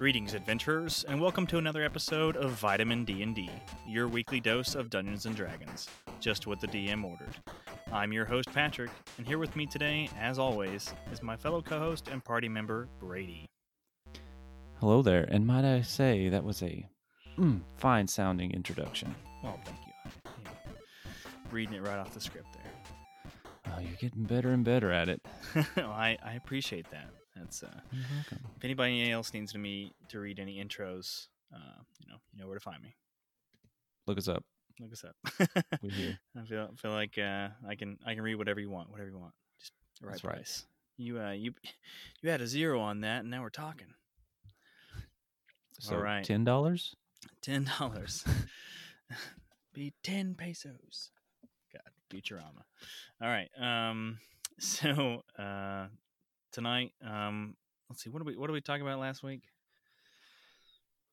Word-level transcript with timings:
Greetings, 0.00 0.32
adventurers, 0.32 1.04
and 1.08 1.20
welcome 1.20 1.46
to 1.48 1.58
another 1.58 1.84
episode 1.84 2.34
of 2.34 2.52
Vitamin 2.52 3.04
D&D, 3.04 3.50
your 3.86 4.08
weekly 4.08 4.40
dose 4.40 4.74
of 4.74 4.88
Dungeons 4.88 5.26
and 5.26 5.36
Dragons, 5.36 5.90
just 6.20 6.46
what 6.46 6.58
the 6.58 6.68
DM 6.68 7.04
ordered. 7.04 7.36
I'm 7.92 8.10
your 8.10 8.24
host 8.24 8.50
Patrick, 8.50 8.90
and 9.18 9.26
here 9.26 9.36
with 9.36 9.54
me 9.56 9.66
today, 9.66 10.08
as 10.18 10.38
always, 10.38 10.94
is 11.12 11.22
my 11.22 11.36
fellow 11.36 11.60
co-host 11.60 12.08
and 12.08 12.24
party 12.24 12.48
member 12.48 12.88
Brady. 12.98 13.44
Hello 14.78 15.02
there, 15.02 15.24
and 15.24 15.46
might 15.46 15.66
I 15.66 15.82
say 15.82 16.30
that 16.30 16.44
was 16.44 16.62
a 16.62 16.88
mm, 17.36 17.60
fine 17.76 18.08
sounding 18.08 18.52
introduction. 18.52 19.14
Well, 19.44 19.60
thank 19.66 19.80
you. 19.86 20.12
Reading 21.50 21.74
it 21.74 21.82
right 21.82 21.98
off 21.98 22.14
the 22.14 22.22
script 22.22 22.48
there. 22.54 23.34
Oh, 23.66 23.80
you're 23.80 23.98
getting 24.00 24.22
better 24.22 24.50
and 24.50 24.64
better 24.64 24.90
at 24.90 25.10
it. 25.10 25.20
well, 25.76 25.90
I, 25.90 26.16
I 26.24 26.32
appreciate 26.36 26.90
that. 26.90 27.10
That's 27.36 27.62
uh, 27.62 27.80
if 27.92 28.64
anybody 28.64 29.10
else 29.10 29.32
needs 29.32 29.52
to 29.52 29.58
me 29.58 29.92
to 30.08 30.20
read 30.20 30.38
any 30.38 30.62
intros, 30.62 31.28
uh, 31.54 31.82
you 32.00 32.06
know, 32.08 32.16
you 32.32 32.40
know 32.40 32.46
where 32.46 32.56
to 32.56 32.62
find 32.62 32.82
me. 32.82 32.94
Look 34.06 34.18
us 34.18 34.28
up. 34.28 34.44
Look 34.80 34.92
us 34.92 35.04
up. 35.04 35.16
We're 35.82 35.90
here. 35.90 36.18
I 36.36 36.44
feel 36.44 36.70
feel 36.76 36.92
like 36.92 37.18
uh, 37.18 37.48
I 37.68 37.74
can 37.76 37.98
I 38.04 38.14
can 38.14 38.22
read 38.22 38.36
whatever 38.36 38.60
you 38.60 38.70
want, 38.70 38.90
whatever 38.90 39.10
you 39.10 39.18
want. 39.18 39.34
Just 39.58 39.72
the 40.00 40.06
right 40.06 40.12
That's 40.12 40.24
right. 40.24 40.34
price. 40.36 40.66
You 40.96 41.20
uh 41.20 41.32
you 41.32 41.54
you 42.22 42.30
had 42.30 42.40
a 42.40 42.46
zero 42.46 42.80
on 42.80 43.02
that, 43.02 43.20
and 43.20 43.30
now 43.30 43.42
we're 43.42 43.50
talking. 43.50 43.86
So 45.78 45.96
right. 45.96 46.24
ten 46.24 46.44
dollars. 46.44 46.94
Ten 47.42 47.68
dollars. 47.78 48.24
Be 49.74 49.92
ten 50.02 50.34
pesos. 50.34 51.10
God, 51.72 51.82
Futurama. 52.10 52.64
All 53.22 53.28
right. 53.28 53.48
Um. 53.60 54.18
So 54.58 55.22
uh, 55.38 55.86
tonight, 56.52 56.92
um, 57.04 57.56
let's 57.88 58.02
see. 58.02 58.10
What 58.10 58.24
we 58.24 58.36
What 58.36 58.46
did 58.46 58.52
we 58.54 58.60
talk 58.60 58.80
about 58.80 58.98
last 58.98 59.22
week? 59.22 59.42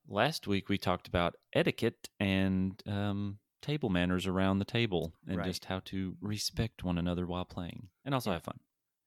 Last 0.07 0.47
week 0.47 0.69
we 0.69 0.77
talked 0.77 1.07
about 1.07 1.35
etiquette 1.53 2.09
and 2.19 2.81
um, 2.87 3.39
table 3.61 3.89
manners 3.89 4.25
around 4.25 4.59
the 4.59 4.65
table, 4.65 5.13
and 5.27 5.37
Right. 5.37 5.45
just 5.45 5.65
how 5.65 5.79
to 5.85 6.15
respect 6.21 6.83
one 6.83 6.97
another 6.97 7.25
while 7.25 7.45
playing, 7.45 7.89
and 8.05 8.13
also 8.13 8.29
Yeah. 8.29 8.35
have 8.35 8.43
fun. 8.43 8.59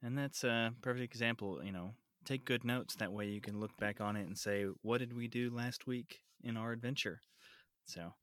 And 0.03 0.17
that's 0.17 0.45
a 0.45 0.75
perfect 0.83 1.13
example. 1.13 1.65
You 1.65 1.73
know, 1.73 1.95
take 2.25 2.45
good 2.45 2.65
notes. 2.65 2.97
That 2.97 3.13
way, 3.13 3.29
you 3.29 3.41
can 3.41 3.61
look 3.61 3.77
back 3.79 4.01
on 4.01 4.17
it 4.17 4.27
and 4.27 4.37
say, 4.39 4.65
"What 4.83 4.99
did 4.99 5.13
we 5.15 5.27
do 5.29 5.51
last 5.51 5.87
week 5.87 6.21
in 6.43 6.57
our 6.57 6.73
adventure?" 6.73 7.21
So 7.87 8.15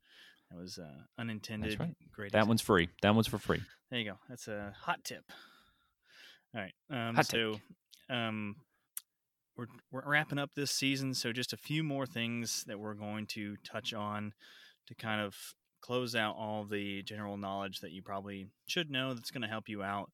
that 0.50 0.58
was 0.58 0.78
uh, 0.78 1.04
unintended. 1.18 1.80
right. 1.80 1.96
Great. 2.12 2.32
That 2.32 2.40
example. 2.40 2.48
one's 2.50 2.62
free. 2.62 2.90
That 3.02 3.16
one's 3.16 3.28
for 3.28 3.38
free. 3.40 3.62
There 3.90 4.00
you 4.00 4.12
go. 4.12 4.20
That's 4.30 4.48
a 4.48 4.74
hot 4.82 5.04
tip. 5.04 5.24
All 6.56 6.62
right. 6.62 6.74
Um, 6.90 7.16
Hot 7.16 7.26
so, 7.26 7.60
um, 8.10 8.56
we're 9.56 9.68
we're 9.92 10.10
wrapping 10.10 10.40
up 10.40 10.52
this 10.56 10.72
season, 10.72 11.14
so 11.14 11.32
just 11.32 11.54
a 11.54 11.58
few 11.58 11.84
more 11.84 12.06
things 12.06 12.64
that 12.68 12.80
we're 12.80 12.94
going 12.94 13.26
to 13.28 13.56
touch 13.64 13.94
on 13.94 14.34
to 14.88 14.96
kind 14.96 15.22
of 15.22 15.36
close 15.82 16.16
out 16.16 16.36
all 16.38 16.66
the 16.66 17.04
general 17.04 17.38
knowledge 17.38 17.80
that 17.80 17.92
you 17.92 18.02
probably 18.02 18.48
should 18.68 18.90
know 18.90 19.14
that's 19.14 19.32
going 19.32 19.42
to 19.42 19.48
help 19.48 19.70
you 19.70 19.84
out 19.84 20.12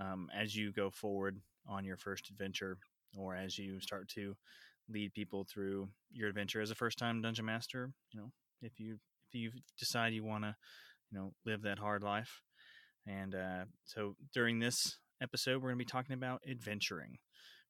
um, 0.00 0.28
as 0.36 0.54
you 0.54 0.72
go 0.72 0.90
forward 0.90 1.40
on 1.66 1.84
your 1.84 1.96
first 1.96 2.28
adventure 2.30 2.76
or 3.16 3.34
as 3.34 3.58
you 3.58 3.80
start 3.80 4.08
to 4.08 4.36
lead 4.90 5.12
people 5.14 5.46
through 5.50 5.88
your 6.12 6.28
adventure 6.28 6.60
as 6.60 6.70
a 6.70 6.74
first 6.74 6.98
time 6.98 7.22
dungeon 7.22 7.44
master 7.44 7.90
you 8.12 8.20
know 8.20 8.30
if 8.62 8.78
you 8.78 8.98
if 9.28 9.34
you 9.34 9.50
decide 9.78 10.12
you 10.12 10.24
want 10.24 10.44
to 10.44 10.54
you 11.10 11.18
know 11.18 11.32
live 11.44 11.62
that 11.62 11.78
hard 11.78 12.02
life. 12.02 12.40
And 13.06 13.34
uh, 13.34 13.64
so 13.84 14.16
during 14.34 14.58
this 14.58 14.98
episode, 15.22 15.56
we're 15.56 15.70
going 15.70 15.78
to 15.78 15.84
be 15.84 15.90
talking 15.90 16.14
about 16.14 16.42
adventuring, 16.48 17.18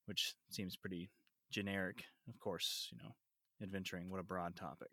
which 0.07 0.35
seems 0.51 0.77
pretty 0.77 1.11
generic. 1.51 2.05
Of 2.29 2.39
course, 2.39 2.89
you 2.93 2.99
know, 2.99 3.15
adventuring, 3.63 4.11
what 4.11 4.21
a 4.21 4.25
broad 4.25 4.57
topic. 4.57 4.91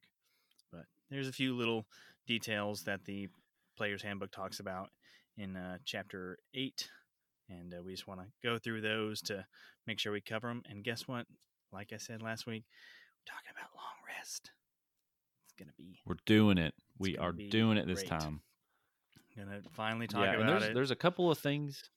But 0.72 0.85
there's 1.09 1.28
a 1.28 1.34
few 1.34 1.56
little 1.56 1.85
details 2.28 2.84
that 2.84 3.06
the 3.06 3.29
Player's 3.78 4.02
Handbook 4.02 4.31
talks 4.31 4.59
about 4.59 4.90
in 5.38 5.56
uh, 5.56 5.78
chapter 5.85 6.38
8. 6.53 6.90
And 7.50 7.74
uh, 7.74 7.84
we 7.84 7.91
just 7.91 8.07
want 8.07 8.22
to 8.22 8.28
go 8.44 8.58
through 8.58 8.81
those 8.81 9.22
to 9.24 9.46
make 9.85 10.00
sure 10.00 10.12
we 10.12 10.22
cover 10.22 10.47
them. 10.47 10.63
And 10.69 10.84
guess 10.84 11.08
what? 11.08 11.25
Like 11.72 11.91
I 11.94 11.97
said 11.97 12.22
last 12.22 12.47
week, 12.47 12.63
we're 13.19 13.34
talking 13.34 13.52
about 13.52 13.69
long 13.75 14.18
rest. 14.18 14.52
It's 15.46 15.53
going 15.58 15.68
to 15.68 15.74
be 15.78 16.00
We're 16.06 16.16
doing 16.25 16.58
it. 16.58 16.74
We 16.97 17.18
are 17.18 17.34
doing 17.34 17.78
it 17.78 17.85
this 17.88 18.00
great. 18.00 18.19
time. 18.19 18.41
going 19.35 19.50
to 19.50 19.69
finally 19.72 20.08
talk 20.08 20.24
yeah, 20.24 20.35
about 20.35 20.47
there's 20.47 20.63
it. 20.63 20.74
there's 20.74 20.91
a 20.91 20.96
couple 20.96 21.29
of 21.29 21.38
things. 21.38 21.90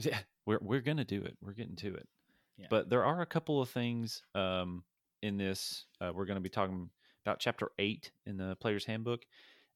Yeah, 0.04 0.18
we're 0.46 0.60
we're 0.60 0.80
gonna 0.80 1.04
do 1.04 1.22
it. 1.24 1.36
We're 1.42 1.54
getting 1.54 1.76
to 1.76 1.94
it. 1.94 2.08
Yeah. 2.56 2.66
But 2.70 2.88
there 2.88 3.04
are 3.04 3.20
a 3.20 3.26
couple 3.26 3.60
of 3.60 3.68
things 3.68 4.22
um, 4.34 4.84
in 5.22 5.38
this. 5.38 5.86
Uh, 6.00 6.12
we're 6.14 6.26
going 6.26 6.36
to 6.36 6.42
be 6.42 6.48
talking 6.48 6.90
about 7.24 7.40
chapter 7.40 7.70
eight 7.78 8.10
in 8.26 8.36
the 8.36 8.56
Player's 8.60 8.84
Handbook, 8.84 9.22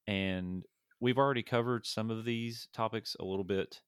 and 0.06 0.64
we've 1.00 1.18
already 1.18 1.42
covered 1.42 1.86
some 1.86 2.10
of 2.10 2.24
these 2.24 2.68
topics 2.72 3.16
a 3.18 3.24
little 3.24 3.44
bit 3.44 3.80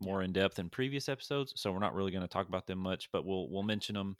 more 0.00 0.22
in 0.22 0.32
depth 0.32 0.58
in 0.58 0.70
previous 0.70 1.08
episodes. 1.08 1.52
So 1.56 1.72
we're 1.72 1.78
not 1.78 1.94
really 1.94 2.12
going 2.12 2.22
to 2.22 2.28
talk 2.28 2.48
about 2.48 2.66
them 2.66 2.78
much, 2.78 3.10
but 3.12 3.24
we'll 3.24 3.48
we'll 3.50 3.62
mention 3.62 3.94
them 3.94 4.16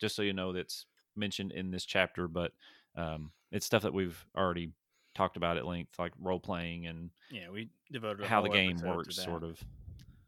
just 0.00 0.14
so 0.16 0.22
you 0.22 0.32
know 0.32 0.52
that's 0.52 0.86
mentioned 1.16 1.52
in 1.52 1.70
this 1.70 1.84
chapter. 1.84 2.28
But 2.28 2.52
um, 2.96 3.32
it's 3.50 3.66
stuff 3.66 3.82
that 3.82 3.94
we've 3.94 4.24
already 4.36 4.72
talked 5.14 5.36
about 5.36 5.56
at 5.56 5.66
length, 5.66 5.98
like 5.98 6.12
role 6.20 6.40
playing 6.40 6.86
and 6.86 7.10
yeah, 7.30 7.50
we 7.50 7.68
devoted 7.90 8.26
how 8.26 8.42
the 8.42 8.48
game 8.48 8.80
works, 8.80 9.16
sort 9.16 9.44
of. 9.44 9.62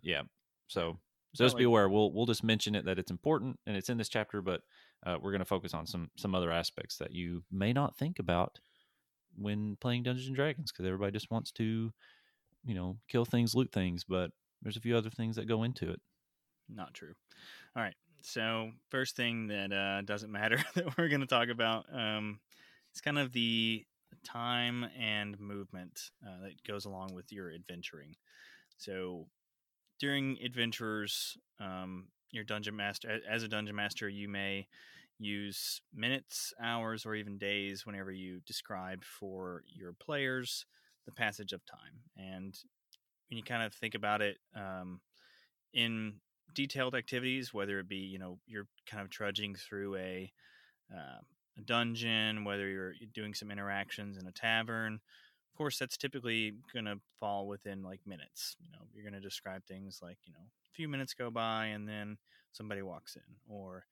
Yeah. 0.02 0.22
So 0.74 0.98
so 1.34 1.44
just 1.44 1.56
be 1.56 1.64
aware. 1.64 1.88
We'll 1.88 2.12
we'll 2.12 2.26
just 2.26 2.44
mention 2.44 2.74
it 2.74 2.84
that 2.84 2.98
it's 2.98 3.10
important 3.10 3.58
and 3.66 3.76
it's 3.76 3.88
in 3.88 3.96
this 3.96 4.08
chapter, 4.08 4.42
but 4.42 4.60
uh, 5.06 5.18
we're 5.20 5.30
going 5.30 5.40
to 5.40 5.44
focus 5.44 5.72
on 5.72 5.86
some 5.86 6.10
some 6.16 6.34
other 6.34 6.50
aspects 6.50 6.98
that 6.98 7.12
you 7.12 7.44
may 7.50 7.72
not 7.72 7.96
think 7.96 8.18
about 8.18 8.58
when 9.36 9.76
playing 9.80 10.02
Dungeons 10.02 10.26
and 10.26 10.36
Dragons 10.36 10.70
because 10.70 10.86
everybody 10.86 11.12
just 11.12 11.30
wants 11.30 11.50
to, 11.52 11.92
you 12.64 12.74
know, 12.74 12.98
kill 13.08 13.24
things, 13.24 13.54
loot 13.54 13.72
things, 13.72 14.04
but 14.04 14.30
there's 14.62 14.76
a 14.76 14.80
few 14.80 14.96
other 14.96 15.10
things 15.10 15.36
that 15.36 15.48
go 15.48 15.62
into 15.62 15.90
it. 15.90 16.00
Not 16.68 16.94
true. 16.94 17.14
All 17.76 17.82
right. 17.82 17.96
So 18.22 18.70
first 18.90 19.16
thing 19.16 19.48
that 19.48 19.72
uh, 19.72 20.02
doesn't 20.02 20.32
matter 20.32 20.58
that 20.74 20.96
we're 20.96 21.08
going 21.08 21.20
to 21.20 21.26
talk 21.26 21.48
about 21.48 21.86
um, 21.92 22.40
is 22.94 23.00
kind 23.00 23.18
of 23.18 23.32
the 23.32 23.84
time 24.24 24.86
and 24.98 25.38
movement 25.38 26.10
uh, 26.24 26.42
that 26.44 26.62
goes 26.66 26.84
along 26.84 27.12
with 27.12 27.32
your 27.32 27.52
adventuring. 27.52 28.14
So 28.78 29.26
during 29.98 30.38
adventures, 30.44 31.36
um, 31.60 32.06
your 32.30 32.44
dungeon 32.44 32.76
master, 32.76 33.20
as 33.28 33.42
a 33.42 33.48
dungeon 33.48 33.76
master, 33.76 34.08
you 34.08 34.28
may 34.28 34.66
use 35.18 35.80
minutes, 35.94 36.52
hours, 36.60 37.06
or 37.06 37.14
even 37.14 37.38
days 37.38 37.86
whenever 37.86 38.10
you 38.10 38.40
describe 38.46 39.04
for 39.04 39.62
your 39.66 39.92
players 39.92 40.66
the 41.06 41.12
passage 41.12 41.52
of 41.52 41.64
time. 41.64 42.00
And 42.16 42.56
when 43.28 43.38
you 43.38 43.44
kind 43.44 43.62
of 43.62 43.72
think 43.72 43.94
about 43.94 44.22
it, 44.22 44.38
um, 44.56 45.00
in 45.72 46.14
detailed 46.54 46.94
activities, 46.94 47.52
whether 47.52 47.78
it 47.80 47.88
be 47.88 47.96
you 47.96 48.18
know 48.18 48.38
you're 48.46 48.68
kind 48.86 49.02
of 49.02 49.10
trudging 49.10 49.54
through 49.54 49.96
a, 49.96 50.32
uh, 50.92 51.20
a 51.58 51.60
dungeon, 51.62 52.44
whether 52.44 52.68
you're 52.68 52.94
doing 53.12 53.34
some 53.34 53.50
interactions 53.50 54.16
in 54.16 54.26
a 54.26 54.32
tavern. 54.32 55.00
Of 55.54 55.58
course, 55.58 55.78
that's 55.78 55.96
typically 55.96 56.54
going 56.72 56.86
to 56.86 56.98
fall 57.20 57.46
within 57.46 57.84
like 57.84 58.00
minutes. 58.06 58.56
You 58.60 58.72
know, 58.72 58.86
you're 58.92 59.04
going 59.08 59.14
to 59.14 59.20
describe 59.20 59.64
things 59.64 60.00
like 60.02 60.18
you 60.24 60.32
know 60.32 60.40
a 60.40 60.74
few 60.74 60.88
minutes 60.88 61.14
go 61.14 61.30
by 61.30 61.66
and 61.66 61.88
then 61.88 62.18
somebody 62.50 62.82
walks 62.82 63.14
in, 63.14 63.22
or 63.48 63.86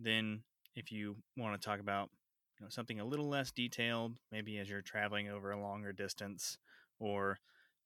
then 0.00 0.42
if 0.74 0.90
you 0.90 1.16
want 1.36 1.60
to 1.60 1.64
talk 1.64 1.78
about 1.78 2.10
you 2.58 2.64
know 2.66 2.68
something 2.68 2.98
a 2.98 3.04
little 3.04 3.28
less 3.28 3.52
detailed, 3.52 4.18
maybe 4.32 4.58
as 4.58 4.68
you're 4.68 4.82
traveling 4.82 5.28
over 5.28 5.52
a 5.52 5.60
longer 5.60 5.92
distance, 5.92 6.58
or 6.98 7.38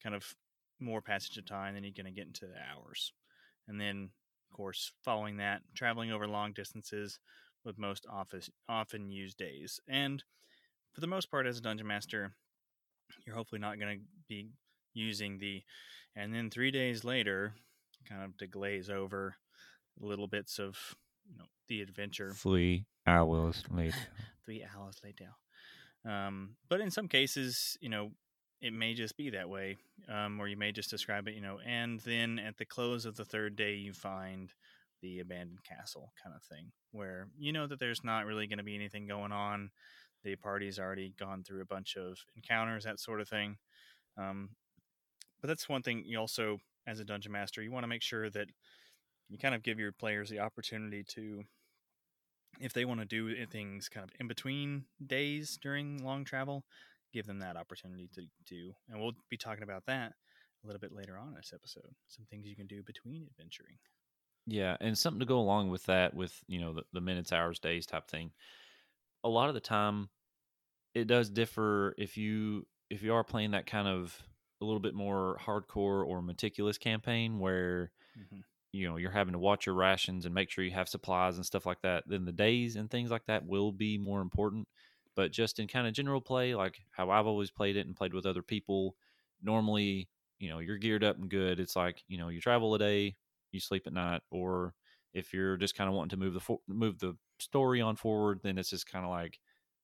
kind 0.03 0.15
of 0.15 0.35
more 0.81 1.03
passage 1.03 1.37
of 1.37 1.45
time, 1.45 1.75
then 1.75 1.85
you're 1.85 1.93
going 1.95 2.07
to 2.07 2.19
get 2.19 2.27
into 2.29 2.47
the 2.47 2.55
hours. 2.73 3.13
And 3.69 3.79
then, 3.79 4.11
of 4.51 4.57
course, 4.57 4.93
following 5.05 5.37
that, 5.37 5.61
traveling 5.75 6.13
over 6.13 6.27
long 6.27 6.53
distances 6.53 7.19
with 7.65 7.79
most 7.79 8.07
office, 8.11 8.49
often 8.69 9.11
used 9.11 9.37
days. 9.37 9.81
And 9.87 10.25
for 10.93 11.01
the 11.01 11.07
most 11.07 11.31
part, 11.31 11.47
as 11.47 11.59
a 11.59 11.63
dungeon 11.63 11.87
master, 11.87 12.33
you're 13.27 13.37
hopefully 13.37 13.61
not 13.61 13.79
going 13.79 13.99
to 13.99 14.05
be 14.29 14.49
using 14.95 15.39
the, 15.39 15.63
and 16.17 16.35
then 16.35 16.51
three 16.51 16.71
days 16.71 17.05
later, 17.05 17.55
kind 18.09 18.23
of 18.25 18.37
to 18.39 18.47
glaze 18.47 18.89
over 18.91 19.35
little 20.01 20.29
bits 20.29 20.59
of, 20.59 20.79
you 21.31 21.37
know, 21.39 21.45
the 21.69 21.83
adventure 21.83 22.33
Three 22.35 22.87
hours 23.07 23.65
later. 23.71 23.97
three 24.45 24.65
hours 24.77 24.97
later. 25.05 25.31
Um, 26.05 26.57
but 26.69 26.81
in 26.81 26.91
some 26.91 27.09
cases, 27.09 27.77
you 27.81 27.89
know, 27.89 28.11
it 28.61 28.73
may 28.73 28.95
just 28.95 29.17
be 29.17 29.31
that 29.31 29.49
way, 29.49 29.77
um, 30.09 30.41
or 30.41 30.49
you 30.49 30.57
may 30.57 30.73
just 30.73 30.91
describe 30.91 31.29
it, 31.29 31.35
you 31.35 31.41
know, 31.41 31.59
and 31.65 32.01
then 32.01 32.39
at 32.39 32.57
the 32.57 32.65
close 32.65 33.05
of 33.05 33.17
the 33.17 33.25
third 33.25 33.57
day, 33.57 33.75
you 33.75 33.93
find 33.93 34.53
the 35.01 35.21
abandoned 35.21 35.63
castle 35.63 36.13
kind 36.23 36.35
of 36.35 36.43
thing, 36.43 36.73
where 36.91 37.29
you 37.39 37.53
know 37.53 37.67
that 37.67 37.79
there's 37.79 38.03
not 38.03 38.27
really 38.27 38.47
going 38.49 38.59
to 38.59 38.65
be 38.65 38.75
anything 38.75 39.07
going 39.07 39.31
on. 39.31 39.71
The 40.25 40.37
party's 40.37 40.79
already 40.79 41.15
gone 41.19 41.45
through 41.45 41.63
a 41.63 41.67
bunch 41.67 41.97
of 41.97 42.19
encounters, 42.37 42.85
that 42.85 43.01
sort 43.01 43.21
of 43.21 43.29
thing. 43.29 43.57
Um, 44.17 44.51
but 45.41 45.49
that's 45.49 45.69
one 45.69 45.83
thing 45.83 46.03
you 46.05 46.19
also, 46.19 46.59
as 46.87 47.01
a 47.01 47.05
dungeon 47.05 47.33
master, 47.33 47.63
you 47.63 47.71
want 47.71 47.85
to 47.85 47.89
make 47.89 48.03
sure 48.03 48.29
that 48.31 48.49
you 49.29 49.39
kind 49.39 49.55
of 49.55 49.63
give 49.63 49.79
your 49.79 49.93
players 49.93 50.29
the 50.31 50.41
opportunity 50.41 51.05
to 51.15 51.45
if 52.61 52.73
they 52.73 52.85
want 52.85 53.01
to 53.01 53.07
do 53.07 53.47
things 53.47 53.89
kind 53.89 54.05
of 54.05 54.11
in 54.19 54.27
between 54.27 54.85
days 55.07 55.59
during 55.63 56.03
long 56.03 56.25
travel, 56.25 56.65
give 57.13 57.27
them 57.27 57.39
that 57.39 57.57
opportunity 57.57 58.09
to 58.15 58.23
do. 58.47 58.73
And 58.89 59.01
we'll 59.01 59.13
be 59.31 59.37
talking 59.37 59.63
about 59.63 59.87
that 59.87 60.15
a 60.65 60.67
little 60.67 60.81
bit 60.81 60.93
later 60.93 61.17
on 61.17 61.29
in 61.29 61.35
this 61.35 61.53
episode. 61.55 61.95
Some 62.09 62.27
things 62.27 62.47
you 62.47 62.57
can 62.57 62.67
do 62.67 62.83
between 62.83 63.27
adventuring. 63.31 63.77
Yeah, 64.47 64.77
and 64.81 64.97
something 64.97 65.21
to 65.21 65.27
go 65.27 65.39
along 65.39 65.71
with 65.71 65.85
that, 65.85 66.15
with 66.15 66.43
you 66.49 66.61
know 66.61 66.73
the, 66.73 66.83
the 66.93 67.01
minutes, 67.01 67.33
hours, 67.33 67.59
days 67.59 67.87
type 67.87 68.09
thing. 68.09 68.31
A 69.29 69.31
lot 69.31 69.49
of 69.49 69.55
the 69.55 69.61
time, 69.61 70.09
it 70.95 71.07
does 71.07 71.29
differ 71.29 71.95
if 71.99 72.17
you 72.17 72.67
if 72.89 73.03
you 73.03 73.13
are 73.13 73.23
playing 73.23 73.51
that 73.51 73.67
kind 73.67 73.87
of 73.87 74.23
a 74.63 74.65
little 74.65 74.81
bit 74.81 74.95
more 74.95 75.39
hardcore 75.45 76.07
or 76.07 76.23
meticulous 76.23 76.79
campaign 76.79 77.39
where 77.39 77.91
mm-hmm. 78.19 78.41
you 78.73 78.89
know 78.89 78.97
you're 78.97 79.11
having 79.11 79.33
to 79.33 79.39
watch 79.39 79.67
your 79.67 79.75
rations 79.75 80.25
and 80.25 80.35
make 80.35 80.51
sure 80.51 80.65
you 80.65 80.71
have 80.71 80.89
supplies 80.89 81.37
and 81.37 81.45
stuff 81.45 81.67
like 81.67 81.83
that. 81.83 82.05
Then 82.07 82.25
the 82.25 82.33
days 82.33 82.77
and 82.77 82.91
things 82.91 83.11
like 83.11 83.27
that 83.27 83.47
will 83.47 83.71
be 83.71 83.99
more 83.99 84.23
important. 84.23 84.67
But 85.15 85.31
just 85.31 85.59
in 85.59 85.69
kind 85.69 85.87
of 85.87 85.93
general 85.93 86.23
play, 86.23 86.55
like 86.55 86.79
how 86.91 87.11
I've 87.11 87.27
always 87.27 87.51
played 87.51 87.77
it 87.77 87.87
and 87.87 87.95
played 87.95 88.15
with 88.15 88.25
other 88.25 88.43
people, 88.43 88.97
normally 89.43 90.09
you 90.39 90.49
know 90.49 90.61
you're 90.61 90.79
geared 90.79 91.05
up 91.05 91.19
and 91.19 91.29
good. 91.29 91.61
It's 91.61 91.77
like 91.77 92.03
you 92.09 92.17
know 92.17 92.31
you 92.31 92.41
travel 92.41 92.75
a 92.75 92.79
day, 92.79 93.17
you 93.53 93.61
sleep 93.61 93.87
at 93.87 93.93
night, 93.93 94.23
or 94.31 94.73
if 95.13 95.35
you're 95.35 95.59
just 95.59 95.77
kind 95.77 95.89
of 95.89 95.95
wanting 95.95 96.17
to 96.19 96.25
move 96.25 96.33
the 96.33 96.41
fo- 96.41 96.63
move 96.67 96.99
the 96.99 97.15
story 97.39 97.81
on 97.81 97.97
forward, 97.97 98.41
then 98.43 98.59
it's 98.59 98.71
just 98.71 98.91
kind 98.91 99.05
of 99.05 99.11
like, 99.11 99.39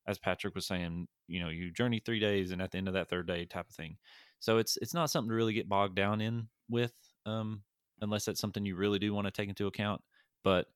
as 0.06 0.18
Patrick 0.18 0.54
was 0.54 0.66
saying, 0.66 1.08
you 1.28 1.40
know, 1.40 1.48
you 1.48 1.70
journey 1.70 2.00
three 2.04 2.20
days, 2.20 2.50
and 2.50 2.60
at 2.60 2.70
the 2.70 2.78
end 2.78 2.88
of 2.88 2.94
that 2.94 3.08
third 3.08 3.26
day, 3.26 3.44
type 3.46 3.68
of 3.68 3.74
thing. 3.74 3.96
So 4.40 4.58
it's 4.58 4.76
it's 4.82 4.94
not 4.94 5.10
something 5.10 5.30
to 5.30 5.34
really 5.34 5.54
get 5.54 5.68
bogged 5.68 5.96
down 5.96 6.20
in 6.20 6.48
with, 6.68 6.92
um, 7.26 7.62
unless 8.00 8.24
that's 8.26 8.40
something 8.40 8.66
you 8.66 8.76
really 8.76 8.98
do 8.98 9.14
want 9.14 9.26
to 9.26 9.30
take 9.30 9.48
into 9.48 9.66
account. 9.66 10.02
But 10.42 10.66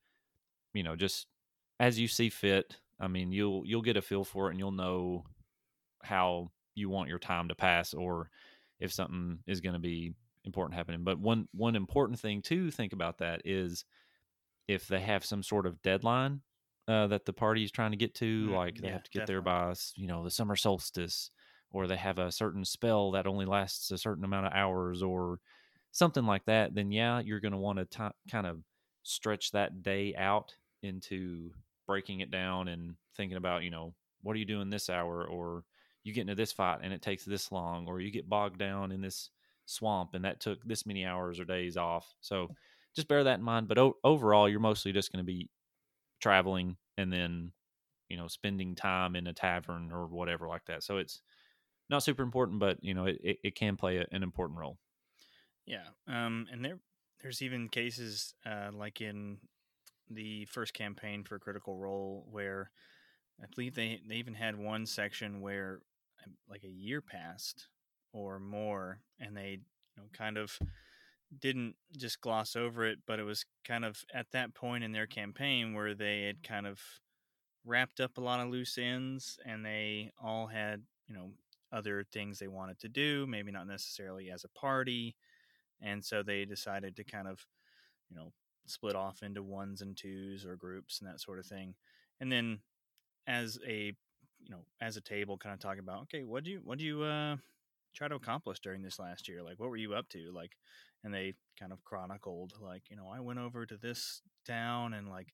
you 0.72 0.82
know, 0.82 0.96
just 0.96 1.26
as 1.80 1.98
you 1.98 2.08
see 2.08 2.30
fit. 2.30 2.76
I 3.00 3.08
mean, 3.08 3.30
you'll 3.30 3.62
you'll 3.64 3.82
get 3.82 3.96
a 3.96 4.02
feel 4.02 4.24
for 4.24 4.48
it, 4.48 4.50
and 4.50 4.58
you'll 4.58 4.72
know 4.72 5.24
how 6.02 6.50
you 6.74 6.88
want 6.88 7.08
your 7.08 7.18
time 7.18 7.48
to 7.48 7.54
pass, 7.54 7.94
or 7.94 8.30
if 8.80 8.92
something 8.92 9.38
is 9.46 9.60
going 9.60 9.74
to 9.74 9.78
be 9.80 10.14
important 10.44 10.76
happening. 10.76 11.04
But 11.04 11.18
one 11.18 11.48
one 11.52 11.76
important 11.76 12.18
thing 12.18 12.42
to 12.42 12.70
think 12.70 12.92
about 12.92 13.18
that 13.18 13.42
is 13.44 13.84
if 14.66 14.88
they 14.88 15.00
have 15.00 15.24
some 15.24 15.42
sort 15.42 15.66
of 15.66 15.80
deadline 15.82 16.40
uh, 16.88 17.08
that 17.08 17.26
the 17.26 17.34
party 17.34 17.64
is 17.64 17.72
trying 17.72 17.92
to 17.92 17.98
get 17.98 18.14
to, 18.16 18.50
mm, 18.50 18.54
like 18.54 18.80
they 18.80 18.88
yeah, 18.88 18.92
have 18.92 19.04
to 19.04 19.10
get 19.12 19.26
definitely. 19.26 19.26
there 19.26 19.42
by 19.42 19.74
you 19.96 20.08
know 20.08 20.24
the 20.24 20.30
summer 20.30 20.56
solstice, 20.56 21.30
or 21.70 21.86
they 21.86 21.96
have 21.96 22.18
a 22.18 22.32
certain 22.32 22.64
spell 22.64 23.12
that 23.12 23.28
only 23.28 23.46
lasts 23.46 23.92
a 23.92 23.98
certain 23.98 24.24
amount 24.24 24.46
of 24.46 24.52
hours, 24.54 25.02
or 25.02 25.40
something 25.92 26.24
like 26.24 26.44
that. 26.46 26.74
Then 26.74 26.90
yeah, 26.92 27.20
you're 27.20 27.40
going 27.40 27.52
to 27.52 27.58
want 27.58 27.90
to 27.90 28.12
kind 28.30 28.46
of 28.46 28.62
stretch 29.02 29.52
that 29.52 29.82
day 29.82 30.14
out 30.16 30.56
into 30.82 31.52
breaking 31.86 32.20
it 32.20 32.30
down 32.30 32.68
and 32.68 32.96
thinking 33.16 33.36
about 33.38 33.64
you 33.64 33.70
know 33.70 33.94
what 34.20 34.34
are 34.36 34.38
you 34.38 34.44
doing 34.44 34.68
this 34.70 34.90
hour 34.90 35.26
or 35.26 35.64
you 36.04 36.12
get 36.12 36.22
into 36.22 36.34
this 36.34 36.52
fight 36.52 36.80
and 36.82 36.92
it 36.92 37.02
takes 37.02 37.24
this 37.24 37.50
long 37.52 37.86
or 37.86 38.00
you 38.00 38.10
get 38.10 38.28
bogged 38.28 38.58
down 38.58 38.92
in 38.92 39.00
this 39.00 39.30
swamp 39.66 40.14
and 40.14 40.24
that 40.24 40.40
took 40.40 40.62
this 40.64 40.86
many 40.86 41.04
hours 41.04 41.38
or 41.40 41.44
days 41.44 41.76
off. 41.76 42.14
So 42.20 42.52
just 42.94 43.08
bear 43.08 43.24
that 43.24 43.38
in 43.38 43.44
mind. 43.44 43.68
But 43.68 43.78
o- 43.78 43.98
overall, 44.04 44.48
you're 44.48 44.60
mostly 44.60 44.92
just 44.92 45.12
going 45.12 45.24
to 45.24 45.26
be 45.26 45.50
traveling 46.20 46.76
and 46.96 47.12
then, 47.12 47.52
you 48.08 48.16
know, 48.16 48.28
spending 48.28 48.74
time 48.74 49.16
in 49.16 49.26
a 49.26 49.32
tavern 49.32 49.90
or 49.92 50.06
whatever 50.06 50.48
like 50.48 50.64
that. 50.66 50.82
So 50.82 50.98
it's 50.98 51.20
not 51.90 52.02
super 52.02 52.22
important, 52.22 52.58
but 52.58 52.78
you 52.82 52.94
know, 52.94 53.06
it, 53.06 53.18
it, 53.22 53.38
it 53.44 53.54
can 53.54 53.76
play 53.76 53.98
a, 53.98 54.06
an 54.12 54.22
important 54.22 54.58
role. 54.58 54.78
Yeah. 55.66 55.86
Um, 56.06 56.46
and 56.50 56.64
there, 56.64 56.78
there's 57.22 57.42
even 57.42 57.68
cases 57.68 58.34
uh, 58.46 58.70
like 58.72 59.00
in 59.00 59.38
the 60.10 60.46
first 60.46 60.74
campaign 60.74 61.24
for 61.24 61.38
Critical 61.38 61.76
Role 61.76 62.26
where 62.30 62.70
I 63.42 63.46
believe 63.54 63.74
they 63.74 64.00
they 64.08 64.16
even 64.16 64.34
had 64.34 64.58
one 64.58 64.86
section 64.86 65.40
where 65.40 65.80
um, 66.24 66.34
like 66.48 66.64
a 66.64 66.68
year 66.68 67.00
passed 67.00 67.68
or 68.12 68.38
more, 68.40 69.00
and 69.20 69.36
they 69.36 69.60
you 69.60 70.02
know 70.02 70.04
kind 70.12 70.38
of 70.38 70.58
didn't 71.36 71.76
just 71.96 72.20
gloss 72.20 72.56
over 72.56 72.84
it, 72.84 73.00
but 73.06 73.18
it 73.18 73.24
was 73.24 73.44
kind 73.64 73.84
of 73.84 74.04
at 74.14 74.30
that 74.32 74.54
point 74.54 74.84
in 74.84 74.92
their 74.92 75.06
campaign 75.06 75.74
where 75.74 75.94
they 75.94 76.22
had 76.22 76.42
kind 76.42 76.66
of 76.66 76.80
wrapped 77.64 78.00
up 78.00 78.16
a 78.16 78.20
lot 78.20 78.40
of 78.40 78.48
loose 78.50 78.78
ends, 78.78 79.38
and 79.44 79.64
they 79.64 80.10
all 80.22 80.46
had 80.46 80.82
you 81.06 81.14
know 81.14 81.30
other 81.72 82.04
things 82.12 82.38
they 82.38 82.48
wanted 82.48 82.78
to 82.80 82.88
do, 82.88 83.26
maybe 83.26 83.52
not 83.52 83.66
necessarily 83.66 84.30
as 84.30 84.44
a 84.44 84.58
party, 84.58 85.16
and 85.80 86.04
so 86.04 86.22
they 86.22 86.44
decided 86.44 86.96
to 86.96 87.04
kind 87.04 87.28
of 87.28 87.46
you 88.10 88.16
know 88.16 88.32
split 88.66 88.96
off 88.96 89.22
into 89.22 89.42
ones 89.42 89.80
and 89.82 89.96
twos 89.96 90.44
or 90.44 90.56
groups 90.56 91.00
and 91.00 91.08
that 91.08 91.20
sort 91.20 91.38
of 91.38 91.46
thing, 91.46 91.74
and 92.20 92.32
then 92.32 92.60
as 93.26 93.58
a 93.66 93.92
you 94.40 94.50
know 94.50 94.64
as 94.80 94.96
a 94.96 95.00
table 95.00 95.36
kind 95.36 95.52
of 95.52 95.60
talking 95.60 95.80
about 95.80 96.02
okay 96.02 96.24
what 96.24 96.44
do 96.44 96.50
you 96.50 96.60
what 96.64 96.78
do 96.78 96.84
you 96.84 97.02
uh 97.02 97.36
try 97.94 98.08
to 98.08 98.14
accomplish 98.14 98.60
during 98.60 98.82
this 98.82 98.98
last 98.98 99.28
year? 99.28 99.42
Like, 99.42 99.58
what 99.58 99.70
were 99.70 99.76
you 99.76 99.94
up 99.94 100.08
to? 100.10 100.30
Like, 100.32 100.56
and 101.04 101.14
they 101.14 101.34
kind 101.58 101.72
of 101.72 101.84
chronicled, 101.84 102.52
like, 102.60 102.82
you 102.90 102.96
know, 102.96 103.08
I 103.14 103.20
went 103.20 103.38
over 103.38 103.66
to 103.66 103.76
this 103.76 104.22
town 104.46 104.94
and 104.94 105.08
like, 105.08 105.28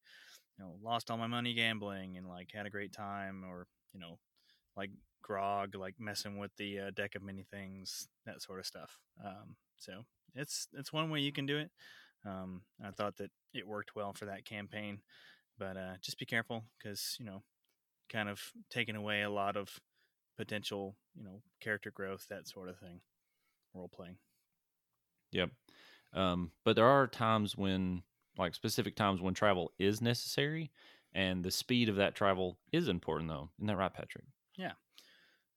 you 0.59 0.65
know, 0.65 0.77
lost 0.83 1.11
all 1.11 1.19
my 1.19 1.27
money 1.27 1.55
gambling 1.55 2.17
and 2.17 2.29
like 2.29 2.51
had 2.55 2.67
a 2.67 2.71
great 2.71 2.93
time, 2.93 3.45
or 3.49 3.67
you 3.93 4.01
know, 4.01 4.19
like 4.77 4.91
grog, 5.23 5.75
like 5.75 5.95
messing 5.99 6.39
with 6.39 6.53
the 6.57 6.81
uh, 6.81 6.91
deck 6.95 7.15
of 7.15 7.23
many 7.23 7.45
things, 7.51 8.09
that 8.27 8.43
sort 8.43 8.61
of 8.61 8.67
stuff. 8.67 8.99
Um, 9.25 9.57
so 9.79 10.05
it's 10.35 10.69
it's 10.75 10.93
one 10.93 11.11
way 11.11 11.21
you 11.21 11.33
can 11.33 11.47
do 11.47 11.59
it. 11.59 11.71
Um, 12.27 12.63
I 12.83 12.91
thought 12.91 13.17
that 13.17 13.31
it 13.53 13.67
worked 13.67 13.97
well 13.97 14.13
for 14.13 14.27
that 14.27 14.45
campaign, 14.45 15.01
but 15.59 15.77
uh, 15.77 15.95
just 16.01 16.19
be 16.19 16.27
careful 16.27 16.65
because 16.79 17.17
you 17.19 17.27
know, 17.27 17.43
kind 18.11 18.29
of 18.29 18.41
taking 18.71 18.97
away 18.97 19.23
a 19.23 19.31
lot 19.31 19.57
of 19.57 19.69
potential, 20.37 20.97
you 21.17 21.25
know, 21.25 21.43
character 21.61 21.91
growth, 21.91 22.27
that 22.29 22.49
sort 22.49 22.69
of 22.69 22.79
thing, 22.79 23.01
role 23.75 23.91
playing. 23.95 24.19
Yep. 25.35 25.51
Um, 26.15 26.53
but 26.65 26.77
there 26.77 26.87
are 26.87 27.07
times 27.07 27.57
when, 27.57 28.03
like 28.39 28.55
specific 28.55 28.97
times 28.97 29.21
when 29.21 29.35
travel 29.35 29.73
is 29.79 30.01
necessary, 30.01 30.71
and 31.13 31.45
the 31.45 31.51
speed 31.51 31.89
of 31.89 31.97
that 31.97 32.15
travel 32.15 32.57
is 32.73 32.89
important, 32.89 33.29
though. 33.29 33.51
Isn't 33.59 33.67
that 33.67 33.77
right, 33.77 33.93
Patrick? 33.93 34.25
Yeah. 34.57 34.73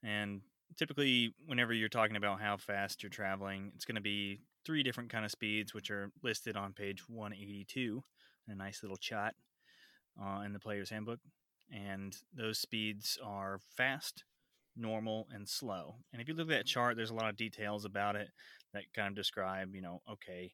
And 0.04 0.42
typically, 0.76 1.34
whenever 1.46 1.74
you're 1.74 1.90
talking 1.90 2.16
about 2.16 2.42
how 2.42 2.58
fast 2.58 3.04
you're 3.04 3.10
traveling, 3.10 3.72
it's 3.76 3.86
going 3.86 3.96
to 3.96 4.02
be 4.02 4.42
three 4.66 4.84
different 4.84 5.10
kind 5.10 5.26
of 5.26 5.32
speeds, 5.32 5.74
which 5.74 5.92
are 5.92 6.12
listed 6.24 6.58
on 6.58 6.74
page 6.74 7.08
182, 7.08 8.04
a 8.48 8.56
nice 8.56 8.84
little 8.84 8.98
chart 8.98 9.34
uh, 10.22 10.42
in 10.42 10.54
the 10.54 10.60
player's 10.60 10.90
handbook. 10.90 11.20
And 11.72 12.16
those 12.36 12.60
speeds 12.60 13.18
are 13.24 13.60
fast, 13.76 14.24
normal, 14.78 15.28
and 15.32 15.48
slow. 15.48 15.96
And 16.14 16.22
if 16.22 16.28
you 16.28 16.34
look 16.34 16.48
at 16.48 16.58
that 16.58 16.66
chart, 16.66 16.96
there's 16.96 17.10
a 17.10 17.16
lot 17.16 17.30
of 17.30 17.36
details 17.36 17.86
about 17.86 18.16
it 18.16 18.30
that 18.74 18.84
kind 18.94 19.08
of 19.08 19.16
describe, 19.16 19.76
you 19.76 19.82
know, 19.82 20.02
okay, 20.10 20.52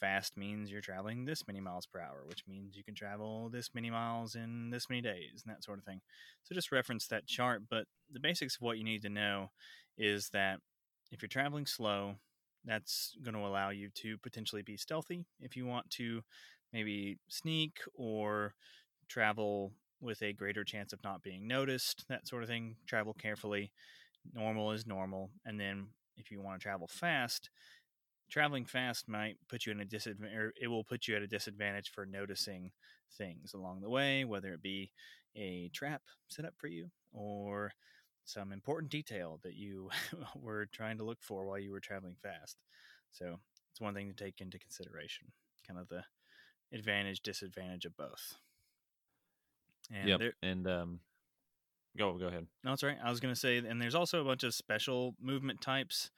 fast 0.00 0.36
means 0.36 0.70
you're 0.70 0.80
traveling 0.80 1.24
this 1.24 1.46
many 1.46 1.60
miles 1.60 1.86
per 1.86 2.00
hour, 2.00 2.24
which 2.26 2.44
means 2.46 2.76
you 2.76 2.84
can 2.84 2.94
travel 2.94 3.48
this 3.50 3.70
many 3.74 3.90
miles 3.90 4.34
in 4.34 4.70
this 4.70 4.88
many 4.88 5.02
days 5.02 5.42
and 5.44 5.54
that 5.54 5.64
sort 5.64 5.78
of 5.78 5.84
thing. 5.84 6.00
So 6.44 6.54
just 6.54 6.72
reference 6.72 7.06
that 7.08 7.26
chart. 7.26 7.62
But 7.68 7.86
the 8.10 8.20
basics 8.20 8.56
of 8.56 8.62
what 8.62 8.78
you 8.78 8.84
need 8.84 9.02
to 9.02 9.08
know 9.08 9.50
is 9.96 10.30
that 10.30 10.60
if 11.10 11.20
you're 11.20 11.28
traveling 11.28 11.66
slow, 11.66 12.14
that's 12.64 13.16
going 13.22 13.34
to 13.34 13.46
allow 13.46 13.70
you 13.70 13.88
to 13.94 14.18
potentially 14.18 14.62
be 14.62 14.76
stealthy 14.76 15.24
if 15.40 15.56
you 15.56 15.66
want 15.66 15.90
to 15.90 16.22
maybe 16.72 17.18
sneak 17.28 17.78
or 17.94 18.54
travel 19.08 19.72
with 20.00 20.22
a 20.22 20.32
greater 20.32 20.64
chance 20.64 20.92
of 20.92 21.02
not 21.02 21.22
being 21.22 21.46
noticed, 21.46 22.04
that 22.08 22.28
sort 22.28 22.42
of 22.42 22.48
thing. 22.48 22.76
Travel 22.86 23.14
carefully. 23.14 23.72
Normal 24.32 24.72
is 24.72 24.86
normal. 24.86 25.30
And 25.44 25.58
then 25.58 25.88
if 26.16 26.30
you 26.30 26.40
want 26.40 26.60
to 26.60 26.62
travel 26.62 26.88
fast, 26.88 27.50
traveling 28.30 28.64
fast 28.64 29.08
might 29.08 29.36
put 29.48 29.66
you 29.66 29.72
in 29.72 29.80
a 29.80 29.84
disadvantage, 29.84 30.52
it 30.60 30.68
will 30.68 30.84
put 30.84 31.08
you 31.08 31.16
at 31.16 31.22
a 31.22 31.26
disadvantage 31.26 31.90
for 31.90 32.06
noticing 32.06 32.70
things 33.16 33.54
along 33.54 33.80
the 33.80 33.90
way, 33.90 34.24
whether 34.24 34.52
it 34.52 34.62
be 34.62 34.90
a 35.36 35.70
trap 35.72 36.02
set 36.28 36.44
up 36.44 36.54
for 36.56 36.66
you 36.66 36.90
or 37.12 37.72
some 38.24 38.52
important 38.52 38.90
detail 38.90 39.40
that 39.42 39.54
you 39.54 39.88
were 40.36 40.66
trying 40.72 40.98
to 40.98 41.04
look 41.04 41.22
for 41.22 41.46
while 41.46 41.58
you 41.58 41.70
were 41.70 41.80
traveling 41.80 42.16
fast. 42.22 42.56
So 43.10 43.38
it's 43.72 43.80
one 43.80 43.94
thing 43.94 44.08
to 44.08 44.24
take 44.24 44.40
into 44.40 44.58
consideration, 44.58 45.28
kind 45.66 45.80
of 45.80 45.88
the 45.88 46.04
advantage, 46.76 47.22
disadvantage 47.22 47.86
of 47.86 47.96
both. 47.96 48.36
And 49.92 50.08
yep. 50.08 50.20
And 50.42 50.66
um, 50.66 51.00
go 51.96 52.16
go 52.18 52.26
ahead. 52.26 52.46
No, 52.64 52.70
that's 52.70 52.82
right. 52.82 52.98
I 53.02 53.10
was 53.10 53.20
going 53.20 53.34
to 53.34 53.38
say, 53.38 53.58
and 53.58 53.80
there's 53.80 53.94
also 53.94 54.20
a 54.20 54.24
bunch 54.24 54.44
of 54.44 54.54
special 54.54 55.14
movement 55.20 55.60
types, 55.60 56.10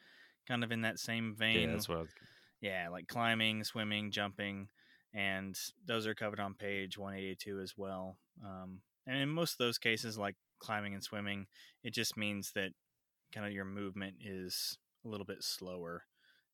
kind 0.47 0.65
of 0.65 0.73
in 0.73 0.83
that 0.83 0.99
same 0.99 1.35
vein. 1.37 1.69
Yeah, 1.69 1.73
that's 1.73 1.89
what. 1.89 2.01
Was... 2.01 2.09
Yeah, 2.61 2.89
like 2.91 3.07
climbing, 3.09 3.65
swimming, 3.65 4.11
jumping, 4.11 4.69
and 5.15 5.59
those 5.87 6.07
are 6.07 6.15
covered 6.15 6.41
on 6.41 6.55
page 6.55 6.99
182 6.99 7.61
as 7.61 7.75
well. 7.77 8.19
Um, 8.45 8.81
and 9.07 9.19
in 9.19 9.29
most 9.29 9.53
of 9.53 9.59
those 9.59 9.79
cases, 9.79 10.19
like 10.19 10.37
climbing 10.59 10.95
and 10.95 11.03
swimming, 11.03 11.47
it 11.83 11.95
just 11.95 12.17
means 12.17 12.53
that 12.55 12.73
kind 13.33 13.47
of 13.47 13.53
your 13.53 13.65
movement 13.65 14.17
is 14.23 14.79
a 15.05 15.09
little 15.09 15.27
bit 15.27 15.43
slower. 15.43 16.05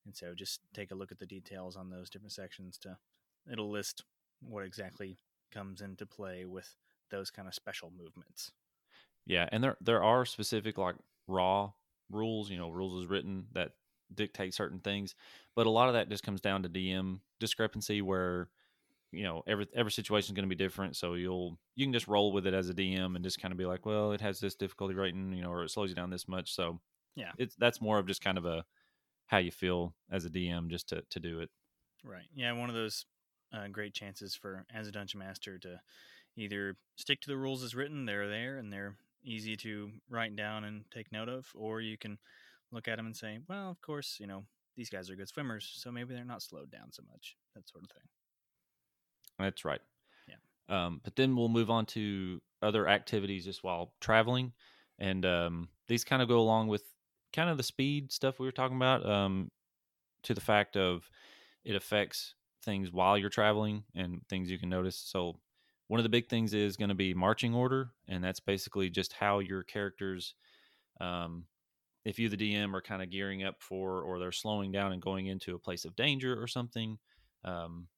And 0.05 0.17
so 0.17 0.35
just 0.35 0.61
take 0.73 0.93
a 0.93 0.95
look 0.95 1.11
at 1.11 1.19
the 1.19 1.27
details 1.27 1.77
on 1.77 1.91
those 1.91 2.09
different 2.09 2.33
sections 2.33 2.79
to 2.79 2.97
it'll 3.51 3.71
list 3.71 4.05
what 4.41 4.65
exactly 4.65 5.19
comes 5.53 5.81
into 5.81 6.07
play 6.07 6.45
with 6.45 6.75
those 7.11 7.31
kind 7.31 7.49
of 7.49 7.55
special 7.55 7.91
movements. 7.91 8.53
Yeah, 9.27 9.49
and 9.51 9.63
there 9.63 9.77
there 9.81 10.03
are 10.03 10.25
specific 10.25 10.79
like 10.79 10.97
raw 11.27 11.73
rules, 12.11 12.51
you 12.51 12.57
know, 12.59 12.69
rules 12.71 13.03
is 13.03 13.09
written 13.09 13.49
that 13.53 13.73
dictate 14.15 14.55
certain 14.55 14.79
things, 14.81 15.15
but 15.57 15.67
a 15.67 15.71
lot 15.71 15.89
of 15.89 15.95
that 15.95 16.09
just 16.09 16.23
comes 16.23 16.41
down 16.41 16.63
to 16.63 16.69
DM 16.69 17.23
discrepancy 17.41 18.03
where 18.03 18.51
you 19.13 19.25
know 19.25 19.43
every 19.47 19.69
every 19.75 19.93
situation 19.93 20.33
is 20.33 20.37
going 20.37 20.49
to 20.49 20.55
be 20.55 20.65
different 20.65 20.97
so 20.97 21.15
you'll 21.15 21.59
you 21.77 21.87
can 21.87 21.93
just 21.93 22.09
roll 22.09 22.33
with 22.33 22.47
it 22.47 22.55
as 22.55 22.69
a 22.71 22.75
dm 22.75 23.17
and 23.17 23.25
just 23.25 23.41
kind 23.41 23.53
of 23.53 23.59
be 23.59 23.67
like 23.67 23.87
well 23.87 24.13
it 24.13 24.21
has 24.21 24.41
this 24.41 24.57
difficulty 24.57 24.95
rating 24.95 25.33
you 25.33 25.43
know 25.43 25.51
or 25.51 25.65
it 25.65 25.71
slows 25.71 25.91
you 25.91 25.97
down 25.97 26.11
this 26.11 26.29
much 26.29 26.53
so 26.55 26.81
Yeah. 27.17 27.33
it's 27.39 27.57
that's 27.57 27.81
more 27.81 27.99
of 27.99 28.07
just 28.07 28.23
kind 28.23 28.39
of 28.39 28.47
a 28.47 28.67
how 29.27 29.39
you 29.39 29.53
feel 29.53 29.97
as 30.11 30.25
a 30.27 30.31
dm 30.31 30.69
just 30.71 30.89
to 30.91 31.03
to 31.11 31.21
do 31.21 31.41
it 31.41 31.51
Right. 32.03 32.29
Yeah, 32.33 32.53
one 32.53 32.69
of 32.69 32.75
those 32.75 33.07
uh, 33.53 33.69
great 33.69 33.95
chances 33.95 34.35
for 34.35 34.65
as 34.71 34.87
a 34.89 34.93
dungeon 34.93 35.19
master 35.21 35.59
to 35.59 35.81
either 36.37 36.77
stick 36.97 37.21
to 37.23 37.29
the 37.29 37.37
rules 37.37 37.63
as 37.63 37.75
written, 37.75 38.07
they're 38.07 38.29
there 38.29 38.59
and 38.59 38.73
they're 38.73 38.97
easy 39.25 39.57
to 39.57 39.91
write 40.09 40.37
down 40.37 40.65
and 40.65 40.85
take 40.93 41.11
note 41.13 41.29
of, 41.29 41.47
or 41.55 41.81
you 41.81 41.99
can 41.99 42.19
look 42.73 42.89
at 42.89 42.97
them 42.97 43.07
and 43.07 43.17
say, 43.17 43.39
well, 43.49 43.71
of 43.71 43.81
course, 43.81 44.17
you 44.21 44.27
know, 44.27 44.45
these 44.77 44.91
guys 44.91 45.11
are 45.11 45.17
good 45.17 45.29
swimmers, 45.29 45.73
so 45.77 45.91
maybe 45.91 46.15
they're 46.15 46.25
not 46.25 46.43
slowed 46.43 46.71
down 46.71 46.93
so 46.93 47.03
much, 47.11 47.37
that 47.55 47.69
sort 47.69 47.85
of 47.85 47.91
thing. 47.91 48.03
That's 49.39 49.65
right. 49.65 49.81
Yeah. 50.29 50.87
Um, 50.87 51.01
but 51.03 51.17
then 51.17 51.35
we'll 51.35 51.49
move 51.49 51.71
on 51.71 51.87
to 51.87 52.41
other 52.63 52.89
activities 52.89 53.45
just 53.45 53.65
while 53.65 53.93
traveling, 54.01 54.53
and 54.99 55.25
um, 55.25 55.69
these 55.89 56.05
kind 56.05 56.23
of 56.23 56.29
go 56.29 56.39
along 56.39 56.69
with 56.69 56.85
kind 57.33 57.51
of 57.51 57.57
the 57.57 57.63
speed 57.63 58.13
stuff 58.13 58.39
we 58.39 58.47
were 58.47 58.53
talking 58.53 58.77
about. 58.77 59.09
Um, 59.09 59.51
to 60.27 60.35
the 60.35 60.41
fact 60.41 60.77
of 60.77 61.09
it 61.65 61.77
affects 61.77 62.35
things 62.65 62.91
while 62.91 63.17
you're 63.17 63.31
traveling 63.31 63.85
and 63.95 64.21
things 64.29 64.51
you 64.51 64.59
can 64.59 64.69
notice. 64.69 64.97
So 64.97 65.37
one 65.89 66.01
of 66.01 66.05
the 66.05 66.11
big 66.11 66.29
things 66.29 66.53
is 66.53 66.77
going 66.77 66.89
to 66.89 66.95
be 66.95 67.15
marching 67.15 67.55
order, 67.55 67.91
and 68.09 68.23
that's 68.23 68.41
basically 68.41 68.91
just 68.91 69.13
how 69.13 69.39
your 69.39 69.63
characters, 69.63 70.35
um, 71.01 71.45
if 72.05 72.19
you 72.19 72.29
the 72.29 72.37
DM 72.37 72.75
are 72.75 72.83
kind 72.83 73.03
of 73.03 73.11
gearing 73.11 73.45
up 73.45 73.57
for, 73.61 74.03
or 74.03 74.19
they're 74.19 74.33
slowing 74.33 74.73
down 74.73 74.93
and 74.93 75.03
going 75.03 75.27
into 75.27 75.55
a 75.55 75.61
place 75.61 75.85
of 75.85 75.97
danger 75.97 76.41
or 76.41 76.47
something. 76.47 76.99
Um, 77.45 77.89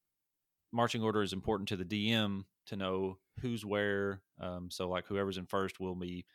marching 0.71 1.01
order 1.01 1.23
is 1.23 1.33
important 1.33 1.69
to 1.69 1.77
the 1.77 1.85
DM 1.85 2.43
to 2.67 2.75
know 2.75 3.17
who's 3.41 3.65
where. 3.65 4.21
Um, 4.39 4.69
so 4.69 4.87
like 4.87 5.07
whoever's 5.07 5.37
in 5.37 5.47
first 5.47 5.79
will 5.79 5.95
be, 5.95 6.25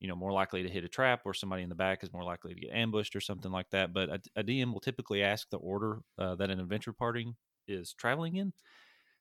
you 0.00 0.08
know, 0.08 0.16
more 0.16 0.32
likely 0.32 0.62
to 0.62 0.68
hit 0.68 0.84
a 0.84 0.88
trap, 0.88 1.22
or 1.24 1.34
somebody 1.34 1.62
in 1.62 1.68
the 1.68 1.74
back 1.74 2.02
is 2.02 2.12
more 2.12 2.24
likely 2.24 2.54
to 2.54 2.60
get 2.60 2.72
ambushed 2.72 3.14
or 3.14 3.20
something 3.20 3.52
like 3.52 3.70
that. 3.70 3.92
But 3.92 4.08
a, 4.08 4.20
a 4.36 4.44
DM 4.44 4.72
will 4.72 4.80
typically 4.80 5.22
ask 5.22 5.48
the 5.50 5.58
order 5.58 6.00
uh, 6.18 6.34
that 6.36 6.50
an 6.50 6.60
adventure 6.60 6.92
party 6.92 7.34
is 7.68 7.94
traveling 7.94 8.36
in. 8.36 8.52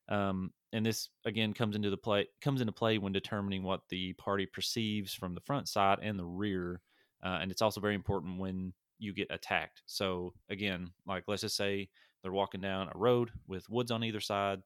Um, 0.10 0.51
and 0.74 0.86
this 0.86 1.10
again 1.25 1.53
comes 1.53 1.75
into 1.75 1.89
the 1.89 1.98
play 1.98 2.27
comes 2.41 2.60
into 2.60 2.74
play 2.74 2.98
when 2.98 3.13
determining 3.13 3.63
what 3.63 3.81
the 3.89 4.13
party 4.13 4.45
perceives 4.45 5.13
from 5.13 5.33
the 5.33 5.41
front 5.41 5.69
side 5.69 6.00
and 6.01 6.17
the 6.17 6.25
rear. 6.25 6.81
Uh, 7.24 7.39
and 7.41 7.51
it's 7.51 7.62
also 7.62 7.79
very 7.79 7.95
important 7.95 8.39
when 8.39 8.74
you 9.00 9.13
get 9.13 9.27
attacked. 9.29 9.81
So 9.86 10.33
again, 10.50 10.89
like 11.05 11.24
let's 11.27 11.41
just 11.41 11.55
say 11.55 11.89
they're 12.22 12.31
walking 12.31 12.62
down 12.62 12.89
a 12.93 12.98
road 12.98 13.31
with 13.48 13.69
woods 13.69 13.91
on 13.91 14.03
either 14.03 14.19
side. 14.19 14.62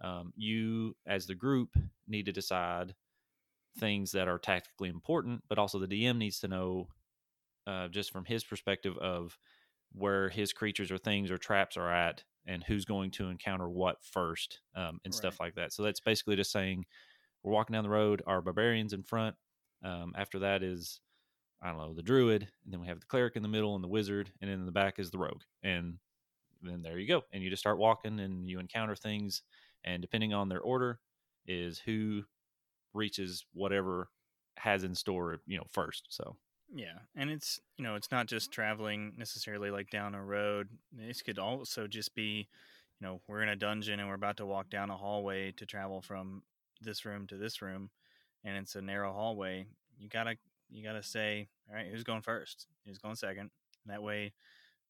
Um, 0.00 0.32
you, 0.36 0.96
as 1.06 1.26
the 1.26 1.34
group, 1.34 1.76
need 2.08 2.26
to 2.26 2.32
decide 2.32 2.94
things 3.78 4.12
that 4.12 4.28
are 4.28 4.38
tactically 4.38 4.88
important, 4.88 5.42
but 5.48 5.58
also 5.58 5.78
the 5.78 5.86
DM 5.86 6.16
needs 6.16 6.40
to 6.40 6.48
know, 6.48 6.88
uh, 7.66 7.88
just 7.88 8.12
from 8.12 8.24
his 8.24 8.42
perspective, 8.42 8.96
of 8.98 9.36
where 9.92 10.28
his 10.28 10.52
creatures 10.52 10.90
or 10.90 10.98
things 10.98 11.30
or 11.30 11.38
traps 11.38 11.76
are 11.76 11.92
at 11.92 12.22
and 12.50 12.64
who's 12.64 12.84
going 12.84 13.12
to 13.12 13.28
encounter 13.28 13.68
what 13.68 13.96
first 14.02 14.60
um, 14.74 15.00
and 15.04 15.14
stuff 15.14 15.38
like 15.38 15.54
that. 15.54 15.72
So 15.72 15.84
that's 15.84 16.00
basically 16.00 16.34
just 16.34 16.50
saying 16.50 16.84
we're 17.42 17.52
walking 17.52 17.74
down 17.74 17.84
the 17.84 17.90
road, 17.90 18.22
our 18.26 18.42
barbarians 18.42 18.92
in 18.92 19.04
front. 19.04 19.36
Um, 19.84 20.12
after 20.16 20.40
that 20.40 20.62
is, 20.62 21.00
I 21.62 21.68
don't 21.68 21.78
know, 21.78 21.94
the 21.94 22.02
druid, 22.02 22.42
and 22.64 22.72
then 22.72 22.80
we 22.80 22.88
have 22.88 23.00
the 23.00 23.06
cleric 23.06 23.36
in 23.36 23.42
the 23.42 23.48
middle 23.48 23.76
and 23.76 23.84
the 23.84 23.88
wizard, 23.88 24.32
and 24.40 24.50
then 24.50 24.58
in 24.58 24.66
the 24.66 24.72
back 24.72 24.98
is 24.98 25.10
the 25.10 25.18
rogue. 25.18 25.42
And 25.62 25.98
then 26.60 26.82
there 26.82 26.98
you 26.98 27.06
go. 27.06 27.22
And 27.32 27.42
you 27.42 27.50
just 27.50 27.62
start 27.62 27.78
walking 27.78 28.18
and 28.18 28.48
you 28.48 28.58
encounter 28.58 28.96
things. 28.96 29.42
And 29.84 30.02
depending 30.02 30.34
on 30.34 30.48
their 30.48 30.60
order, 30.60 30.98
is 31.46 31.78
who 31.78 32.22
reaches 32.94 33.44
whatever 33.54 34.08
has 34.56 34.84
in 34.84 34.94
store, 34.94 35.40
you 35.46 35.56
know, 35.56 35.66
first. 35.70 36.06
So 36.10 36.36
Yeah, 36.72 36.98
and 37.16 37.30
it's 37.30 37.60
you 37.76 37.84
know 37.84 37.94
it's 37.96 38.10
not 38.10 38.26
just 38.26 38.50
mm-hmm. 38.50 38.54
traveling 38.54 39.12
necessarily 39.16 39.70
like 39.70 39.90
down 39.90 40.14
a 40.14 40.24
road. 40.24 40.68
This 40.92 41.22
could 41.22 41.38
also 41.38 41.86
just 41.86 42.14
be, 42.14 42.48
you 43.00 43.06
know, 43.06 43.20
we're 43.26 43.42
in 43.42 43.48
a 43.48 43.56
dungeon 43.56 43.98
and 44.00 44.08
we're 44.08 44.14
about 44.14 44.36
to 44.38 44.46
walk 44.46 44.70
down 44.70 44.90
a 44.90 44.96
hallway 44.96 45.52
to 45.52 45.66
travel 45.66 46.00
from 46.00 46.42
this 46.80 47.04
room 47.04 47.26
to 47.28 47.36
this 47.36 47.60
room, 47.60 47.90
and 48.44 48.56
it's 48.56 48.74
a 48.74 48.82
narrow 48.82 49.12
hallway. 49.12 49.66
You 49.98 50.08
gotta 50.08 50.36
you 50.70 50.84
gotta 50.84 51.02
say, 51.02 51.48
all 51.68 51.74
right, 51.74 51.88
who's 51.90 52.04
going 52.04 52.22
first? 52.22 52.66
Who's 52.86 52.98
going 52.98 53.16
second? 53.16 53.50
That 53.86 54.02
way, 54.02 54.32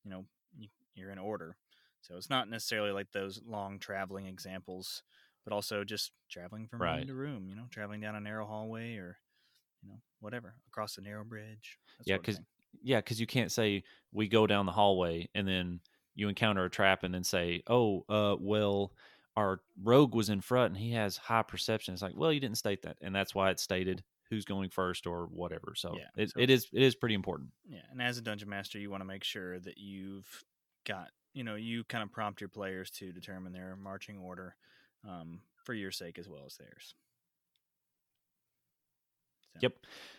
you 0.04 0.10
know, 0.10 0.25
you, 0.58 0.68
you're 0.94 1.10
in 1.10 1.18
order. 1.18 1.56
So 2.02 2.16
it's 2.16 2.30
not 2.30 2.49
necessarily 2.49 2.92
like 2.92 3.12
those 3.12 3.40
long 3.46 3.78
traveling 3.78 4.26
examples, 4.26 5.02
but 5.44 5.52
also 5.52 5.84
just 5.84 6.12
traveling 6.30 6.66
from 6.66 6.82
Right. 6.82 6.99
room 6.99 7.06
to 7.06 7.14
room. 7.14 7.46
You 7.49 7.56
know, 7.56 7.66
traveling 7.70 8.00
down 8.00 8.16
a 8.16 8.20
narrow 8.20 8.46
hallway 8.46 8.96
or 8.96 9.18
you 9.82 9.88
know 9.88 10.00
whatever 10.20 10.54
across 10.68 10.96
the 10.96 11.02
narrow 11.02 11.25
bridge. 11.25 11.78
Yeah, 12.04 12.14
sort 12.16 12.28
of 12.28 12.34
'cause 12.37 12.44
yeah, 12.82 12.99
because 12.99 13.20
you 13.20 13.26
can't 13.26 13.50
say 13.52 13.82
we 14.12 14.28
go 14.28 14.46
down 14.46 14.66
the 14.66 14.72
hallway 14.72 15.28
and 15.34 15.46
then 15.46 15.80
you 16.14 16.28
encounter 16.28 16.64
a 16.64 16.70
trap 16.70 17.02
and 17.02 17.12
then 17.14 17.25
say, 17.25 17.62
oh, 17.66 18.04
uh, 18.08 18.37
well, 18.38 18.92
our 19.37 19.60
rogue 19.82 20.14
was 20.14 20.28
in 20.28 20.40
front 20.40 20.75
and 20.75 20.76
he 20.82 20.92
has 20.92 21.16
high 21.16 21.42
perception. 21.42 21.94
It's 21.94 22.02
like, 22.02 22.16
well, 22.16 22.32
you 22.32 22.40
didn't 22.40 22.58
state 22.58 22.82
that, 22.82 22.96
and 23.00 23.14
that's 23.14 23.34
why 23.34 23.50
it's 23.50 23.62
stated 23.62 24.04
who's 24.28 24.44
going 24.44 24.70
first 24.70 25.06
or 25.06 25.26
whatever. 25.26 25.72
So 25.76 25.96
Yeah, 25.96 26.08
it, 26.16 26.30
so- 26.30 26.40
it 26.40 26.50
is 26.50 26.68
it 26.72 26.82
is 26.82 26.94
pretty 26.94 27.14
important. 27.14 27.50
Yeah, 27.64 27.82
and 27.90 28.00
as 28.02 28.18
a 28.18 28.22
dungeon 28.22 28.49
master, 28.49 28.78
you 28.78 28.90
want 28.90 29.00
to 29.00 29.06
make 29.06 29.25
sure 29.25 29.58
that 29.60 29.78
you've 29.78 30.44
got 30.84 31.10
you 31.32 31.44
know 31.44 31.54
you 31.56 31.84
kind 31.84 32.02
of 32.02 32.10
prompt 32.12 32.40
your 32.40 32.49
players 32.49 32.90
to 32.92 33.12
determine 33.12 33.52
their 33.52 33.76
marching 33.76 34.18
order 34.18 34.56
um, 35.08 35.42
for 35.64 35.75
your 35.75 35.90
sake 35.92 36.18
as 36.18 36.28
well 36.28 36.44
as 36.46 36.56
theirs. 36.56 36.94
So, 39.54 39.61
Yep. 39.61 39.75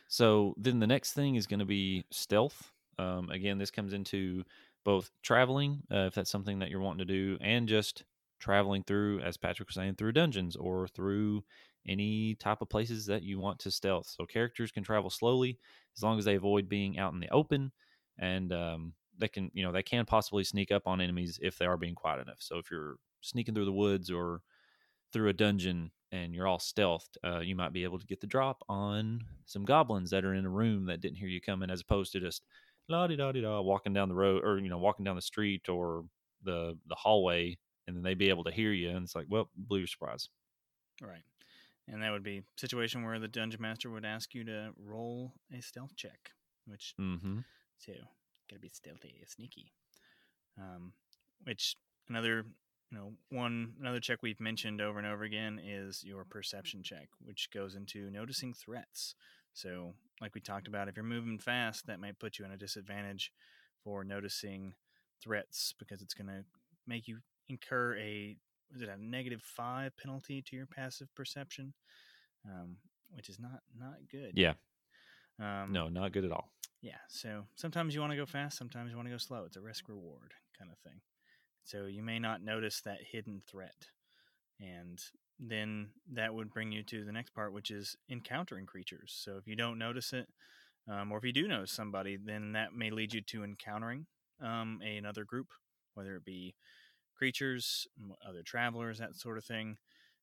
So 0.08 0.54
then 0.58 0.80
the 0.80 0.88
next 0.88 1.14
thing 1.14 1.36
is 1.36 1.48
going 1.48 1.60
to 1.60 1.66
be 1.66 2.06
stealth. 2.12 2.72
Um, 2.98 3.30
again, 3.30 3.58
this 3.58 3.72
comes 3.72 3.94
into 3.94 4.44
both 4.84 5.12
traveling, 5.24 5.84
uh, 5.92 6.08
if 6.08 6.16
that's 6.16 6.30
something 6.32 6.60
that 6.60 6.70
you're 6.70 6.82
wanting 6.82 7.06
to 7.08 7.14
do, 7.14 7.38
and 7.42 7.68
just 7.68 8.04
traveling 8.40 8.84
through, 8.84 9.20
as 9.22 9.38
Patrick 9.38 9.70
was 9.70 9.76
saying, 9.76 9.96
through 9.96 10.12
dungeons 10.14 10.56
or 10.56 10.88
through 10.88 11.44
any 11.88 12.36
type 12.36 12.62
of 12.62 12.70
places 12.70 13.06
that 13.06 13.24
you 13.24 13.40
want 13.40 13.60
to 13.60 13.72
stealth. 13.72 14.08
So 14.08 14.26
characters 14.26 14.72
can 14.72 14.84
travel 14.84 15.10
slowly 15.10 15.60
as 15.96 16.04
long 16.04 16.20
as 16.20 16.26
they 16.26 16.36
avoid 16.36 16.68
being 16.68 16.98
out 17.00 17.14
in 17.14 17.20
the 17.20 17.30
open, 17.30 17.72
and 18.18 18.52
um, 18.52 18.94
they 19.18 19.28
can, 19.28 19.50
you 19.54 19.64
know, 19.64 19.72
they 19.72 19.84
can 19.84 20.06
possibly 20.06 20.44
sneak 20.44 20.72
up 20.72 20.88
on 20.88 21.02
enemies 21.02 21.40
if 21.42 21.58
they 21.58 21.66
are 21.66 21.78
being 21.78 21.96
quiet 21.96 22.20
enough. 22.22 22.42
So 22.42 22.58
if 22.58 22.70
you're 22.70 22.98
sneaking 23.22 23.56
through 23.56 23.66
the 23.66 23.72
woods 23.72 24.12
or 24.12 24.42
through 25.12 25.30
a 25.30 25.34
dungeon 25.34 25.92
and 26.12 26.34
you're 26.34 26.48
all 26.48 26.58
stealthed, 26.60 27.18
uh, 27.24 27.40
you 27.40 27.56
might 27.56 27.74
be 27.74 27.84
able 27.84 28.00
to 28.00 28.06
get 28.06 28.20
the 28.22 28.28
drop 28.28 28.64
on 28.70 29.22
some 29.46 29.66
goblins 29.66 30.10
that 30.12 30.26
are 30.26 30.34
in 30.34 30.46
a 30.46 30.50
room 30.50 30.86
that 30.86 31.02
didn't 31.02 31.18
hear 31.18 31.28
you 31.30 31.42
coming, 31.42 31.70
as 31.70 31.82
opposed 31.82 32.12
to 32.14 32.20
just 32.20 32.44
la 32.90 33.08
di 33.08 33.16
da 33.16 33.32
di 33.32 33.42
da 33.42 33.62
walking 33.62 33.94
down 33.94 34.10
the 34.10 34.16
road 34.16 34.44
or 34.44 34.60
you 34.60 34.70
know 34.70 34.78
walking 34.78 35.06
down 35.06 35.16
the 35.16 35.22
street 35.22 35.70
or 35.70 36.06
the 36.44 36.78
the 36.88 36.96
hallway, 36.96 37.58
and 37.88 37.96
then 37.96 38.04
they'd 38.04 38.18
be 38.18 38.30
able 38.30 38.44
to 38.44 38.52
hear 38.52 38.72
you, 38.72 38.90
and 38.90 39.04
it's 39.04 39.16
like, 39.16 39.28
well, 39.30 39.50
blew 39.56 39.80
your 39.80 39.88
surprise. 39.88 40.30
right, 41.02 41.24
and 41.88 42.02
that 42.04 42.12
would 42.12 42.24
be 42.24 42.40
a 42.40 42.44
situation 42.60 43.04
where 43.04 43.20
the 43.20 43.28
dungeon 43.28 43.62
master 43.62 43.90
would 43.90 44.06
ask 44.06 44.34
you 44.34 44.44
to 44.46 44.72
roll 44.78 45.34
a 45.56 45.62
stealth 45.62 45.96
check, 45.96 46.32
which 46.66 46.96
Mm-hmm. 47.00 47.40
So 47.78 47.94
gotta 48.50 48.60
be 48.60 48.70
stealthy, 48.74 49.24
sneaky. 49.28 49.72
Um, 50.58 50.94
which 51.44 51.76
another, 52.10 52.46
you 52.92 52.98
know, 52.98 53.14
one 53.30 53.74
another 53.80 54.00
check 54.00 54.22
we've 54.22 54.40
mentioned 54.40 54.82
over 54.82 54.98
and 55.00 55.08
over 55.08 55.24
again 55.24 55.60
is 55.64 56.04
your 56.04 56.26
perception 56.26 56.84
check, 56.84 57.08
which 57.24 57.50
goes 57.54 57.76
into 57.76 58.10
noticing 58.12 58.54
threats. 58.54 59.16
So, 59.54 59.94
like 60.22 60.36
we 60.36 60.42
talked 60.42 60.68
about, 60.68 60.88
if 60.88 60.96
you're 60.96 61.06
moving 61.06 61.40
fast, 61.40 61.88
that 61.88 62.00
might 62.00 62.20
put 62.20 62.38
you 62.38 62.46
in 62.46 62.52
a 62.52 62.58
disadvantage 62.58 63.32
for 63.84 64.04
noticing 64.04 64.74
threats 65.24 65.74
because 65.80 66.02
it's 66.02 66.14
gonna 66.14 66.44
make 66.88 67.08
you 67.08 67.20
incur 67.48 67.96
a 67.98 68.36
was 68.72 68.82
it 68.82 68.90
a 68.90 68.98
negative 68.98 69.42
five 69.42 69.96
penalty 69.98 70.42
to 70.42 70.56
your 70.56 70.66
passive 70.66 71.14
perception, 71.16 71.74
um, 72.46 72.78
which 73.12 73.30
is 73.30 73.40
not 73.40 73.62
not 73.78 73.96
good. 74.10 74.32
Yeah, 74.36 74.54
Um, 75.40 75.72
no, 75.74 75.90
not 75.90 76.12
good 76.12 76.24
at 76.26 76.32
all. 76.32 76.52
yeah, 76.82 77.00
so 77.10 77.46
sometimes 77.56 77.94
you 77.94 78.02
want 78.02 78.12
to 78.12 78.18
go 78.18 78.26
fast, 78.26 78.58
sometimes 78.58 78.92
you 78.92 78.96
want 78.98 79.08
to 79.08 79.12
go 79.14 79.18
slow. 79.18 79.44
It's 79.46 79.58
a 79.58 79.62
risk 79.62 79.90
reward 79.90 80.34
kind 80.58 80.72
of 80.72 80.78
thing. 80.80 81.02
So 81.64 81.86
you 81.86 82.04
may 82.04 82.20
not 82.20 82.44
notice 82.44 82.82
that 82.82 83.00
hidden 83.12 83.42
threat. 83.50 83.88
And 84.60 85.00
then 85.40 85.90
that 86.14 86.34
would 86.34 86.54
bring 86.54 86.72
you 86.72 86.84
to 86.84 87.04
the 87.04 87.12
next 87.12 87.34
part, 87.34 87.54
which 87.54 87.72
is 87.72 87.96
encountering 88.10 88.66
creatures. 88.66 89.14
So 89.24 89.38
if 89.38 89.48
you 89.48 89.56
don't 89.56 89.80
notice 89.80 90.14
it, 90.14 90.28
um, 90.88 91.12
or 91.12 91.18
if 91.18 91.24
you 91.24 91.34
do 91.34 91.48
notice 91.48 91.72
somebody, 91.72 92.18
then 92.18 92.54
that 92.54 92.74
may 92.74 92.90
lead 92.90 93.14
you 93.14 93.22
to 93.22 93.44
encountering 93.44 94.06
um, 94.42 94.80
a- 94.84 94.98
another 94.98 95.24
group, 95.24 95.48
whether 95.94 96.16
it 96.16 96.26
be 96.26 96.56
creatures, 97.16 97.88
other 98.28 98.42
travelers, 98.44 98.98
that 98.98 99.16
sort 99.16 99.38
of 99.38 99.46
thing, 99.46 99.78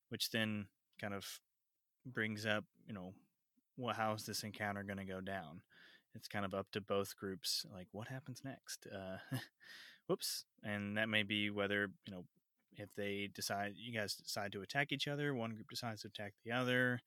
which 0.09 0.30
then 0.30 0.66
kind 1.00 1.14
of 1.14 1.25
brings 2.04 2.45
up, 2.47 2.64
you 2.87 2.92
know, 2.92 3.14
well, 3.76 3.95
how 3.95 4.12
is 4.14 4.25
this 4.25 4.42
encounter 4.42 4.83
going 4.83 4.99
to 4.99 5.04
go 5.04 5.21
down? 5.21 5.62
It's 6.14 6.28
kind 6.28 6.45
of 6.45 6.54
up 6.54 6.66
to 6.73 6.80
both 6.80 7.16
groups, 7.16 7.64
like 7.73 7.87
what 7.92 8.09
happens 8.09 8.40
next. 8.45 8.87
Uh, 8.92 9.18
whoops, 10.09 10.45
and 10.65 10.97
that 10.97 11.09
may 11.09 11.23
be 11.23 11.50
whether 11.50 11.91
you 12.07 12.12
know 12.12 12.25
if 12.77 12.95
they 12.95 13.29
decide 13.35 13.75
you 13.77 13.99
guys 13.99 14.15
decide 14.15 14.53
to 14.53 14.62
attack 14.62 14.93
each 14.93 15.09
other, 15.09 15.35
one 15.35 15.55
group 15.55 15.69
decides 15.69 16.03
to 16.03 16.09
attack 16.09 16.35
the 16.45 16.53
other, 16.53 17.00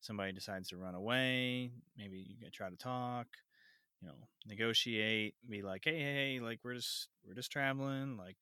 somebody 0.00 0.32
decides 0.32 0.68
to 0.68 0.76
run 0.76 0.94
away, 0.94 1.70
maybe 1.96 2.18
you 2.18 2.50
try 2.52 2.70
to 2.70 2.76
talk, 2.76 3.26
you 4.00 4.08
know, 4.08 4.14
negotiate, 4.46 5.34
be 5.48 5.62
like, 5.62 5.82
hey, 5.84 5.98
hey, 5.98 6.14
hey, 6.14 6.40
like 6.40 6.60
we're 6.64 6.74
just 6.74 7.08
we're 7.26 7.34
just 7.34 7.52
traveling, 7.52 8.16
like 8.16 8.36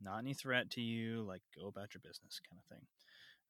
not 0.00 0.18
any 0.18 0.34
threat 0.34 0.70
to 0.70 0.80
you, 0.80 1.22
like 1.22 1.42
go 1.58 1.68
about 1.68 1.94
your 1.94 2.00
business 2.00 2.40
kind 2.48 2.60
of 2.60 2.76
thing. 2.76 2.86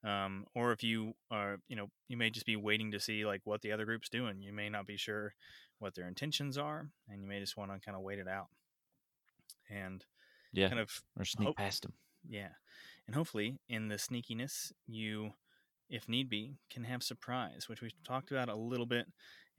Um, 0.03 0.45
or 0.55 0.71
if 0.71 0.83
you 0.83 1.13
are, 1.31 1.57
you 1.67 1.75
know, 1.75 1.87
you 2.07 2.17
may 2.17 2.29
just 2.29 2.45
be 2.45 2.55
waiting 2.55 2.91
to 2.91 2.99
see 2.99 3.25
like 3.25 3.41
what 3.43 3.61
the 3.61 3.71
other 3.71 3.85
group's 3.85 4.09
doing. 4.09 4.41
You 4.41 4.53
may 4.53 4.69
not 4.69 4.85
be 4.85 4.97
sure 4.97 5.33
what 5.79 5.95
their 5.95 6.07
intentions 6.07 6.57
are, 6.57 6.87
and 7.09 7.21
you 7.21 7.27
may 7.27 7.39
just 7.39 7.57
want 7.57 7.71
to 7.71 7.79
kind 7.79 7.97
of 7.97 8.03
wait 8.03 8.19
it 8.19 8.27
out. 8.27 8.47
And 9.69 10.03
yeah, 10.53 10.69
kind 10.69 10.81
of 10.81 10.91
or 11.17 11.25
sneak 11.25 11.47
hope, 11.47 11.57
past 11.57 11.83
them. 11.83 11.93
Yeah, 12.27 12.49
and 13.05 13.15
hopefully 13.15 13.59
in 13.69 13.87
the 13.87 13.95
sneakiness, 13.95 14.71
you, 14.87 15.31
if 15.89 16.07
need 16.07 16.29
be, 16.29 16.55
can 16.69 16.83
have 16.83 17.03
surprise, 17.03 17.67
which 17.67 17.81
we 17.81 17.91
talked 18.05 18.31
about 18.31 18.49
a 18.49 18.55
little 18.55 18.85
bit, 18.85 19.07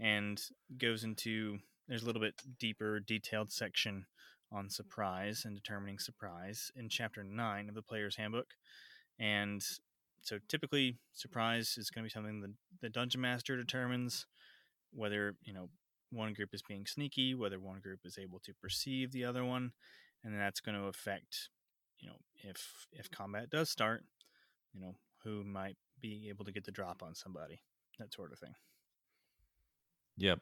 and 0.01 0.41
goes 0.79 1.05
into 1.05 1.59
there's 1.89 2.03
a 2.03 2.07
little 2.07 2.21
bit 2.23 2.35
deeper, 2.59 3.01
detailed 3.01 3.51
section 3.51 4.07
on 4.53 4.71
surprise 4.71 5.43
and 5.45 5.55
determining 5.55 5.99
surprise 5.99 6.71
in 6.77 6.89
chapter 6.89 7.23
nine 7.23 7.69
of 7.69 7.75
the 7.75 7.83
player's 7.83 8.17
handbook. 8.17 8.47
And 9.19 9.63
so 10.23 10.39
typically 10.49 10.99
surprise 11.13 11.77
is 11.79 11.91
going 11.91 12.03
to 12.03 12.07
be 12.07 12.13
something 12.13 12.41
that 12.41 12.53
the 12.81 12.89
dungeon 12.89 13.21
master 13.21 13.57
determines 13.57 14.27
whether, 14.93 15.35
you 15.43 15.53
know, 15.53 15.69
one 16.11 16.33
group 16.33 16.55
is 16.55 16.63
being 16.63 16.87
sneaky, 16.87 17.35
whether 17.35 17.59
one 17.59 17.81
group 17.81 18.01
is 18.05 18.19
able 18.19 18.39
to 18.41 18.55
perceive 18.55 19.13
the 19.13 19.25
other 19.25 19.45
one, 19.45 19.73
and 20.25 20.39
that's 20.39 20.61
going 20.61 20.77
to 20.79 20.87
affect, 20.87 21.51
you 22.01 22.09
know, 22.09 22.17
if 22.45 22.87
if 22.93 23.11
combat 23.11 23.51
does 23.51 23.71
start, 23.71 24.05
you 24.73 24.81
know, 24.81 24.95
who 25.25 25.45
might 25.45 25.77
be 26.01 26.29
able 26.29 26.45
to 26.45 26.53
get 26.53 26.65
the 26.65 26.73
drop 26.73 27.03
on 27.03 27.15
somebody, 27.15 27.61
that 27.99 28.13
sort 28.13 28.33
of 28.33 28.39
thing. 28.39 28.55
Yep. 30.17 30.41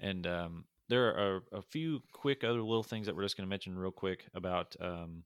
And 0.00 0.26
um, 0.26 0.64
there 0.88 1.08
are 1.08 1.42
a, 1.52 1.62
few 1.62 2.02
quick 2.12 2.42
other 2.42 2.60
little 2.60 2.82
things 2.82 3.06
that 3.06 3.14
we're 3.14 3.22
just 3.22 3.36
going 3.36 3.46
to 3.46 3.50
mention 3.50 3.78
real 3.78 3.92
quick 3.92 4.26
about 4.34 4.74
um, 4.80 5.22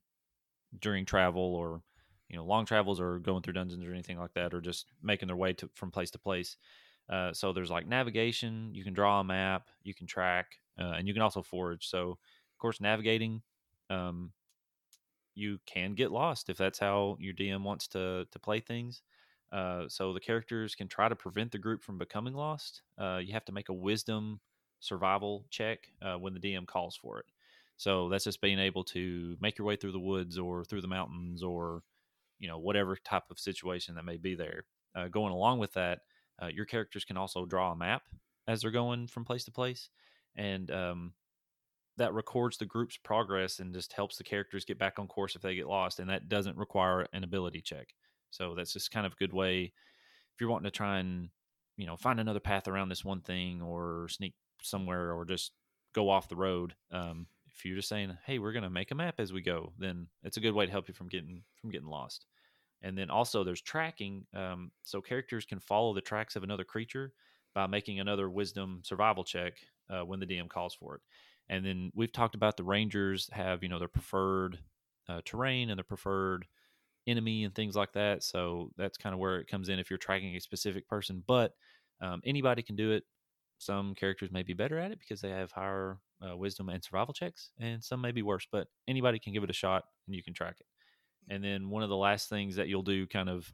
during 0.79 1.05
travel 1.05 1.55
or 1.55 1.81
you 2.29 2.37
know 2.37 2.45
long 2.45 2.65
travels 2.65 2.99
or 2.99 3.19
going 3.19 3.41
through 3.41 3.53
dungeons 3.53 3.83
or 3.83 3.91
anything 3.91 4.19
like 4.19 4.33
that 4.33 4.53
or 4.53 4.61
just 4.61 4.85
making 5.01 5.27
their 5.27 5.35
way 5.35 5.53
to 5.53 5.69
from 5.73 5.91
place 5.91 6.11
to 6.11 6.19
place 6.19 6.57
uh, 7.09 7.33
so 7.33 7.51
there's 7.51 7.71
like 7.71 7.87
navigation 7.87 8.69
you 8.73 8.83
can 8.83 8.93
draw 8.93 9.19
a 9.19 9.23
map 9.23 9.67
you 9.83 9.93
can 9.93 10.07
track 10.07 10.47
uh, 10.79 10.93
and 10.97 11.07
you 11.07 11.13
can 11.13 11.23
also 11.23 11.41
forage 11.41 11.87
so 11.87 12.11
of 12.11 12.57
course 12.59 12.81
navigating 12.81 13.41
um, 13.89 14.31
you 15.35 15.59
can 15.65 15.93
get 15.93 16.11
lost 16.11 16.49
if 16.49 16.57
that's 16.57 16.79
how 16.79 17.15
your 17.19 17.33
dm 17.33 17.63
wants 17.63 17.87
to 17.87 18.25
to 18.31 18.39
play 18.39 18.59
things 18.59 19.01
uh, 19.51 19.85
so 19.87 20.13
the 20.13 20.19
characters 20.19 20.75
can 20.75 20.87
try 20.87 21.09
to 21.09 21.15
prevent 21.15 21.51
the 21.51 21.57
group 21.57 21.81
from 21.83 21.97
becoming 21.97 22.33
lost 22.33 22.83
uh, 22.99 23.17
you 23.17 23.33
have 23.33 23.45
to 23.45 23.51
make 23.51 23.69
a 23.69 23.73
wisdom 23.73 24.39
survival 24.79 25.45
check 25.49 25.91
uh, 26.01 26.15
when 26.15 26.33
the 26.33 26.39
DM 26.39 26.65
calls 26.65 26.95
for 26.95 27.19
it. 27.19 27.25
So 27.77 28.09
that's 28.09 28.23
just 28.23 28.41
being 28.41 28.59
able 28.59 28.83
to 28.85 29.37
make 29.39 29.57
your 29.57 29.67
way 29.67 29.75
through 29.75 29.93
the 29.93 29.99
woods 29.99 30.37
or 30.37 30.65
through 30.65 30.81
the 30.81 30.87
mountains 30.87 31.43
or 31.43 31.81
you 32.39 32.47
know 32.47 32.57
whatever 32.59 32.95
type 32.97 33.23
of 33.31 33.39
situation 33.39 33.95
that 33.95 34.05
may 34.05 34.17
be 34.17 34.35
there. 34.35 34.65
Uh, 34.95 35.07
going 35.07 35.31
along 35.31 35.59
with 35.59 35.73
that, 35.73 35.99
uh, 36.41 36.47
your 36.47 36.65
characters 36.65 37.05
can 37.05 37.17
also 37.17 37.45
draw 37.45 37.71
a 37.71 37.75
map 37.75 38.03
as 38.47 38.61
they're 38.61 38.71
going 38.71 39.07
from 39.07 39.25
place 39.25 39.43
to 39.45 39.51
place, 39.51 39.89
and 40.35 40.71
um, 40.71 41.13
that 41.97 42.13
records 42.13 42.57
the 42.57 42.65
group's 42.65 42.97
progress 42.97 43.59
and 43.59 43.73
just 43.73 43.93
helps 43.93 44.17
the 44.17 44.23
characters 44.23 44.65
get 44.65 44.79
back 44.79 44.97
on 44.97 45.07
course 45.07 45.35
if 45.35 45.41
they 45.41 45.55
get 45.55 45.67
lost. 45.67 45.99
And 45.99 46.09
that 46.09 46.29
doesn't 46.29 46.57
require 46.57 47.05
an 47.13 47.23
ability 47.23 47.61
check. 47.61 47.89
So 48.31 48.55
that's 48.55 48.73
just 48.73 48.91
kind 48.91 49.05
of 49.05 49.13
a 49.13 49.17
good 49.17 49.33
way 49.33 49.73
if 50.33 50.41
you're 50.41 50.49
wanting 50.49 50.71
to 50.71 50.77
try 50.77 50.99
and 50.99 51.29
you 51.77 51.85
know 51.85 51.97
find 51.97 52.19
another 52.19 52.39
path 52.39 52.67
around 52.67 52.89
this 52.89 53.05
one 53.05 53.21
thing 53.21 53.61
or 53.61 54.07
sneak 54.09 54.33
somewhere 54.61 55.13
or 55.13 55.25
just 55.25 55.51
go 55.93 56.09
off 56.09 56.29
the 56.29 56.35
road. 56.35 56.73
Um, 56.91 57.27
if 57.47 57.65
you're 57.65 57.75
just 57.75 57.89
saying, 57.89 58.17
"Hey, 58.25 58.39
we're 58.39 58.53
going 58.53 58.63
to 58.63 58.69
make 58.69 58.91
a 58.91 58.95
map 58.95 59.15
as 59.19 59.33
we 59.33 59.41
go," 59.41 59.73
then 59.77 60.07
it's 60.23 60.37
a 60.37 60.41
good 60.41 60.53
way 60.53 60.65
to 60.65 60.71
help 60.71 60.87
you 60.87 60.93
from 60.93 61.07
getting 61.09 61.43
from 61.59 61.71
getting 61.71 61.87
lost. 61.89 62.25
And 62.81 62.97
then 62.97 63.09
also 63.09 63.43
there's 63.43 63.61
tracking, 63.61 64.25
um, 64.33 64.71
so 64.83 65.01
characters 65.01 65.45
can 65.45 65.59
follow 65.59 65.93
the 65.93 66.01
tracks 66.01 66.35
of 66.35 66.43
another 66.43 66.63
creature 66.63 67.13
by 67.53 67.67
making 67.67 67.99
another 67.99 68.29
Wisdom 68.29 68.81
survival 68.83 69.23
check 69.23 69.53
uh, 69.89 70.01
when 70.01 70.19
the 70.19 70.25
DM 70.25 70.49
calls 70.49 70.75
for 70.75 70.95
it. 70.95 71.01
And 71.49 71.65
then 71.65 71.91
we've 71.95 72.11
talked 72.11 72.35
about 72.35 72.57
the 72.57 72.63
Rangers 72.63 73.29
have 73.33 73.63
you 73.63 73.69
know 73.69 73.79
their 73.79 73.87
preferred 73.87 74.59
uh, 75.09 75.21
terrain 75.25 75.69
and 75.69 75.77
their 75.77 75.83
preferred 75.83 76.45
enemy 77.07 77.43
and 77.43 77.53
things 77.53 77.75
like 77.75 77.93
that. 77.93 78.23
So 78.23 78.71
that's 78.77 78.97
kind 78.97 79.13
of 79.13 79.19
where 79.19 79.39
it 79.39 79.47
comes 79.47 79.69
in 79.69 79.79
if 79.79 79.89
you're 79.89 79.97
tracking 79.97 80.35
a 80.35 80.39
specific 80.39 80.87
person. 80.87 81.23
But 81.27 81.53
um, 82.01 82.21
anybody 82.25 82.61
can 82.61 82.75
do 82.75 82.91
it. 82.91 83.03
Some 83.57 83.93
characters 83.95 84.31
may 84.31 84.43
be 84.43 84.53
better 84.53 84.77
at 84.77 84.91
it 84.91 84.99
because 84.99 85.19
they 85.19 85.31
have 85.31 85.51
higher 85.51 85.97
uh, 86.25 86.37
wisdom 86.37 86.69
and 86.69 86.83
survival 86.83 87.13
checks, 87.13 87.51
and 87.59 87.83
some 87.83 87.99
may 87.99 88.11
be 88.11 88.21
worse. 88.21 88.47
But 88.49 88.67
anybody 88.87 89.19
can 89.19 89.33
give 89.33 89.43
it 89.43 89.49
a 89.49 89.53
shot, 89.53 89.83
and 90.07 90.15
you 90.15 90.23
can 90.23 90.33
track 90.33 90.55
it. 90.59 90.65
And 91.29 91.43
then 91.43 91.69
one 91.69 91.83
of 91.83 91.89
the 91.89 91.97
last 91.97 92.29
things 92.29 92.55
that 92.55 92.67
you'll 92.67 92.81
do, 92.81 93.07
kind 93.07 93.29
of, 93.29 93.51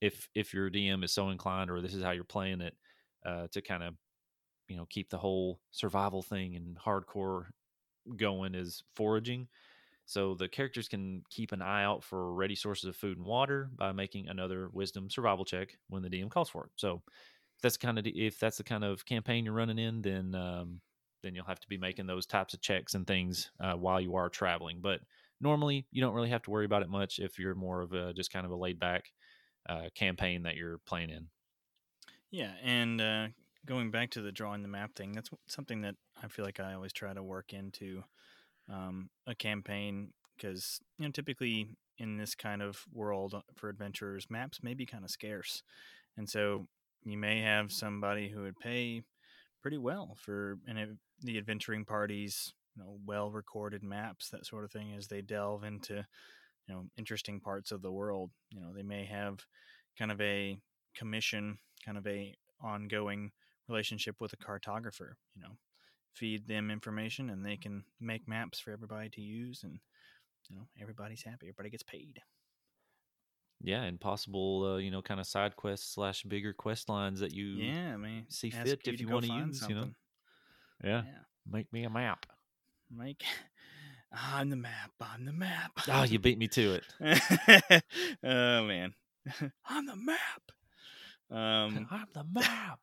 if 0.00 0.28
if 0.34 0.54
your 0.54 0.70
DM 0.70 1.04
is 1.04 1.12
so 1.12 1.30
inclined, 1.30 1.70
or 1.70 1.80
this 1.80 1.94
is 1.94 2.02
how 2.02 2.12
you're 2.12 2.24
playing 2.24 2.60
it, 2.60 2.74
uh, 3.24 3.48
to 3.52 3.60
kind 3.60 3.82
of, 3.82 3.94
you 4.68 4.76
know, 4.76 4.86
keep 4.88 5.10
the 5.10 5.18
whole 5.18 5.60
survival 5.70 6.22
thing 6.22 6.56
and 6.56 6.78
hardcore 6.78 7.46
going, 8.16 8.54
is 8.54 8.82
foraging. 8.94 9.48
So 10.06 10.34
the 10.34 10.48
characters 10.48 10.88
can 10.88 11.24
keep 11.30 11.50
an 11.50 11.60
eye 11.60 11.82
out 11.82 12.04
for 12.04 12.32
ready 12.32 12.54
sources 12.54 12.84
of 12.84 12.96
food 12.96 13.18
and 13.18 13.26
water 13.26 13.68
by 13.76 13.90
making 13.90 14.28
another 14.28 14.68
wisdom 14.72 15.10
survival 15.10 15.44
check 15.44 15.76
when 15.88 16.02
the 16.02 16.08
DM 16.08 16.30
calls 16.30 16.48
for 16.48 16.64
it. 16.64 16.70
So 16.76 17.02
that's 17.62 17.76
kind 17.76 17.98
of 17.98 18.06
if 18.06 18.38
that's 18.38 18.58
the 18.58 18.64
kind 18.64 18.84
of 18.84 19.04
campaign 19.04 19.44
you're 19.44 19.54
running 19.54 19.78
in, 19.78 20.02
then 20.02 20.34
um, 20.34 20.80
then 21.22 21.34
you'll 21.34 21.44
have 21.44 21.60
to 21.60 21.68
be 21.68 21.76
making 21.76 22.06
those 22.06 22.26
types 22.26 22.54
of 22.54 22.60
checks 22.60 22.94
and 22.94 23.06
things 23.06 23.50
uh, 23.58 23.74
while 23.74 24.00
you 24.00 24.14
are 24.14 24.28
traveling. 24.28 24.78
But 24.80 25.00
normally, 25.40 25.86
you 25.90 26.00
don't 26.02 26.14
really 26.14 26.30
have 26.30 26.42
to 26.42 26.50
worry 26.50 26.64
about 26.64 26.82
it 26.82 26.88
much 26.88 27.18
if 27.18 27.38
you're 27.38 27.54
more 27.54 27.80
of 27.82 27.92
a 27.92 28.12
just 28.12 28.32
kind 28.32 28.46
of 28.46 28.52
a 28.52 28.56
laid 28.56 28.78
back 28.78 29.12
uh, 29.68 29.88
campaign 29.94 30.42
that 30.42 30.56
you're 30.56 30.78
playing 30.86 31.10
in. 31.10 31.28
Yeah, 32.30 32.54
and 32.62 33.00
uh, 33.00 33.28
going 33.64 33.90
back 33.90 34.10
to 34.10 34.22
the 34.22 34.32
drawing 34.32 34.62
the 34.62 34.68
map 34.68 34.94
thing, 34.94 35.12
that's 35.12 35.30
something 35.46 35.82
that 35.82 35.96
I 36.22 36.28
feel 36.28 36.44
like 36.44 36.60
I 36.60 36.74
always 36.74 36.92
try 36.92 37.12
to 37.12 37.22
work 37.22 37.52
into 37.52 38.02
um, 38.68 39.10
a 39.26 39.34
campaign 39.34 40.12
because 40.36 40.80
you 40.98 41.06
know 41.06 41.12
typically 41.12 41.68
in 41.98 42.16
this 42.18 42.34
kind 42.34 42.62
of 42.62 42.84
world 42.92 43.34
uh, 43.34 43.42
for 43.56 43.68
adventurers, 43.68 44.28
maps 44.30 44.62
may 44.62 44.74
be 44.74 44.86
kind 44.86 45.04
of 45.04 45.10
scarce, 45.10 45.62
and 46.16 46.28
so 46.28 46.66
you 47.04 47.16
may 47.18 47.40
have 47.40 47.72
somebody 47.72 48.28
who 48.28 48.42
would 48.42 48.58
pay 48.58 49.02
pretty 49.62 49.78
well 49.78 50.16
for 50.20 50.58
and 50.66 50.98
the 51.22 51.38
adventuring 51.38 51.84
parties 51.84 52.54
you 52.76 52.82
know 52.82 52.98
well 53.06 53.30
recorded 53.30 53.82
maps 53.82 54.28
that 54.30 54.46
sort 54.46 54.64
of 54.64 54.70
thing 54.70 54.92
as 54.96 55.06
they 55.06 55.22
delve 55.22 55.64
into 55.64 55.94
you 55.94 56.74
know 56.74 56.84
interesting 56.96 57.40
parts 57.40 57.72
of 57.72 57.82
the 57.82 57.92
world 57.92 58.30
you 58.50 58.60
know 58.60 58.72
they 58.74 58.82
may 58.82 59.04
have 59.04 59.38
kind 59.98 60.12
of 60.12 60.20
a 60.20 60.56
commission 60.94 61.58
kind 61.84 61.98
of 61.98 62.06
a 62.06 62.34
ongoing 62.62 63.30
relationship 63.68 64.16
with 64.20 64.32
a 64.32 64.36
cartographer 64.36 65.12
you 65.34 65.42
know 65.42 65.56
feed 66.14 66.46
them 66.48 66.70
information 66.70 67.30
and 67.30 67.44
they 67.44 67.56
can 67.56 67.84
make 68.00 68.26
maps 68.26 68.58
for 68.58 68.72
everybody 68.72 69.08
to 69.08 69.20
use 69.20 69.62
and 69.62 69.78
you 70.48 70.56
know 70.56 70.66
everybody's 70.80 71.22
happy 71.22 71.46
everybody 71.46 71.70
gets 71.70 71.82
paid 71.82 72.20
yeah, 73.62 73.82
and 73.84 73.98
possible, 73.98 74.74
uh, 74.74 74.76
you 74.76 74.90
know, 74.90 75.00
kind 75.00 75.18
of 75.18 75.26
side 75.26 75.56
quests 75.56 75.94
slash 75.94 76.22
bigger 76.24 76.52
quest 76.52 76.88
lines 76.88 77.20
that 77.20 77.32
you 77.32 77.46
yeah, 77.46 77.94
I 77.94 77.96
mean, 77.96 78.26
see 78.28 78.50
fit 78.50 78.80
if 78.84 79.00
you 79.00 79.08
want 79.08 79.24
to 79.24 79.32
use, 79.32 79.60
something. 79.60 79.76
you 79.76 79.82
know. 79.82 79.90
Yeah. 80.84 81.02
yeah. 81.06 81.18
make 81.50 81.72
me 81.72 81.84
a 81.84 81.90
map. 81.90 82.26
Make 82.90 83.24
I'm 84.12 84.50
the 84.50 84.56
map. 84.56 84.92
I'm 85.00 85.24
the 85.24 85.32
map. 85.32 85.72
Oh, 85.88 86.04
you 86.04 86.18
beat 86.18 86.38
me 86.38 86.48
to 86.48 86.80
it. 86.80 86.84
oh 88.24 88.64
man, 88.64 88.94
I'm 89.68 89.86
the 89.86 89.96
map. 89.96 90.42
Um, 91.30 91.88
I'm 91.90 92.06
the 92.14 92.24
map. 92.24 92.80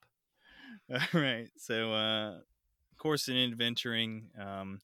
all 0.91 1.21
right, 1.21 1.49
so 1.57 1.93
uh, 1.93 2.35
of 2.35 2.97
course, 2.97 3.29
in 3.29 3.37
adventuring, 3.37 4.29
um, 4.39 4.79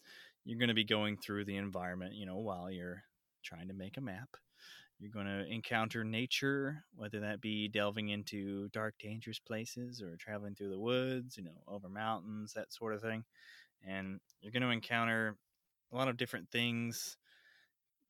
you're 0.46 0.60
going 0.60 0.70
to 0.70 0.74
be 0.74 0.86
going 0.86 1.18
through 1.18 1.46
the 1.46 1.58
environment, 1.58 2.16
you 2.16 2.26
know, 2.26 2.38
while 2.38 2.72
you're 2.72 3.04
trying 3.44 3.68
to 3.68 3.74
make 3.74 3.98
a 3.98 4.02
map. 4.02 4.30
You're 5.00 5.12
going 5.12 5.28
to 5.28 5.46
encounter 5.46 6.04
nature, 6.04 6.84
whether 6.96 7.22
that 7.22 7.40
be 7.40 7.70
delving 7.70 8.10
into 8.10 8.68
dark, 8.70 8.96
dangerous 9.00 9.40
places 9.40 10.02
or 10.02 10.18
traveling 10.18 10.56
through 10.56 10.72
the 10.72 10.80
woods, 10.80 11.38
you 11.38 11.44
know, 11.44 11.64
over 11.68 11.88
mountains, 11.88 12.54
that 12.54 12.74
sort 12.74 12.94
of 12.94 13.02
thing. 13.02 13.24
And 13.88 14.20
you're 14.42 14.52
going 14.52 14.64
to 14.64 14.70
encounter 14.70 15.36
a 15.92 15.96
lot 15.96 16.08
of 16.08 16.18
different 16.18 16.50
things, 16.50 17.18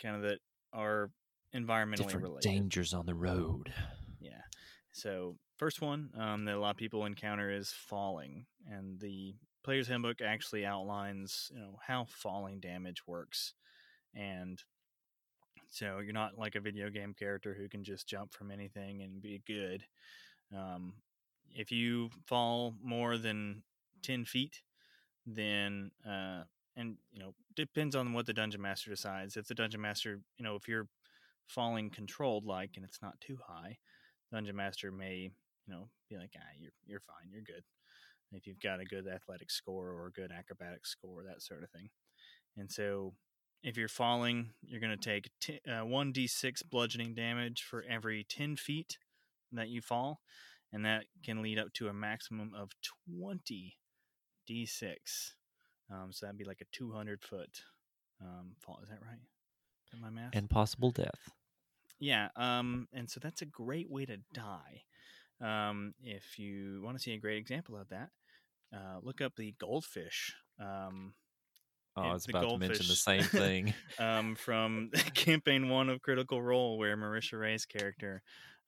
kind 0.01 0.15
of 0.15 0.21
that 0.23 0.39
are 0.73 1.09
environmentally 1.55 1.97
different 1.97 2.23
related. 2.23 2.49
Dangers 2.49 2.93
on 2.93 3.05
the 3.05 3.15
road. 3.15 3.73
Yeah. 4.19 4.41
So 4.91 5.37
first 5.57 5.81
one 5.81 6.09
um, 6.17 6.45
that 6.45 6.55
a 6.55 6.59
lot 6.59 6.71
of 6.71 6.77
people 6.77 7.05
encounter 7.05 7.51
is 7.51 7.71
falling, 7.71 8.45
and 8.69 8.99
the 8.99 9.35
player's 9.63 9.87
handbook 9.87 10.21
actually 10.21 10.65
outlines 10.65 11.51
you 11.53 11.59
know 11.59 11.77
how 11.85 12.05
falling 12.09 12.59
damage 12.59 13.05
works, 13.07 13.53
and 14.15 14.61
so 15.69 15.99
you're 15.99 16.13
not 16.13 16.37
like 16.37 16.55
a 16.55 16.59
video 16.61 16.89
game 16.89 17.13
character 17.13 17.53
who 17.53 17.69
can 17.69 17.83
just 17.83 18.07
jump 18.07 18.33
from 18.33 18.51
anything 18.51 19.01
and 19.01 19.21
be 19.21 19.41
good. 19.45 19.83
Um, 20.55 20.93
if 21.55 21.71
you 21.71 22.09
fall 22.25 22.73
more 22.83 23.17
than 23.17 23.63
ten 24.01 24.25
feet, 24.25 24.61
then 25.35 25.91
uh, 26.07 26.43
and 26.75 26.97
you 27.11 27.19
know 27.19 27.33
depends 27.55 27.95
on 27.95 28.13
what 28.13 28.25
the 28.25 28.33
dungeon 28.33 28.61
master 28.61 28.89
decides. 28.89 29.37
If 29.37 29.47
the 29.47 29.55
dungeon 29.55 29.81
master, 29.81 30.19
you 30.37 30.43
know, 30.45 30.55
if 30.55 30.67
you're 30.67 30.87
falling 31.47 31.89
controlled 31.89 32.45
like 32.45 32.71
and 32.75 32.85
it's 32.85 33.01
not 33.01 33.19
too 33.19 33.37
high, 33.47 33.77
dungeon 34.31 34.55
master 34.55 34.91
may 34.91 35.31
you 35.67 35.73
know 35.73 35.89
be 36.09 36.17
like, 36.17 36.31
ah, 36.37 36.53
you're 36.59 36.71
you're 36.85 37.01
fine, 37.01 37.31
you're 37.31 37.43
good. 37.43 37.63
If 38.31 38.45
you've 38.45 38.59
got 38.59 38.79
a 38.79 38.85
good 38.85 39.07
athletic 39.07 39.49
score 39.49 39.89
or 39.89 40.07
a 40.07 40.11
good 40.11 40.31
acrobatic 40.31 40.85
score, 40.85 41.23
that 41.23 41.41
sort 41.41 41.63
of 41.63 41.71
thing. 41.71 41.89
And 42.57 42.71
so 42.71 43.13
if 43.63 43.75
you're 43.75 43.87
falling, 43.87 44.51
you're 44.61 44.79
going 44.79 44.97
to 44.97 45.09
take 45.09 45.29
t- 45.41 45.59
uh, 45.67 45.83
1d6 45.83 46.61
bludgeoning 46.69 47.15
damage 47.15 47.63
for 47.63 47.83
every 47.89 48.23
10 48.23 48.55
feet 48.55 48.97
that 49.51 49.69
you 49.69 49.81
fall. 49.81 50.21
And 50.71 50.85
that 50.85 51.05
can 51.23 51.41
lead 51.41 51.57
up 51.57 51.73
to 51.73 51.87
a 51.87 51.93
maximum 51.93 52.51
of 52.55 52.69
20 53.09 53.78
d6. 54.49 55.33
Um, 55.91 56.11
so 56.11 56.25
that'd 56.25 56.37
be 56.37 56.45
like 56.45 56.61
a 56.61 56.65
200 56.71 57.21
foot 57.21 57.63
um, 58.21 58.51
fall. 58.59 58.79
Is 58.83 58.89
that 58.89 58.99
right? 59.01 59.19
Is 59.93 59.99
my 60.01 60.09
math? 60.09 60.31
And 60.33 60.49
possible 60.49 60.91
death. 60.91 61.29
Yeah. 61.99 62.29
Um, 62.35 62.87
and 62.93 63.09
so 63.09 63.19
that's 63.19 63.41
a 63.41 63.45
great 63.45 63.89
way 63.89 64.05
to 64.05 64.17
die. 64.33 64.83
Um, 65.41 65.93
if 66.03 66.37
you 66.37 66.81
want 66.83 66.97
to 66.97 67.03
see 67.03 67.13
a 67.13 67.19
great 67.19 67.37
example 67.37 67.77
of 67.77 67.89
that, 67.89 68.09
uh, 68.73 68.99
look 69.01 69.21
up 69.21 69.35
the 69.35 69.53
goldfish. 69.59 70.33
Um, 70.59 71.13
Oh, 71.95 72.03
I 72.03 72.13
was 72.13 72.29
about 72.29 72.49
to 72.49 72.57
mention 72.57 72.87
the 72.87 72.95
same 72.95 73.23
thing. 73.23 73.73
um, 73.99 74.35
from 74.35 74.91
campaign 75.13 75.69
one 75.69 75.89
of 75.89 76.01
Critical 76.01 76.41
Role, 76.41 76.77
where 76.77 76.95
Marisha 76.95 77.39
Ray's 77.39 77.65
character 77.65 78.21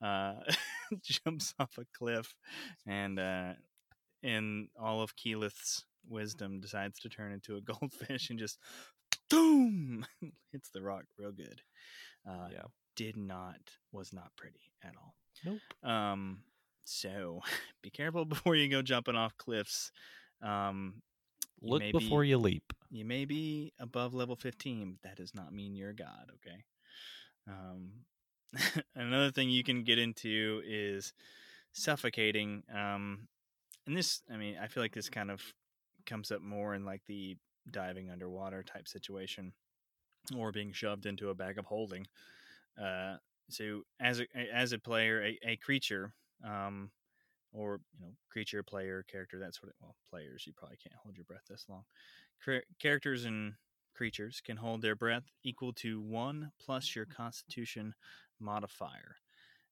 uh, 0.04 0.34
jumps 1.04 1.54
off 1.60 1.78
a 1.78 1.86
cliff 1.98 2.36
and, 2.86 3.20
uh, 3.20 3.54
in 4.24 4.68
all 4.80 5.02
of 5.02 5.16
Keyleth's 5.16 5.86
wisdom, 6.08 6.60
decides 6.60 7.00
to 7.00 7.10
turn 7.10 7.32
into 7.32 7.56
a 7.56 7.62
goldfish 7.74 8.30
and 8.30 8.40
just 8.40 8.60
boom 9.30 10.06
hits 10.52 10.70
the 10.70 10.82
rock 10.82 11.06
real 11.18 11.32
good. 11.32 11.62
Uh, 12.28 12.48
yeah. 12.52 12.64
Did 12.96 13.18
not 13.18 13.60
was 13.92 14.12
not 14.14 14.32
pretty 14.36 14.72
at 14.84 14.94
all. 15.02 15.16
Nope. 15.46 15.90
Um, 15.90 16.44
so 16.84 17.42
be 17.82 17.90
careful 17.90 18.26
before 18.26 18.56
you 18.56 18.68
go 18.70 18.82
jumping 18.82 19.16
off 19.16 19.38
cliffs. 19.38 19.92
Um, 20.42 21.02
Look 21.62 21.84
before 21.92 22.22
be, 22.24 22.30
you 22.30 22.38
leap. 22.40 22.74
you 22.90 23.06
may 23.06 23.24
be 23.26 23.72
above 23.80 24.16
level 24.16 24.36
15 24.36 24.94
but 24.94 25.10
that 25.10 25.18
does 25.18 25.36
not 25.36 25.54
mean 25.54 25.76
you're 25.76 25.92
a 25.92 25.96
god 25.96 26.32
okay 26.34 26.64
um, 27.48 27.92
another 28.96 29.30
thing 29.32 29.50
you 29.52 29.64
can 29.64 29.84
get 29.84 30.00
into 30.00 30.64
is 30.66 31.14
suffocating 31.72 32.64
um, 32.76 33.28
and 33.88 33.96
this 33.96 34.22
i 34.32 34.38
mean 34.38 34.56
i 34.62 34.68
feel 34.68 34.84
like 34.84 34.94
this 34.94 35.10
kind 35.10 35.32
of 35.32 35.42
comes 36.06 36.32
up 36.32 36.42
more 36.42 36.74
in 36.76 36.86
like 36.86 37.02
the 37.08 37.36
diving 37.72 38.10
underwater 38.10 38.64
type 38.64 38.88
situation 38.88 39.54
or 40.38 40.52
being 40.52 40.72
shoved 40.72 41.06
into 41.06 41.30
a 41.30 41.36
bag 41.36 41.58
of 41.58 41.66
holding 41.66 42.06
uh, 42.82 43.16
so 43.50 43.82
as 44.00 44.20
a 44.20 44.26
as 44.54 44.72
a 44.72 44.80
player 44.80 45.22
a, 45.24 45.40
a 45.46 45.56
creature 45.58 46.14
um, 46.46 46.90
or 47.54 47.80
you 48.00 48.06
know 48.06 48.12
creature 48.30 48.64
player 48.64 49.04
character 49.10 49.40
that 49.40 49.56
sort 49.56 49.70
of 49.70 49.76
well 49.82 49.96
players 50.10 50.46
you 50.48 50.54
probably 50.56 50.78
can't 50.78 50.96
hold 51.04 51.16
your 51.16 51.26
breath 51.26 51.46
this 51.50 51.66
long. 51.70 51.84
Char- 52.44 52.64
characters 52.80 53.26
and 53.26 53.54
creatures 53.94 54.42
can 54.44 54.58
hold 54.58 54.82
their 54.82 54.96
breath 54.96 55.26
equal 55.44 55.74
to 55.74 56.00
one 56.02 56.52
plus 56.60 56.96
your 56.96 57.06
constitution 57.06 57.94
modifier 58.40 59.18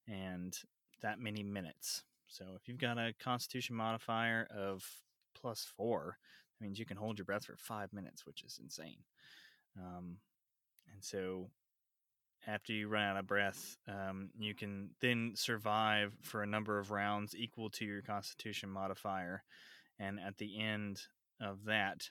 and 0.07 0.57
that 1.01 1.19
many 1.19 1.41
minutes 1.41 2.03
so 2.29 2.45
if 2.55 2.67
you've 2.67 2.77
got 2.77 2.97
a 2.97 3.13
constitution 3.19 3.75
modifier 3.75 4.47
of 4.55 4.83
plus 5.39 5.67
four 5.75 6.17
that 6.59 6.63
means 6.63 6.79
you 6.79 6.85
can 6.85 6.97
hold 6.97 7.17
your 7.17 7.25
breath 7.25 7.45
for 7.45 7.57
five 7.57 7.91
minutes 7.91 8.25
which 8.25 8.43
is 8.43 8.59
insane 8.61 8.99
um, 9.77 10.17
and 10.93 11.03
so 11.03 11.49
after 12.47 12.73
you 12.73 12.87
run 12.87 13.03
out 13.03 13.17
of 13.17 13.27
breath, 13.27 13.77
um, 13.87 14.29
you 14.37 14.55
can 14.55 14.89
then 15.01 15.33
survive 15.35 16.13
for 16.21 16.41
a 16.41 16.47
number 16.47 16.79
of 16.79 16.91
rounds 16.91 17.35
equal 17.35 17.69
to 17.71 17.85
your 17.85 18.01
Constitution 18.01 18.69
modifier, 18.69 19.43
and 19.99 20.19
at 20.19 20.37
the 20.37 20.59
end 20.59 21.01
of 21.41 21.65
that, 21.65 22.09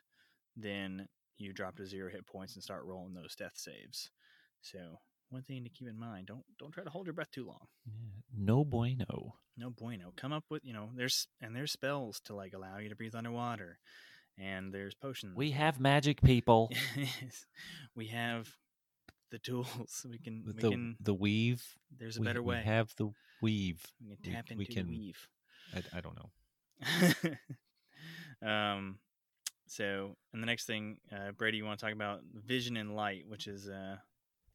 then 0.57 1.09
you 1.39 1.53
drop 1.53 1.77
to 1.77 1.87
zero 1.87 2.11
hit 2.11 2.27
points 2.27 2.55
and 2.55 2.63
start 2.63 2.85
rolling 2.85 3.15
those 3.15 3.35
death 3.37 3.55
saves. 3.57 4.11
So 4.61 4.79
one 5.31 5.43
thing 5.43 5.65
to 5.65 5.71
keep 5.71 5.89
in 5.89 5.99
mind: 5.99 6.27
don't 6.27 6.45
don't 6.59 6.73
try 6.73 6.85
to 6.85 6.91
hold 6.91 7.07
your 7.07 7.15
breath 7.15 7.31
too 7.31 7.47
long. 7.47 7.67
Yeah. 7.87 8.21
No 8.37 8.65
bueno. 8.65 9.35
No 9.57 9.71
bueno. 9.71 10.13
Come 10.17 10.33
up 10.33 10.45
with 10.51 10.65
you 10.65 10.73
know 10.73 10.91
there's 10.95 11.27
and 11.41 11.55
there's 11.55 11.73
spells 11.73 12.21
to 12.25 12.35
like 12.35 12.53
allow 12.55 12.79
you 12.79 12.89
to 12.89 12.97
breathe 12.97 13.15
underwater, 13.15 13.79
and 14.39 14.73
there's 14.73 14.95
potions. 14.95 15.37
We 15.37 15.51
have 15.53 15.81
magic 15.81 16.23
people. 16.23 16.71
Yes. 16.97 17.47
we 17.95 18.07
have 18.09 18.49
the 19.31 19.39
tools. 19.39 20.07
We 20.11 20.19
can 20.19 20.45
we 20.47 20.53
the 20.53 20.71
can. 20.71 20.97
the 21.01 21.15
weave. 21.15 21.63
There's 21.97 22.17
a 22.17 22.21
we, 22.21 22.27
better 22.27 22.43
way 22.43 22.59
we 22.59 22.65
have 22.65 22.95
the 22.97 23.11
weave. 23.43 23.85
we 24.09 24.17
can 24.17 24.33
tap 24.33 24.47
we 24.51 24.65
into 24.65 24.73
can- 24.73 24.87
the 24.87 24.99
weave. 24.99 25.29
I, 25.75 25.99
I 25.99 26.01
don't 26.01 26.17
know. 26.17 26.31
um, 28.49 28.99
so, 29.67 30.17
and 30.33 30.43
the 30.43 30.47
next 30.47 30.65
thing, 30.67 30.97
uh, 31.13 31.33
Brady, 31.33 31.59
you 31.59 31.65
want 31.67 31.79
to 31.79 31.85
talk 31.85 31.93
about 31.95 32.21
vision 32.33 32.77
and 32.79 32.97
light, 32.97 33.25
which 33.29 33.47
is, 33.47 33.69
uh, 33.69 33.97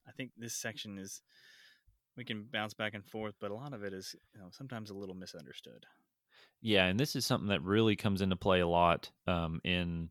I 0.08 0.12
think 0.12 0.32
this 0.38 0.56
section 0.56 0.98
is, 0.98 1.22
we 2.16 2.24
can 2.24 2.48
bounce 2.52 2.74
back 2.74 2.94
and 2.94 3.06
forth, 3.06 3.36
but 3.40 3.52
a 3.52 3.56
lot 3.56 3.74
of 3.74 3.84
it 3.84 3.94
is, 3.94 4.16
you 4.34 4.42
know, 4.42 4.50
sometimes 4.52 4.90
a 4.90 4.96
little 4.96 5.16
misunderstood. 5.16 5.86
Yeah, 6.62 6.86
and 6.86 7.00
this 7.00 7.16
is 7.16 7.26
something 7.26 7.50
that 7.50 7.62
really 7.64 7.96
comes 7.96 8.22
into 8.22 8.36
play 8.36 8.60
a 8.60 8.68
lot 8.68 9.12
um, 9.28 9.60
in 9.64 10.10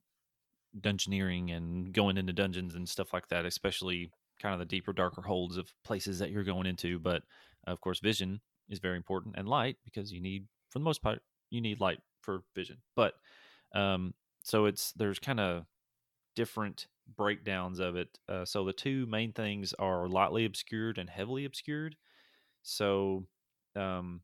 dungeoneering 0.81 1.55
and 1.55 1.93
going 1.93 2.17
into 2.17 2.33
dungeons 2.33 2.75
and 2.75 2.89
stuff 2.89 3.13
like 3.13 3.29
that, 3.29 3.47
especially 3.47 4.11
kind 4.41 4.53
of 4.53 4.59
the 4.59 4.67
deeper, 4.67 4.93
darker 4.93 5.23
holds 5.23 5.57
of 5.57 5.73
places 5.85 6.19
that 6.19 6.31
you're 6.31 6.45
going 6.45 6.67
into. 6.67 6.99
But 6.99 7.23
of 7.67 7.81
course, 7.81 8.01
vision 8.01 8.41
is 8.69 8.81
very 8.81 8.97
important 8.97 9.37
and 9.39 9.49
light 9.49 9.77
because 9.85 10.13
you 10.13 10.21
need, 10.21 10.47
for 10.71 10.79
the 10.79 10.85
most 10.85 11.03
part, 11.03 11.21
you 11.51 11.61
need 11.61 11.81
light 11.81 12.01
for 12.21 12.43
vision. 12.55 12.79
But 12.97 13.15
um, 13.75 14.15
so 14.43 14.67
it's 14.67 14.93
there's 14.93 15.19
kind 15.19 15.41
of 15.41 15.65
different 16.35 16.87
breakdowns 17.17 17.79
of 17.79 17.97
it. 17.97 18.19
Uh, 18.29 18.45
so 18.45 18.65
the 18.65 18.73
two 18.73 19.07
main 19.07 19.33
things 19.33 19.75
are 19.79 20.09
lightly 20.09 20.45
obscured 20.45 20.99
and 20.99 21.09
heavily 21.09 21.45
obscured. 21.45 21.97
So 22.63 23.27
um, 23.77 24.21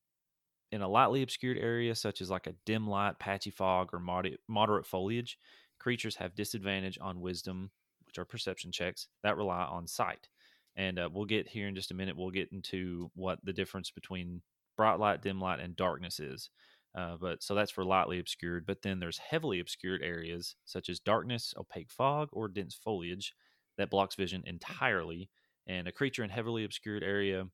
in 0.72 0.82
a 0.82 0.88
lightly 0.88 1.22
obscured 1.22 1.58
area, 1.58 1.94
such 1.94 2.20
as 2.20 2.30
like 2.30 2.46
a 2.46 2.54
dim 2.66 2.88
light, 2.88 3.18
patchy 3.18 3.50
fog, 3.50 3.90
or 3.92 4.00
moderate, 4.00 4.40
moderate 4.48 4.86
foliage, 4.86 5.38
creatures 5.78 6.16
have 6.16 6.34
disadvantage 6.34 6.98
on 7.00 7.20
wisdom, 7.20 7.70
which 8.06 8.18
are 8.18 8.24
perception 8.24 8.72
checks 8.72 9.08
that 9.22 9.36
rely 9.36 9.64
on 9.64 9.86
sight. 9.86 10.28
And 10.76 10.98
uh, 10.98 11.08
we'll 11.12 11.24
get 11.24 11.48
here 11.48 11.68
in 11.68 11.74
just 11.74 11.90
a 11.90 11.94
minute. 11.94 12.16
We'll 12.16 12.30
get 12.30 12.52
into 12.52 13.10
what 13.14 13.38
the 13.44 13.52
difference 13.52 13.90
between 13.90 14.42
bright 14.76 14.98
light, 15.00 15.22
dim 15.22 15.40
light, 15.40 15.60
and 15.60 15.74
darkness 15.74 16.20
is. 16.20 16.50
Uh, 16.98 17.16
but 17.20 17.42
so 17.44 17.54
that's 17.54 17.70
for 17.70 17.84
lightly 17.84 18.18
obscured. 18.18 18.66
But 18.66 18.82
then 18.82 18.98
there's 18.98 19.18
heavily 19.18 19.60
obscured 19.60 20.02
areas 20.02 20.56
such 20.64 20.88
as 20.88 20.98
darkness, 20.98 21.54
opaque 21.56 21.92
fog, 21.92 22.28
or 22.32 22.48
dense 22.48 22.74
foliage 22.74 23.34
that 23.76 23.90
blocks 23.90 24.16
vision 24.16 24.42
entirely. 24.46 25.30
And 25.68 25.86
a 25.86 25.92
creature 25.92 26.24
in 26.24 26.30
heavily 26.30 26.64
obscured 26.64 27.04
area 27.04 27.44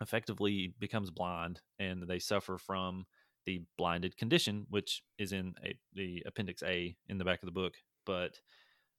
effectively 0.00 0.72
becomes 0.78 1.10
blind 1.10 1.60
and 1.78 2.02
they 2.04 2.18
suffer 2.18 2.56
from 2.56 3.04
the 3.44 3.62
blinded 3.76 4.16
condition, 4.16 4.64
which 4.70 5.02
is 5.18 5.32
in 5.32 5.54
a, 5.62 5.76
the 5.92 6.22
appendix 6.24 6.62
A 6.62 6.96
in 7.08 7.18
the 7.18 7.24
back 7.24 7.42
of 7.42 7.46
the 7.46 7.52
book. 7.52 7.74
But 8.06 8.40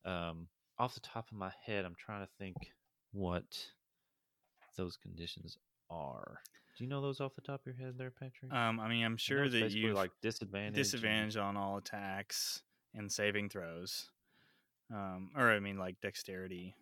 um, 0.06 0.50
off 0.78 0.94
the 0.94 1.00
top 1.00 1.32
of 1.32 1.38
my 1.38 1.52
head, 1.66 1.84
I'm 1.84 1.96
trying 1.98 2.24
to 2.24 2.32
think 2.38 2.58
what 3.12 3.58
those 4.78 4.98
conditions 4.98 5.58
are. 5.90 6.42
Do 6.78 6.84
you 6.84 6.90
know 6.90 7.02
those 7.02 7.20
off 7.20 7.34
the 7.36 7.42
top 7.42 7.62
of 7.62 7.66
your 7.66 7.76
head 7.88 7.98
there, 7.98 8.12
Patrick? 8.12 8.54
Um, 8.54 8.80
I 8.80 8.88
mean, 8.88 9.04
I'm 9.04 9.18
sure 9.18 9.50
that 9.50 9.72
you 9.72 9.94
like 9.94 10.12
disadvantage. 10.22 10.68
and- 10.68 10.76
disadvantage 10.76 11.36
on 11.38 11.58
all 11.58 11.78
attacks 11.78 12.62
and 12.94 13.12
saving 13.12 13.50
throws. 13.50 14.12
Um, 14.94 15.32
or 15.36 15.52
I 15.52 15.60
mean, 15.60 15.78
like 15.78 16.00
dexterity. 16.02 16.76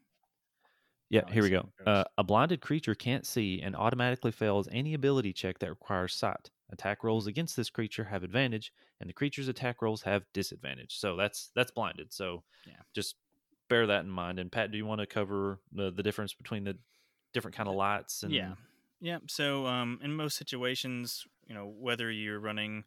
Yeah, 1.09 1.21
here 1.31 1.43
we 1.43 1.49
go. 1.49 1.69
Uh, 1.85 2.03
a 2.17 2.23
blinded 2.23 2.61
creature 2.61 2.93
can't 2.95 3.25
see 3.25 3.61
and 3.61 3.75
automatically 3.75 4.31
fails 4.31 4.67
any 4.71 4.95
ability 4.95 5.33
check 5.33 5.59
that 5.59 5.69
requires 5.69 6.13
sight. 6.13 6.49
Attack 6.71 7.03
rolls 7.03 7.27
against 7.27 7.55
this 7.55 7.69
creature 7.69 8.03
have 8.03 8.23
advantage, 8.23 8.73
and 8.99 9.07
the 9.09 9.13
creature's 9.13 9.47
attack 9.47 9.81
rolls 9.81 10.01
have 10.01 10.23
disadvantage. 10.33 10.97
So 10.97 11.15
that's 11.15 11.51
that's 11.55 11.71
blinded. 11.71 12.11
So 12.11 12.43
Yeah. 12.67 12.73
just 12.93 13.15
bear 13.69 13.87
that 13.87 14.03
in 14.03 14.09
mind. 14.09 14.39
And 14.39 14.51
Pat, 14.51 14.71
do 14.71 14.77
you 14.77 14.85
want 14.85 14.99
to 14.99 15.07
cover 15.07 15.59
the, 15.71 15.89
the 15.91 16.03
difference 16.03 16.33
between 16.33 16.63
the 16.63 16.77
different 17.33 17.55
kind 17.55 17.69
of 17.69 17.75
lights? 17.75 18.23
And 18.23 18.33
Yeah. 18.33 18.55
Yeah. 19.01 19.19
So, 19.27 19.65
um, 19.67 19.99
in 20.01 20.13
most 20.15 20.37
situations, 20.37 21.25
you 21.45 21.53
know 21.53 21.65
whether 21.67 22.09
you're 22.11 22.39
running 22.39 22.83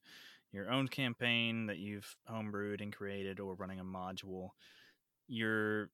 your 0.52 0.70
own 0.70 0.88
campaign 0.88 1.66
that 1.66 1.78
you've 1.78 2.16
homebrewed 2.30 2.80
and 2.80 2.92
created, 2.94 3.38
or 3.40 3.54
running 3.54 3.80
a 3.80 3.84
module, 3.84 4.50
your 5.28 5.90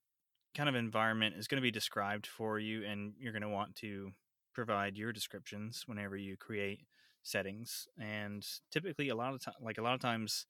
kind 0.57 0.69
of 0.69 0.75
environment 0.75 1.37
is 1.39 1.49
going 1.49 1.59
to 1.61 1.63
be 1.67 1.71
described 1.73 2.27
for 2.27 2.59
you, 2.59 2.85
and 2.85 3.15
you're 3.19 3.33
going 3.33 3.43
to 3.43 3.49
want 3.49 3.75
to 3.77 4.13
provide 4.55 4.97
your 4.97 5.13
descriptions 5.13 5.85
whenever 5.87 6.17
you 6.17 6.37
create 6.37 6.81
settings. 7.23 7.89
And 8.01 8.47
typically, 8.71 9.09
a 9.11 9.17
lot 9.17 9.35
of 9.35 9.41
time, 9.41 9.55
like 9.63 9.79
a 9.79 9.83
lot 9.83 9.95
of 9.95 10.01
times, 10.01 10.47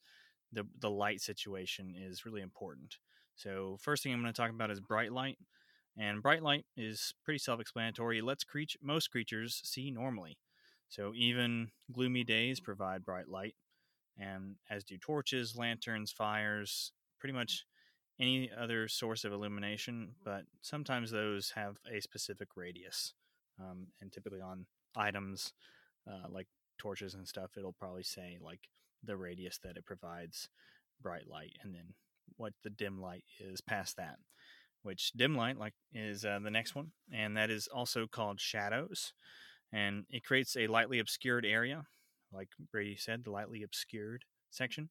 the 0.53 0.65
the 0.81 0.91
light 0.91 1.21
situation 1.21 1.95
is 1.97 2.27
really 2.27 2.43
important. 2.43 2.99
So 3.37 3.79
first 3.81 4.03
thing 4.03 4.13
I'm 4.13 4.23
going 4.23 4.33
to 4.33 4.37
talk 4.41 4.51
about 4.51 4.71
is 4.71 4.81
bright 4.81 5.13
light. 5.13 5.39
And 5.97 6.23
bright 6.23 6.43
light 6.43 6.65
is 6.77 7.15
pretty 7.25 7.39
self-explanatory. 7.39 8.19
It 8.19 8.25
lets 8.25 8.43
creature, 8.43 8.79
most 8.83 9.11
creatures 9.11 9.61
see 9.65 9.91
normally. 9.91 10.39
So 10.89 11.13
even 11.15 11.71
gloomy 11.93 12.25
days 12.25 12.61
provide 12.61 13.05
bright 13.05 13.29
light, 13.29 13.55
and 14.19 14.57
as 14.71 14.85
do 14.85 14.97
torches, 14.99 15.57
lanterns, 15.57 16.13
fires, 16.13 16.93
pretty 17.19 17.33
much 17.33 17.65
any 18.21 18.51
other 18.57 18.87
source 18.89 19.25
of 19.25 19.33
illumination. 19.33 20.15
But 20.25 20.45
sometimes 20.61 21.11
those 21.11 21.53
have 21.55 21.77
a 21.93 22.01
specific 22.01 22.49
radius, 22.57 23.15
um, 23.61 23.89
and 24.01 24.13
typically 24.13 24.41
on 24.41 24.67
items 24.97 25.53
uh, 26.09 26.29
like 26.29 26.47
torches 26.79 27.15
and 27.15 27.27
stuff, 27.27 27.53
it'll 27.57 27.73
probably 27.73 28.03
say 28.03 28.39
like 28.41 28.69
the 29.03 29.17
radius 29.17 29.59
that 29.63 29.77
it 29.77 29.85
provides 29.85 30.49
bright 31.01 31.29
light, 31.29 31.57
and 31.63 31.75
then 31.75 31.95
what 32.37 32.53
the 32.63 32.71
dim 32.71 33.01
light 33.01 33.25
is 33.39 33.61
past 33.61 33.97
that. 33.97 34.17
Which 34.85 35.13
dim 35.17 35.35
light 35.35 35.59
like 35.59 35.73
is 35.93 36.25
uh, 36.25 36.39
the 36.45 36.51
next 36.51 36.75
one, 36.75 36.93
and 37.11 37.37
that 37.37 37.51
is 37.51 37.67
also 37.69 38.07
called 38.07 38.39
shadows, 38.39 39.15
and 39.73 40.05
it 40.11 40.25
creates 40.25 40.57
a 40.57 40.67
lightly 40.67 40.99
obscured 40.99 41.47
area, 41.47 41.87
like 42.33 42.51
Brady 42.71 42.95
said, 42.95 43.25
the 43.25 43.31
lightly 43.31 43.63
obscured 43.63 44.25
section, 44.51 44.91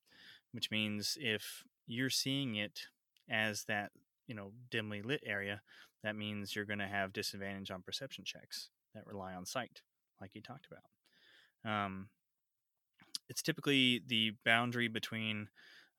which 0.52 0.72
means 0.72 1.16
if 1.22 1.64
you're 1.86 2.10
seeing 2.10 2.56
it 2.56 2.88
as 3.30 3.66
that 3.66 3.92
you 4.28 4.34
know 4.34 4.52
dimly 4.72 5.04
lit 5.04 5.22
area, 5.26 5.62
that 6.04 6.16
means 6.16 6.56
you're 6.56 6.66
going 6.66 6.80
to 6.80 6.88
have 6.88 7.14
disadvantage 7.14 7.72
on 7.72 7.84
perception 7.84 8.24
checks 8.26 8.70
that 8.96 9.06
rely 9.08 9.34
on 9.34 9.46
sight, 9.46 9.82
like 10.20 10.32
you 10.34 10.42
talked 10.42 10.68
about. 10.68 11.72
Um, 11.72 12.10
it's 13.30 13.42
typically 13.42 14.02
the 14.06 14.34
boundary 14.44 14.88
between 14.88 15.50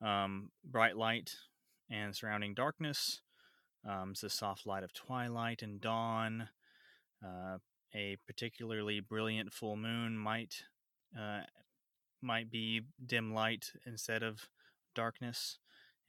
um, 0.03 0.51
bright 0.65 0.97
light 0.97 1.35
and 1.91 2.15
surrounding 2.15 2.55
darkness. 2.55 3.21
Um, 3.89 4.11
it's 4.13 4.23
the 4.23 4.31
soft 4.31 4.67
light 4.67 4.83
of 4.83 4.93
twilight 4.93 5.63
and 5.63 5.81
dawn. 5.81 6.49
Uh, 7.25 7.59
a 7.95 8.17
particularly 8.27 9.01
brilliant 9.01 9.53
full 9.53 9.77
moon 9.77 10.19
might 10.19 10.65
uh, 11.19 11.43
might 12.21 12.51
be 12.51 12.83
dim 13.05 13.33
light 13.33 13.73
instead 13.87 14.23
of 14.23 14.49
darkness, 14.95 15.59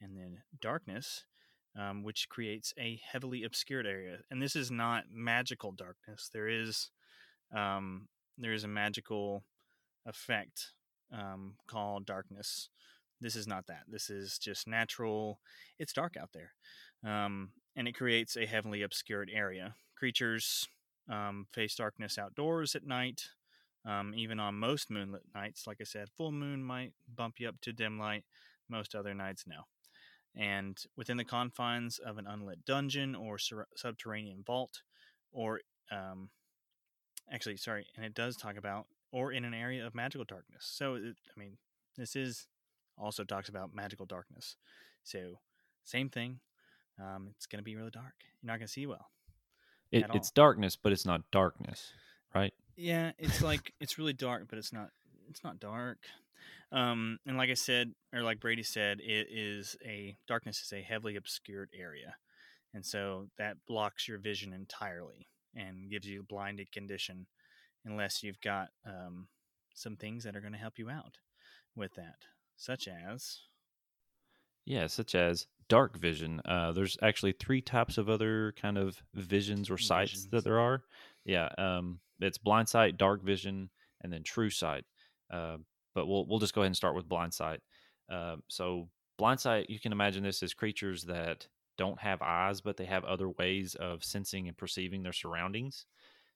and 0.00 0.16
then 0.16 0.42
darkness, 0.60 1.24
um, 1.78 2.02
which 2.02 2.28
creates 2.28 2.72
a 2.78 3.00
heavily 3.10 3.44
obscured 3.44 3.86
area. 3.86 4.18
And 4.30 4.42
this 4.42 4.56
is 4.56 4.70
not 4.70 5.04
magical 5.12 5.72
darkness. 5.72 6.30
There 6.32 6.48
is 6.48 6.90
um, 7.54 8.08
there 8.38 8.52
is 8.52 8.64
a 8.64 8.68
magical 8.68 9.44
effect 10.06 10.72
um, 11.12 11.54
called 11.66 12.06
darkness. 12.06 12.68
This 13.20 13.36
is 13.36 13.46
not 13.46 13.66
that. 13.68 13.84
This 13.88 14.10
is 14.10 14.38
just 14.38 14.66
natural. 14.66 15.40
It's 15.78 15.92
dark 15.92 16.16
out 16.16 16.30
there, 16.34 16.52
um, 17.04 17.50
and 17.76 17.86
it 17.86 17.94
creates 17.94 18.36
a 18.36 18.46
heavily 18.46 18.82
obscured 18.82 19.30
area. 19.32 19.74
Creatures 19.96 20.66
um, 21.10 21.46
face 21.52 21.74
darkness 21.74 22.18
outdoors 22.18 22.74
at 22.74 22.86
night, 22.86 23.28
um, 23.84 24.12
even 24.16 24.40
on 24.40 24.54
most 24.54 24.90
moonlit 24.90 25.22
nights. 25.34 25.66
Like 25.66 25.78
I 25.80 25.84
said, 25.84 26.08
full 26.16 26.32
moon 26.32 26.64
might 26.64 26.92
bump 27.14 27.38
you 27.38 27.48
up 27.48 27.60
to 27.62 27.72
dim 27.72 27.98
light. 27.98 28.24
Most 28.68 28.94
other 28.94 29.14
nights, 29.14 29.44
no. 29.46 29.62
And 30.34 30.76
within 30.96 31.16
the 31.16 31.24
confines 31.24 31.98
of 31.98 32.18
an 32.18 32.26
unlit 32.26 32.64
dungeon 32.64 33.14
or 33.14 33.38
sur- 33.38 33.68
subterranean 33.76 34.42
vault, 34.44 34.82
or 35.32 35.60
um, 35.90 36.30
actually, 37.32 37.56
sorry, 37.56 37.86
and 37.96 38.04
it 38.04 38.14
does 38.14 38.36
talk 38.36 38.56
about 38.56 38.86
or 39.12 39.32
in 39.32 39.44
an 39.44 39.54
area 39.54 39.86
of 39.86 39.94
magical 39.94 40.24
darkness. 40.24 40.68
So, 40.68 40.94
it, 40.94 41.16
I 41.34 41.40
mean, 41.40 41.56
this 41.96 42.16
is 42.16 42.48
also 42.98 43.24
talks 43.24 43.48
about 43.48 43.74
magical 43.74 44.04
darkness. 44.04 44.56
So, 45.04 45.38
same 45.84 46.08
thing. 46.08 46.40
Um, 47.00 47.28
it's 47.36 47.46
going 47.46 47.58
to 47.58 47.64
be 47.64 47.76
really 47.76 47.90
dark. 47.90 48.14
You're 48.42 48.52
not 48.52 48.58
going 48.58 48.66
to 48.66 48.72
see 48.72 48.86
well. 48.86 49.10
It, 49.92 50.06
it's 50.14 50.30
darkness, 50.30 50.76
but 50.76 50.92
it's 50.92 51.06
not 51.06 51.22
darkness, 51.30 51.92
right? 52.34 52.52
Yeah, 52.76 53.12
it's 53.18 53.40
like 53.42 53.72
it's 53.80 53.98
really 53.98 54.12
dark, 54.12 54.46
but 54.48 54.58
it's 54.58 54.72
not. 54.72 54.90
It's 55.28 55.44
not 55.44 55.60
dark. 55.60 55.98
Um, 56.72 57.18
and 57.26 57.36
like 57.36 57.50
I 57.50 57.54
said, 57.54 57.92
or 58.12 58.22
like 58.22 58.40
Brady 58.40 58.62
said, 58.62 59.00
it 59.00 59.28
is 59.30 59.76
a 59.84 60.16
darkness 60.26 60.62
is 60.62 60.72
a 60.72 60.82
heavily 60.82 61.16
obscured 61.16 61.70
area, 61.78 62.16
and 62.74 62.84
so 62.84 63.28
that 63.38 63.58
blocks 63.66 64.08
your 64.08 64.18
vision 64.18 64.52
entirely 64.52 65.28
and 65.54 65.90
gives 65.90 66.06
you 66.06 66.20
a 66.20 66.24
blinded 66.24 66.72
condition, 66.72 67.26
unless 67.84 68.22
you've 68.22 68.40
got 68.40 68.68
um, 68.84 69.28
some 69.74 69.96
things 69.96 70.24
that 70.24 70.36
are 70.36 70.40
going 70.40 70.52
to 70.52 70.58
help 70.58 70.78
you 70.78 70.90
out 70.90 71.18
with 71.74 71.94
that, 71.94 72.16
such 72.56 72.88
as 72.88 73.38
yeah, 74.66 74.86
such 74.86 75.14
as 75.14 75.46
dark 75.68 75.96
vision. 75.96 76.40
Uh, 76.44 76.72
there's 76.72 76.98
actually 77.02 77.32
three 77.32 77.62
types 77.62 77.96
of 77.96 78.10
other 78.10 78.52
kind 78.60 78.76
of 78.76 79.02
visions 79.14 79.70
or 79.70 79.78
sights 79.78 80.12
visions. 80.12 80.30
that 80.30 80.44
there 80.44 80.60
are. 80.60 80.82
Yeah, 81.24 81.48
um, 81.56 82.00
it's 82.20 82.38
blind 82.38 82.68
sight, 82.68 82.98
dark 82.98 83.22
vision, 83.22 83.70
and 84.02 84.12
then 84.12 84.22
true 84.22 84.50
sight. 84.50 84.84
Uh, 85.32 85.56
but 85.94 86.06
we'll 86.06 86.26
we'll 86.26 86.38
just 86.38 86.54
go 86.54 86.60
ahead 86.60 86.66
and 86.66 86.76
start 86.76 86.94
with 86.94 87.08
blind 87.08 87.32
sight. 87.32 87.60
Uh, 88.10 88.36
so 88.48 88.88
blind 89.16 89.40
sight, 89.40 89.70
you 89.70 89.80
can 89.80 89.92
imagine 89.92 90.22
this 90.22 90.42
as 90.42 90.54
creatures 90.54 91.04
that 91.04 91.46
don't 91.78 92.00
have 92.00 92.22
eyes, 92.22 92.60
but 92.60 92.76
they 92.76 92.84
have 92.84 93.04
other 93.04 93.30
ways 93.30 93.74
of 93.76 94.04
sensing 94.04 94.48
and 94.48 94.56
perceiving 94.56 95.02
their 95.02 95.12
surroundings. 95.12 95.86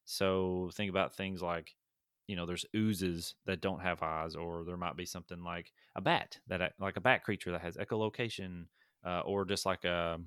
So 0.04 0.70
think 0.74 0.90
about 0.90 1.14
things 1.14 1.42
like, 1.42 1.74
you 2.30 2.36
know, 2.36 2.46
there's 2.46 2.64
oozes 2.76 3.34
that 3.46 3.60
don't 3.60 3.80
have 3.80 4.04
eyes, 4.04 4.36
or 4.36 4.62
there 4.64 4.76
might 4.76 4.96
be 4.96 5.04
something 5.04 5.42
like 5.42 5.72
a 5.96 6.00
bat 6.00 6.38
that 6.46 6.74
like 6.78 6.96
a 6.96 7.00
bat 7.00 7.24
creature 7.24 7.50
that 7.50 7.60
has 7.60 7.76
echolocation, 7.76 8.66
uh, 9.04 9.22
or 9.22 9.44
just 9.44 9.66
like 9.66 9.84
a 9.84 10.20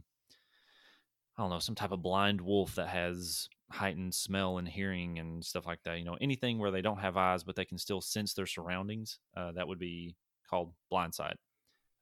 I 1.37 1.41
don't 1.41 1.49
know 1.49 1.59
some 1.59 1.75
type 1.75 1.93
of 1.93 2.01
blind 2.01 2.41
wolf 2.41 2.75
that 2.75 2.89
has 2.89 3.47
heightened 3.71 4.13
smell 4.13 4.57
and 4.57 4.67
hearing 4.67 5.17
and 5.17 5.45
stuff 5.45 5.65
like 5.65 5.81
that. 5.85 5.97
You 5.97 6.03
know, 6.03 6.17
anything 6.19 6.59
where 6.59 6.71
they 6.71 6.81
don't 6.81 6.99
have 6.99 7.15
eyes 7.15 7.45
but 7.45 7.55
they 7.55 7.63
can 7.63 7.77
still 7.77 8.01
sense 8.01 8.33
their 8.33 8.47
surroundings, 8.47 9.19
uh, 9.37 9.53
that 9.53 9.69
would 9.69 9.79
be 9.79 10.17
called 10.49 10.73
blind 10.89 11.15
sight. 11.15 11.37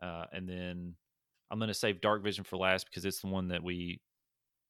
Uh, 0.01 0.25
and 0.33 0.49
then 0.49 0.95
I'm 1.51 1.59
going 1.59 1.67
to 1.67 1.75
save 1.75 2.01
dark 2.01 2.23
vision 2.23 2.43
for 2.43 2.57
last 2.57 2.87
because 2.87 3.05
it's 3.05 3.21
the 3.21 3.27
one 3.27 3.49
that 3.49 3.61
we 3.61 4.01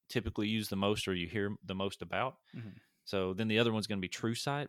typically 0.10 0.50
use 0.50 0.68
the 0.68 0.76
most 0.76 1.08
or 1.08 1.14
you 1.14 1.30
hear 1.30 1.56
the 1.66 1.74
most 1.74 2.02
about. 2.02 2.36
Mm-hmm. 2.54 2.68
So 3.06 3.34
then 3.34 3.48
the 3.48 3.60
other 3.60 3.72
one's 3.72 3.88
going 3.88 4.00
to 4.00 4.02
be 4.02 4.10
true 4.10 4.36
sight. 4.36 4.68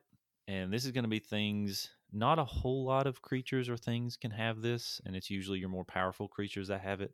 And 0.48 0.72
this 0.72 0.84
is 0.84 0.90
going 0.92 1.04
to 1.04 1.08
be 1.08 1.20
things, 1.20 1.90
not 2.12 2.38
a 2.38 2.44
whole 2.44 2.84
lot 2.84 3.06
of 3.06 3.22
creatures 3.22 3.68
or 3.68 3.76
things 3.76 4.16
can 4.16 4.30
have 4.32 4.60
this. 4.60 5.00
And 5.06 5.14
it's 5.14 5.30
usually 5.30 5.60
your 5.60 5.68
more 5.68 5.84
powerful 5.84 6.28
creatures 6.28 6.68
that 6.68 6.80
have 6.80 7.00
it. 7.00 7.12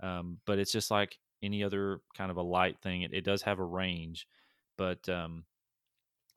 Um, 0.00 0.38
but 0.46 0.58
it's 0.58 0.72
just 0.72 0.90
like 0.90 1.18
any 1.42 1.62
other 1.62 2.00
kind 2.16 2.30
of 2.30 2.36
a 2.36 2.42
light 2.42 2.78
thing. 2.82 3.02
It, 3.02 3.12
it 3.14 3.24
does 3.24 3.42
have 3.42 3.58
a 3.58 3.64
range 3.64 4.26
but 4.76 5.08
um, 5.08 5.44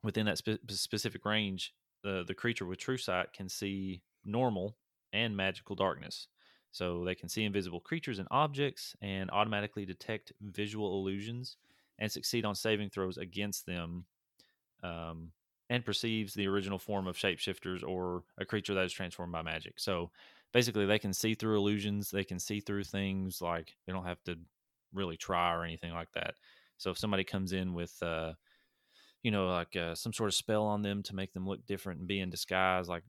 within 0.04 0.26
that 0.26 0.38
spe- 0.38 0.60
specific 0.70 1.26
range, 1.26 1.74
the 2.04 2.24
the 2.26 2.34
creature 2.34 2.66
with 2.66 2.80
true 2.80 2.98
sight 2.98 3.34
can 3.34 3.50
see 3.50 4.02
normal 4.26 4.78
and 5.14 5.36
magical 5.36 5.76
darkness. 5.76 6.28
So 6.72 7.04
they 7.04 7.16
can 7.16 7.30
see 7.30 7.44
invisible 7.44 7.80
creatures 7.80 8.20
and 8.20 8.28
objects 8.30 8.96
and 9.02 9.32
automatically 9.32 9.86
detect 9.86 10.32
visual 10.40 11.00
illusions 11.00 11.58
and 11.98 12.12
succeed 12.12 12.46
on 12.46 12.54
saving 12.54 12.92
throws 12.92 13.18
against 13.18 13.66
them. 13.66 14.06
Um, 14.84 15.32
and 15.70 15.86
perceives 15.86 16.34
the 16.34 16.48
original 16.48 16.80
form 16.80 17.08
of 17.08 17.16
shapeshifters 17.16 17.84
or 17.88 18.24
a 18.38 18.46
creature 18.46 18.74
that 18.74 18.86
is 18.86 18.94
transformed 18.94 19.32
by 19.32 19.42
magic. 19.42 19.80
So 19.80 20.12
basically, 20.52 20.86
they 20.86 21.00
can 21.00 21.14
see 21.14 21.36
through 21.36 21.58
illusions. 21.58 22.10
They 22.10 22.24
can 22.24 22.40
see 22.40 22.60
through 22.60 22.86
things 22.86 23.42
like 23.42 23.76
they 23.86 23.94
don't 23.94 24.06
have 24.06 24.24
to 24.24 24.38
really 24.94 25.18
try 25.18 25.54
or 25.54 25.64
anything 25.64 25.94
like 25.94 26.12
that. 26.14 26.36
So 26.78 26.92
if 26.92 26.98
somebody 26.98 27.24
comes 27.24 27.54
in 27.54 27.74
with, 27.74 27.96
uh, 28.02 28.34
you 29.22 29.32
know, 29.32 29.48
like 29.48 29.76
uh, 29.76 29.96
some 29.96 30.14
sort 30.14 30.30
of 30.30 30.34
spell 30.34 30.64
on 30.64 30.82
them 30.82 31.04
to 31.04 31.16
make 31.16 31.34
them 31.34 31.48
look 31.48 31.66
different 31.66 32.00
and 32.00 32.08
be 32.08 32.20
in 32.20 32.30
disguise, 32.30 32.88
like 32.88 33.04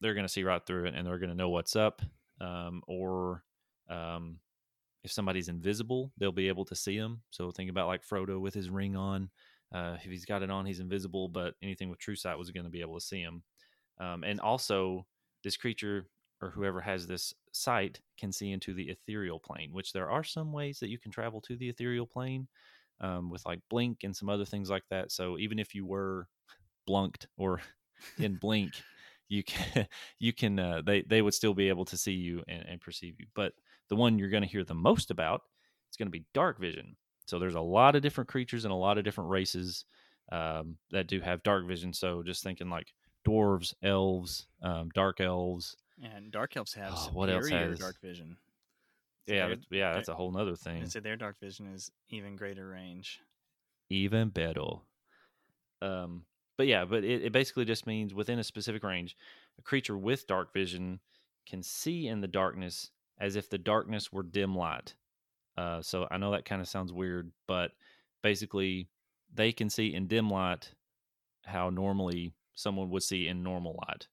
they're 0.00 0.14
going 0.14 0.26
to 0.26 0.32
see 0.32 0.44
right 0.44 0.64
through 0.64 0.84
it 0.84 0.94
and 0.94 1.06
they're 1.06 1.18
going 1.18 1.30
to 1.30 1.36
know 1.36 1.48
what's 1.48 1.76
up. 1.76 2.02
Um, 2.40 2.82
or 2.86 3.42
um, 3.88 4.38
if 5.02 5.10
somebody's 5.10 5.48
invisible, 5.48 6.12
they'll 6.18 6.32
be 6.32 6.48
able 6.48 6.64
to 6.66 6.76
see 6.76 6.98
them. 6.98 7.22
So 7.30 7.50
think 7.50 7.70
about 7.70 7.88
like 7.88 8.06
Frodo 8.06 8.40
with 8.40 8.54
his 8.54 8.70
ring 8.70 8.96
on. 8.96 9.30
Uh, 9.72 9.96
if 10.02 10.10
he's 10.10 10.24
got 10.24 10.42
it 10.42 10.50
on, 10.50 10.66
he's 10.66 10.80
invisible, 10.80 11.28
but 11.28 11.54
anything 11.62 11.88
with 11.90 11.98
true 11.98 12.16
sight 12.16 12.38
was 12.38 12.50
going 12.50 12.64
to 12.64 12.70
be 12.70 12.80
able 12.80 12.98
to 12.98 13.04
see 13.04 13.20
him. 13.20 13.42
Um, 13.98 14.24
and 14.24 14.40
also, 14.40 15.06
this 15.44 15.56
creature 15.56 16.06
or 16.42 16.50
whoever 16.50 16.80
has 16.80 17.06
this 17.06 17.34
sight 17.52 18.00
can 18.18 18.32
see 18.32 18.50
into 18.50 18.72
the 18.74 18.88
ethereal 18.88 19.38
plane, 19.38 19.72
which 19.72 19.92
there 19.92 20.10
are 20.10 20.24
some 20.24 20.52
ways 20.52 20.80
that 20.80 20.88
you 20.88 20.98
can 20.98 21.12
travel 21.12 21.40
to 21.42 21.56
the 21.56 21.68
ethereal 21.68 22.06
plane 22.06 22.48
um, 23.00 23.30
with 23.30 23.44
like 23.46 23.60
Blink 23.68 24.04
and 24.04 24.16
some 24.16 24.28
other 24.28 24.44
things 24.44 24.70
like 24.70 24.84
that. 24.90 25.12
So 25.12 25.38
even 25.38 25.58
if 25.58 25.74
you 25.74 25.86
were 25.86 26.26
blunked 26.86 27.26
or 27.36 27.60
in 28.18 28.36
Blink, 28.36 28.72
you 29.28 29.44
can 29.44 29.86
you 30.18 30.32
can 30.32 30.58
uh, 30.58 30.82
they 30.84 31.02
they 31.02 31.22
would 31.22 31.34
still 31.34 31.54
be 31.54 31.68
able 31.68 31.84
to 31.86 31.96
see 31.96 32.12
you 32.12 32.42
and, 32.48 32.64
and 32.66 32.80
perceive 32.80 33.16
you. 33.18 33.26
But 33.34 33.52
the 33.88 33.96
one 33.96 34.18
you're 34.18 34.30
going 34.30 34.42
to 34.42 34.48
hear 34.48 34.64
the 34.64 34.74
most 34.74 35.10
about 35.10 35.42
it's 35.88 35.96
going 35.96 36.06
to 36.06 36.12
be 36.12 36.24
dark 36.34 36.58
vision. 36.60 36.96
So 37.30 37.38
there's 37.38 37.54
a 37.54 37.60
lot 37.60 37.94
of 37.94 38.02
different 38.02 38.28
creatures 38.28 38.64
and 38.64 38.72
a 38.72 38.76
lot 38.76 38.98
of 38.98 39.04
different 39.04 39.30
races 39.30 39.84
um, 40.32 40.76
that 40.90 41.06
do 41.06 41.20
have 41.20 41.42
dark 41.44 41.66
vision. 41.66 41.92
So 41.92 42.22
just 42.24 42.42
thinking 42.42 42.68
like 42.68 42.92
dwarves, 43.26 43.72
elves, 43.84 44.48
um, 44.62 44.90
dark 44.94 45.20
elves. 45.20 45.76
And 46.02 46.32
dark 46.32 46.56
elves 46.56 46.74
have 46.74 46.92
Oh, 46.96 47.10
what 47.12 47.30
else 47.30 47.48
has- 47.48 47.78
dark 47.78 48.00
vision. 48.00 48.36
So 49.28 49.34
Yeah, 49.34 49.54
yeah, 49.70 49.92
that's 49.92 50.08
a 50.08 50.14
whole 50.14 50.32
nother 50.32 50.56
thing. 50.56 50.82
I'd 50.82 50.90
their 51.04 51.16
dark 51.16 51.38
vision 51.38 51.72
is 51.72 51.92
even 52.08 52.34
greater 52.34 52.68
range. 52.68 53.20
even 53.90 54.30
better. 54.30 54.80
Um, 55.82 56.24
but 56.56 56.66
yeah, 56.66 56.84
but 56.84 57.04
it, 57.04 57.22
it 57.24 57.32
basically 57.32 57.64
just 57.64 57.86
means 57.86 58.12
within 58.12 58.38
a 58.38 58.44
specific 58.44 58.82
range, 58.82 59.16
a 59.58 59.62
creature 59.62 59.96
with 59.96 60.26
dark 60.26 60.52
vision 60.52 61.00
can 61.46 61.62
see 61.62 62.08
in 62.08 62.20
the 62.20 62.28
darkness 62.28 62.90
as 63.18 63.36
if 63.36 63.48
the 63.48 63.58
darkness 63.58 64.12
were 64.12 64.22
dim 64.22 64.54
light. 64.56 64.94
Uh, 65.60 65.82
so 65.82 66.08
I 66.10 66.16
know 66.16 66.30
that 66.30 66.46
kind 66.46 66.62
of 66.62 66.68
sounds 66.68 66.90
weird, 66.90 67.30
but 67.46 67.72
basically 68.22 68.88
they 69.34 69.52
can 69.52 69.68
see 69.68 69.92
in 69.92 70.06
dim 70.06 70.30
light 70.30 70.72
how 71.44 71.68
normally 71.68 72.32
someone 72.54 72.88
would 72.88 73.02
see 73.02 73.28
in 73.28 73.42
normal 73.42 73.78
light. 73.86 74.08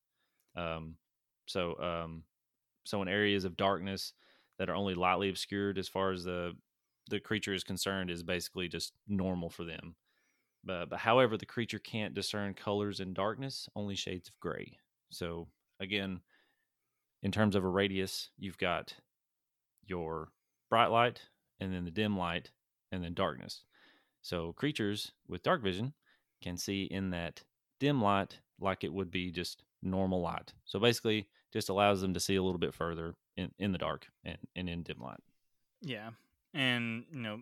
Um, 0.62 0.96
so 1.46 1.80
um, 1.80 2.24
so 2.84 3.02
in 3.02 3.08
areas 3.08 3.46
of 3.46 3.56
darkness 3.56 4.12
that 4.60 4.70
are 4.70 4.76
only 4.76 4.94
lightly 4.94 5.30
obscured 5.30 5.78
as 5.78 5.88
far 5.88 6.12
as 6.12 6.26
the 6.26 6.54
the 7.10 7.22
creature 7.22 7.54
is 7.54 7.64
concerned 7.64 8.12
is 8.12 8.24
basically 8.24 8.68
just 8.68 8.92
normal 9.08 9.50
for 9.50 9.64
them. 9.64 9.96
But, 10.66 10.90
but 10.90 11.00
however, 11.00 11.38
the 11.38 11.46
creature 11.46 11.80
can't 11.80 12.14
discern 12.14 12.56
colors 12.56 13.00
in 13.00 13.14
darkness, 13.14 13.70
only 13.74 13.96
shades 13.96 14.28
of 14.28 14.38
gray. 14.42 14.78
So 15.12 15.48
again, 15.80 16.20
in 17.24 17.32
terms 17.32 17.56
of 17.56 17.64
a 17.64 17.70
radius, 17.70 18.32
you've 18.38 18.58
got 18.58 18.94
your 19.86 20.28
bright 20.70 20.88
light 20.88 21.22
and 21.60 21.74
then 21.74 21.86
the 21.86 21.92
dim 21.92 22.18
light 22.18 22.52
and 22.92 23.04
then 23.04 23.14
darkness. 23.14 23.64
So 24.22 24.54
creatures 24.54 25.12
with 25.28 25.44
dark 25.44 25.64
vision 25.64 25.94
can 26.42 26.58
see 26.58 26.84
in 26.84 27.12
that 27.12 27.44
dim 27.80 28.02
light 28.02 28.40
like 28.60 28.84
it 28.84 28.94
would 28.94 29.12
be 29.12 29.32
just 29.32 29.64
normal 29.82 30.22
light. 30.22 30.54
So 30.66 30.80
basically 30.80 31.28
just 31.54 31.70
allows 31.70 32.02
them 32.02 32.14
to 32.14 32.20
see 32.20 32.36
a 32.36 32.44
little 32.44 32.60
bit 32.60 32.74
further 32.74 33.16
in, 33.36 33.52
in 33.60 33.72
the 33.72 33.78
dark 33.78 34.08
and, 34.24 34.38
and 34.56 34.70
in 34.70 34.84
dim 34.84 35.00
light. 35.00 35.20
Yeah, 35.82 36.10
and 36.54 37.06
you 37.12 37.20
know, 37.20 37.42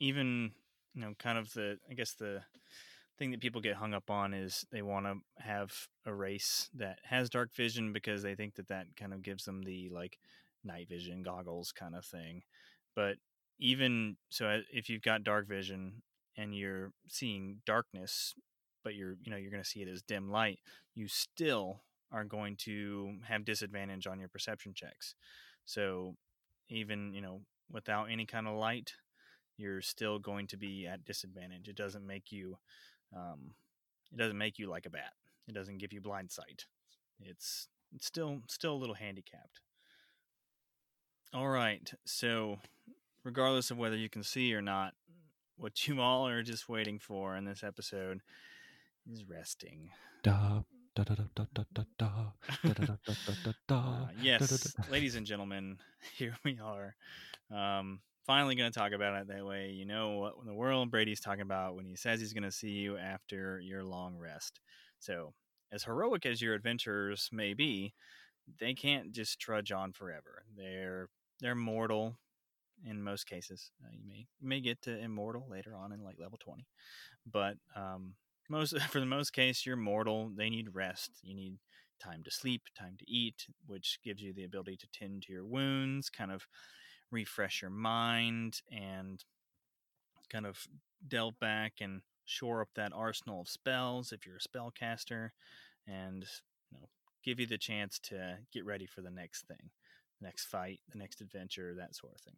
even 0.00 0.52
you 0.94 1.00
know, 1.00 1.14
kind 1.18 1.38
of 1.38 1.52
the 1.52 1.78
I 1.90 1.94
guess 1.94 2.12
the 2.12 2.42
thing 3.18 3.32
that 3.32 3.40
people 3.40 3.60
get 3.60 3.76
hung 3.76 3.94
up 3.94 4.10
on 4.10 4.32
is 4.32 4.64
they 4.72 4.82
want 4.82 5.06
to 5.06 5.16
have 5.42 5.72
a 6.06 6.14
race 6.14 6.70
that 6.74 6.98
has 7.04 7.28
dark 7.28 7.54
vision 7.54 7.92
because 7.92 8.22
they 8.22 8.34
think 8.34 8.54
that 8.54 8.68
that 8.68 8.86
kind 8.96 9.12
of 9.12 9.22
gives 9.22 9.44
them 9.44 9.62
the 9.62 9.90
like 9.90 10.18
night 10.64 10.88
vision 10.88 11.22
goggles 11.22 11.72
kind 11.72 11.94
of 11.94 12.04
thing. 12.04 12.42
But 12.94 13.16
even 13.62 14.16
so, 14.28 14.46
uh, 14.46 14.58
if 14.72 14.90
you've 14.90 15.02
got 15.02 15.22
dark 15.22 15.48
vision 15.48 16.02
and 16.36 16.54
you're 16.54 16.92
seeing 17.06 17.58
darkness, 17.64 18.34
but 18.82 18.94
you're 18.94 19.16
you 19.22 19.30
know 19.30 19.36
you're 19.36 19.52
going 19.52 19.62
to 19.62 19.68
see 19.68 19.82
it 19.82 19.88
as 19.88 20.02
dim 20.02 20.30
light, 20.30 20.58
you 20.94 21.06
still 21.06 21.82
are 22.10 22.24
going 22.24 22.56
to 22.56 23.14
have 23.28 23.44
disadvantage 23.44 24.06
on 24.06 24.18
your 24.18 24.28
perception 24.28 24.74
checks. 24.74 25.14
So 25.64 26.16
even 26.68 27.14
you 27.14 27.20
know 27.20 27.40
without 27.70 28.10
any 28.10 28.26
kind 28.26 28.48
of 28.48 28.56
light, 28.56 28.94
you're 29.56 29.80
still 29.80 30.18
going 30.18 30.48
to 30.48 30.56
be 30.56 30.86
at 30.86 31.04
disadvantage. 31.04 31.68
It 31.68 31.76
doesn't 31.76 32.06
make 32.06 32.32
you, 32.32 32.58
um, 33.16 33.54
it 34.12 34.18
doesn't 34.18 34.36
make 34.36 34.58
you 34.58 34.68
like 34.68 34.86
a 34.86 34.90
bat. 34.90 35.12
It 35.48 35.54
doesn't 35.54 35.78
give 35.78 35.92
you 35.92 36.00
blind 36.00 36.30
sight. 36.30 36.66
It's, 37.20 37.68
it's 37.94 38.06
still 38.06 38.42
still 38.48 38.74
a 38.74 38.80
little 38.80 38.94
handicapped. 38.94 39.60
All 41.32 41.48
right, 41.48 41.90
so 42.04 42.58
regardless 43.24 43.70
of 43.70 43.78
whether 43.78 43.96
you 43.96 44.08
can 44.08 44.22
see 44.22 44.54
or 44.54 44.62
not, 44.62 44.94
what 45.56 45.86
you 45.86 46.00
all 46.00 46.26
are 46.26 46.42
just 46.42 46.68
waiting 46.68 46.98
for 46.98 47.36
in 47.36 47.44
this 47.44 47.62
episode 47.62 48.20
is 49.10 49.24
resting. 49.28 49.90
Da. 50.22 50.62
Da, 50.94 51.04
da, 51.04 51.14
da, 53.66 54.08
yes, 54.20 54.76
ladies 54.90 55.14
and 55.14 55.24
gentlemen, 55.24 55.78
here 56.18 56.36
we 56.44 56.58
are. 56.62 56.94
Um, 57.50 58.00
finally 58.26 58.54
going 58.54 58.70
to 58.70 58.78
talk 58.78 58.92
about 58.92 59.20
it 59.20 59.28
that 59.28 59.46
way. 59.46 59.70
You 59.70 59.86
know 59.86 60.18
what 60.18 60.34
in 60.40 60.46
the 60.46 60.54
world 60.54 60.90
Brady's 60.90 61.20
talking 61.20 61.42
about 61.42 61.76
when 61.76 61.86
he 61.86 61.96
says 61.96 62.20
he's 62.20 62.34
going 62.34 62.42
to 62.42 62.52
see 62.52 62.70
you 62.70 62.96
after 62.96 63.60
your 63.60 63.82
long 63.82 64.18
rest. 64.18 64.60
So, 64.98 65.32
as 65.72 65.84
heroic 65.84 66.26
as 66.26 66.42
your 66.42 66.54
adventures 66.54 67.30
may 67.32 67.54
be, 67.54 67.94
they 68.60 68.74
can't 68.74 69.12
just 69.12 69.40
trudge 69.40 69.72
on 69.72 69.92
forever. 69.92 70.44
They're 70.56 71.08
they're 71.40 71.54
mortal 71.54 72.16
in 72.88 73.02
most 73.02 73.26
cases. 73.26 73.70
Uh, 73.84 73.90
you 73.92 74.06
may 74.06 74.26
you 74.40 74.48
may 74.48 74.60
get 74.60 74.82
to 74.82 74.98
immortal 74.98 75.46
later 75.50 75.74
on 75.74 75.92
in 75.92 76.02
like 76.02 76.18
level 76.18 76.38
twenty, 76.42 76.66
but 77.30 77.56
um, 77.76 78.14
most 78.48 78.78
for 78.90 79.00
the 79.00 79.06
most 79.06 79.32
case, 79.32 79.64
you're 79.66 79.76
mortal. 79.76 80.30
They 80.34 80.50
need 80.50 80.74
rest. 80.74 81.10
You 81.22 81.34
need 81.34 81.58
time 82.02 82.22
to 82.24 82.30
sleep, 82.30 82.62
time 82.78 82.96
to 82.98 83.10
eat, 83.10 83.46
which 83.66 83.98
gives 84.04 84.22
you 84.22 84.32
the 84.32 84.44
ability 84.44 84.76
to 84.76 84.88
tend 84.92 85.22
to 85.22 85.32
your 85.32 85.44
wounds, 85.44 86.10
kind 86.10 86.32
of 86.32 86.46
refresh 87.10 87.62
your 87.62 87.70
mind, 87.70 88.60
and 88.70 89.24
kind 90.30 90.46
of 90.46 90.66
delve 91.06 91.38
back 91.38 91.74
and 91.80 92.00
shore 92.24 92.60
up 92.62 92.68
that 92.74 92.92
arsenal 92.94 93.40
of 93.42 93.48
spells 93.48 94.12
if 94.12 94.26
you're 94.26 94.36
a 94.36 94.40
spellcaster, 94.40 95.30
and 95.86 96.26
you 96.70 96.78
know 96.78 96.88
give 97.24 97.38
you 97.38 97.46
the 97.46 97.58
chance 97.58 97.98
to 98.00 98.38
get 98.52 98.64
ready 98.64 98.86
for 98.86 99.00
the 99.00 99.10
next 99.10 99.46
thing, 99.46 99.70
next 100.20 100.46
fight, 100.46 100.80
the 100.90 100.98
next 100.98 101.20
adventure, 101.20 101.74
that 101.76 101.94
sort 101.94 102.14
of 102.14 102.20
thing. 102.20 102.36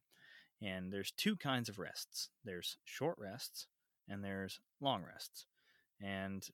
And 0.64 0.92
there's 0.92 1.12
two 1.16 1.36
kinds 1.36 1.68
of 1.68 1.78
rests. 1.78 2.30
There's 2.44 2.78
short 2.84 3.16
rests 3.18 3.66
and 4.08 4.24
there's 4.24 4.60
long 4.80 5.02
rests. 5.02 5.46
And 6.00 6.46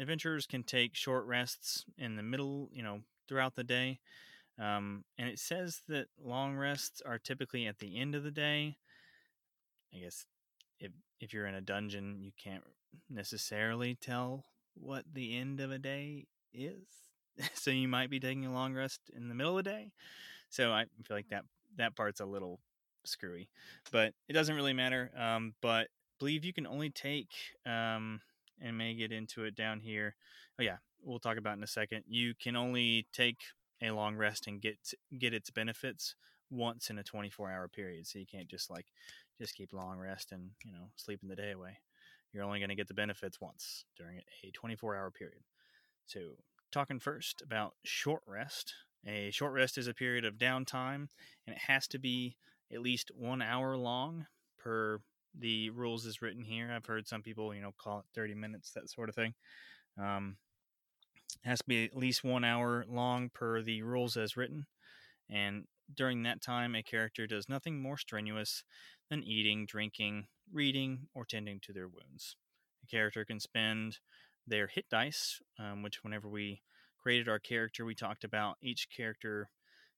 adventurers 0.00 0.46
can 0.46 0.62
take 0.62 0.94
short 0.94 1.26
rests 1.26 1.84
in 1.98 2.16
the 2.16 2.22
middle, 2.22 2.70
you 2.72 2.82
know, 2.82 3.00
throughout 3.28 3.54
the 3.54 3.64
day. 3.64 4.00
Um, 4.58 5.04
and 5.18 5.28
it 5.28 5.38
says 5.38 5.82
that 5.88 6.06
long 6.22 6.56
rests 6.56 7.02
are 7.04 7.18
typically 7.18 7.66
at 7.66 7.78
the 7.78 7.98
end 7.98 8.14
of 8.14 8.24
the 8.24 8.30
day. 8.30 8.76
I 9.94 9.98
guess 9.98 10.26
if 10.80 10.92
if 11.20 11.32
you're 11.32 11.46
in 11.46 11.54
a 11.54 11.60
dungeon, 11.60 12.18
you 12.20 12.32
can't 12.42 12.64
necessarily 13.10 13.94
tell 13.94 14.44
what 14.74 15.04
the 15.12 15.36
end 15.36 15.60
of 15.60 15.70
a 15.70 15.78
day 15.78 16.26
is. 16.52 16.86
so 17.54 17.70
you 17.70 17.88
might 17.88 18.10
be 18.10 18.20
taking 18.20 18.46
a 18.46 18.52
long 18.52 18.74
rest 18.74 19.00
in 19.14 19.28
the 19.28 19.34
middle 19.34 19.56
of 19.56 19.64
the 19.64 19.70
day. 19.70 19.92
So 20.48 20.72
I 20.72 20.86
feel 21.04 21.16
like 21.16 21.28
that 21.28 21.44
that 21.76 21.94
part's 21.94 22.20
a 22.20 22.26
little 22.26 22.60
screwy, 23.04 23.48
but 23.92 24.14
it 24.28 24.32
doesn't 24.32 24.54
really 24.54 24.72
matter. 24.72 25.10
Um, 25.18 25.54
but 25.60 25.88
believe 26.18 26.44
you 26.44 26.52
can 26.52 26.66
only 26.66 26.90
take 26.90 27.30
um, 27.66 28.20
and 28.60 28.76
may 28.76 28.94
get 28.94 29.12
into 29.12 29.44
it 29.44 29.54
down 29.54 29.80
here. 29.80 30.14
Oh 30.58 30.62
yeah, 30.62 30.78
we'll 31.02 31.18
talk 31.18 31.36
about 31.36 31.56
in 31.56 31.62
a 31.62 31.68
second. 31.68 32.04
You 32.06 32.34
can 32.34 32.56
only 32.56 33.06
take 33.12 33.38
a 33.82 33.90
long 33.90 34.16
rest 34.16 34.46
and 34.46 34.60
get 34.60 34.76
get 35.18 35.32
its 35.32 35.50
benefits 35.50 36.14
once 36.50 36.90
in 36.90 36.98
a 36.98 37.04
24 37.04 37.50
hour 37.50 37.68
period. 37.68 38.06
So 38.06 38.18
you 38.18 38.26
can't 38.26 38.48
just 38.48 38.70
like 38.70 38.86
just 39.38 39.54
keep 39.54 39.72
long 39.72 39.98
rest 39.98 40.32
and 40.32 40.50
you 40.64 40.72
know 40.72 40.90
sleeping 40.96 41.28
the 41.28 41.36
day 41.36 41.52
away. 41.52 41.78
You're 42.32 42.44
only 42.44 42.58
going 42.58 42.68
to 42.68 42.74
get 42.74 42.88
the 42.88 42.94
benefits 42.94 43.40
once 43.40 43.84
during 43.96 44.20
a 44.44 44.50
24 44.50 44.96
hour 44.96 45.10
period. 45.10 45.42
So 46.06 46.20
talking 46.70 46.98
first 46.98 47.42
about 47.42 47.74
short 47.84 48.22
rest. 48.26 48.74
A 49.06 49.30
short 49.30 49.52
rest 49.52 49.78
is 49.78 49.86
a 49.86 49.94
period 49.94 50.24
of 50.24 50.34
downtime, 50.34 51.08
and 51.46 51.54
it 51.54 51.58
has 51.58 51.86
to 51.88 51.98
be 51.98 52.36
at 52.72 52.80
least 52.80 53.10
one 53.14 53.42
hour 53.42 53.76
long 53.76 54.26
per 54.58 55.00
the 55.38 55.70
rules 55.70 56.06
is 56.06 56.22
written 56.22 56.42
here. 56.42 56.70
I've 56.74 56.86
heard 56.86 57.06
some 57.06 57.22
people, 57.22 57.54
you 57.54 57.60
know, 57.60 57.74
call 57.78 58.00
it 58.00 58.04
30 58.14 58.34
minutes, 58.34 58.72
that 58.72 58.90
sort 58.90 59.08
of 59.08 59.14
thing. 59.14 59.34
Um, 60.00 60.36
has 61.44 61.58
to 61.58 61.64
be 61.66 61.84
at 61.84 61.96
least 61.96 62.24
one 62.24 62.44
hour 62.44 62.84
long 62.88 63.30
per 63.32 63.62
the 63.62 63.82
rules 63.82 64.16
as 64.16 64.36
written. 64.36 64.66
And 65.30 65.64
during 65.94 66.22
that 66.22 66.42
time, 66.42 66.74
a 66.74 66.82
character 66.82 67.26
does 67.26 67.48
nothing 67.48 67.80
more 67.80 67.96
strenuous 67.96 68.64
than 69.08 69.22
eating, 69.22 69.66
drinking, 69.66 70.26
reading, 70.52 71.08
or 71.14 71.24
tending 71.24 71.60
to 71.60 71.72
their 71.72 71.88
wounds. 71.88 72.36
A 72.82 72.86
character 72.86 73.24
can 73.24 73.40
spend 73.40 73.98
their 74.46 74.66
hit 74.66 74.86
dice, 74.90 75.40
um, 75.58 75.82
which, 75.82 76.02
whenever 76.02 76.28
we 76.28 76.62
created 76.98 77.28
our 77.28 77.38
character, 77.38 77.84
we 77.84 77.94
talked 77.94 78.24
about 78.24 78.56
each 78.62 78.88
character 78.94 79.50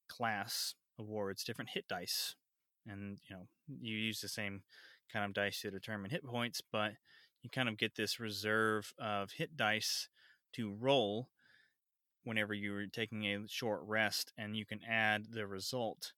class 0.08 0.74
awards 0.98 1.44
different 1.44 1.70
hit 1.70 1.86
dice. 1.88 2.34
And, 2.86 3.18
you 3.28 3.36
know, 3.36 3.46
you 3.68 3.96
use 3.96 4.20
the 4.20 4.28
same 4.28 4.62
kind 5.12 5.24
of 5.24 5.32
dice 5.34 5.60
to 5.62 5.70
determine 5.70 6.10
hit 6.10 6.24
points, 6.24 6.60
but 6.60 6.92
you 7.42 7.50
kind 7.50 7.68
of 7.68 7.76
get 7.78 7.94
this 7.94 8.20
reserve 8.20 8.92
of 8.98 9.32
hit 9.32 9.56
dice 9.56 10.08
to 10.54 10.72
roll 10.74 11.28
whenever 12.24 12.52
you're 12.54 12.86
taking 12.86 13.24
a 13.26 13.48
short 13.48 13.80
rest, 13.84 14.32
and 14.36 14.56
you 14.56 14.66
can 14.66 14.80
add 14.88 15.26
the 15.30 15.46
result 15.46 16.12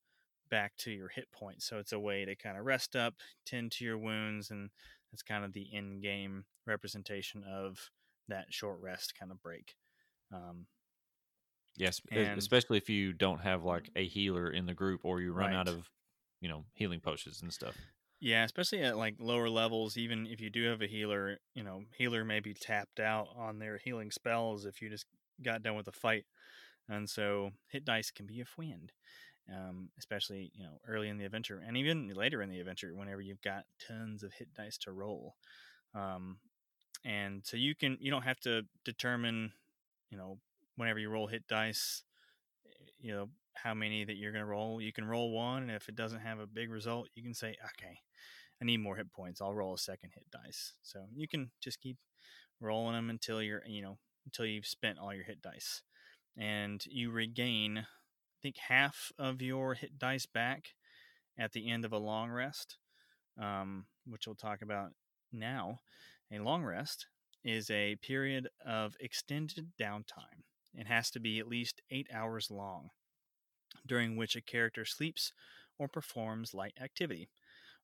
back 0.51 0.77
to 0.77 0.91
your 0.91 1.09
hit 1.09 1.31
points. 1.33 1.65
So 1.67 1.79
it's 1.79 1.93
a 1.93 1.99
way 1.99 2.25
to 2.25 2.35
kind 2.35 2.59
of 2.59 2.65
rest 2.65 2.97
up, 2.97 3.15
tend 3.47 3.73
to 3.73 3.85
your 3.85 3.99
wounds, 3.99 4.51
and 4.51 4.71
that's 5.11 5.23
kind 5.23 5.45
of 5.45 5.53
the 5.53 5.69
in 5.73 6.01
game 6.01 6.45
representation 6.67 7.45
of 7.45 7.91
that 8.29 8.53
short 8.53 8.81
rest 8.81 9.15
kind 9.19 9.31
of 9.31 9.41
break. 9.43 9.77
Um, 10.33 10.67
Yes, 11.77 12.01
And- 12.11 12.39
especially 12.39 12.77
if 12.79 12.91
you 12.91 13.13
don't 13.15 13.41
have 13.41 13.65
like 13.65 13.89
a 13.97 14.07
healer 14.07 14.51
in 14.51 14.67
the 14.67 14.75
group 14.75 15.05
or 15.05 15.21
you 15.23 15.33
run 15.33 15.53
out 15.55 15.69
of, 15.69 15.89
you 16.43 16.49
know, 16.49 16.65
healing 16.75 17.01
potions 17.01 17.41
and 17.41 17.53
stuff. 17.53 17.77
Yeah, 18.21 18.45
especially 18.45 18.83
at 18.83 18.99
like 18.99 19.15
lower 19.19 19.49
levels, 19.49 19.97
even 19.97 20.27
if 20.27 20.41
you 20.41 20.51
do 20.51 20.69
have 20.69 20.83
a 20.83 20.87
healer, 20.87 21.39
you 21.55 21.63
know, 21.63 21.85
healer 21.97 22.25
may 22.25 22.41
be 22.41 22.53
tapped 22.53 23.01
out 23.01 23.29
on 23.37 23.59
their 23.59 23.79
healing 23.79 24.11
spells 24.11 24.67
if 24.67 24.83
you 24.83 24.91
just 24.91 25.07
got 25.43 25.63
done 25.63 25.77
with 25.77 25.89
a 25.89 25.93
fight. 25.93 26.25
And 26.89 27.09
so 27.09 27.51
hit 27.69 27.85
dice 27.85 28.11
can 28.11 28.27
be 28.27 28.41
a 28.41 28.45
friend, 28.45 28.93
um, 29.49 29.91
especially, 29.99 30.51
you 30.55 30.65
know, 30.65 30.79
early 30.87 31.09
in 31.09 31.17
the 31.17 31.25
adventure 31.25 31.63
and 31.65 31.77
even 31.77 32.09
later 32.09 32.43
in 32.43 32.51
the 32.51 32.61
adventure 32.61 32.93
whenever 32.95 33.21
you've 33.21 33.43
got 33.43 33.65
tons 33.89 34.23
of 34.23 34.33
hit 34.35 34.53
dice 34.55 34.79
to 34.79 34.93
roll. 34.93 35.37
Um, 35.95 36.39
and 37.05 37.43
so 37.45 37.57
you 37.57 37.75
can, 37.75 37.99
you 38.01 38.11
don't 38.11 38.23
have 38.23 38.41
to 38.41 38.63
determine, 38.85 39.53
you 40.11 40.19
know, 40.19 40.39
whenever 40.77 40.99
you 40.99 41.09
roll 41.09 41.29
hit 41.29 41.47
dice, 41.49 42.03
you 43.01 43.13
know, 43.13 43.29
how 43.55 43.75
many 43.75 44.05
that 44.05 44.17
you're 44.17 44.33
going 44.33 44.45
to 44.45 44.51
roll. 44.51 44.81
You 44.81 44.93
can 44.93 45.05
roll 45.05 45.31
one, 45.31 45.63
and 45.63 45.71
if 45.71 45.89
it 45.89 45.97
doesn't 45.97 46.21
have 46.21 46.39
a 46.39 46.47
big 46.47 46.71
result, 46.71 47.09
you 47.15 47.23
can 47.23 47.35
say, 47.35 47.49
okay, 47.49 47.99
I 48.61 48.65
need 48.65 48.79
more 48.79 48.97
hit 48.97 49.13
points. 49.13 49.41
I'll 49.41 49.55
roll 49.55 49.75
a 49.75 49.79
second 49.79 50.11
hit 50.15 50.27
dice. 50.31 50.75
So 50.83 51.07
you 51.15 51.29
can 51.29 51.51
just 51.61 51.81
keep 51.81 51.97
rolling 52.61 52.95
them 52.95 53.11
until 53.11 53.43
you're, 53.43 53.63
you 53.67 53.83
know, 53.83 53.99
until 54.25 54.47
you've 54.47 54.67
spent 54.67 54.99
all 54.99 55.13
your 55.15 55.25
hit 55.25 55.43
dice. 55.43 55.83
And 56.37 56.83
you 56.87 57.11
regain, 57.11 57.79
I 57.79 58.39
think, 58.43 58.57
half 58.57 59.13
of 59.19 59.43
your 59.43 59.75
hit 59.75 59.99
dice 59.99 60.27
back 60.27 60.69
at 61.39 61.53
the 61.53 61.71
end 61.71 61.85
of 61.85 61.93
a 61.93 61.99
long 61.99 62.31
rest, 62.31 62.79
um, 63.41 63.87
which 64.07 64.27
we'll 64.27 64.37
talk 64.37 64.63
about 64.63 64.91
now. 65.33 65.81
A 66.33 66.39
long 66.39 66.63
rest 66.63 67.07
is 67.45 67.71
a 67.71 67.97
period 67.97 68.49
of 68.65 68.97
extended 69.01 69.73
downtime. 69.81 70.45
It 70.75 70.87
has 70.87 71.11
to 71.11 71.21
be 71.21 71.39
at 71.39 71.49
least 71.49 71.83
eight 71.91 72.09
hours 72.15 72.51
long, 72.51 72.91
during 73.87 74.17
which 74.17 74.37
a 74.37 74.41
character 74.41 74.85
sleeps 74.85 75.33
or 75.79 75.89
performs 75.89 76.55
light 76.55 76.75
activity 76.83 77.29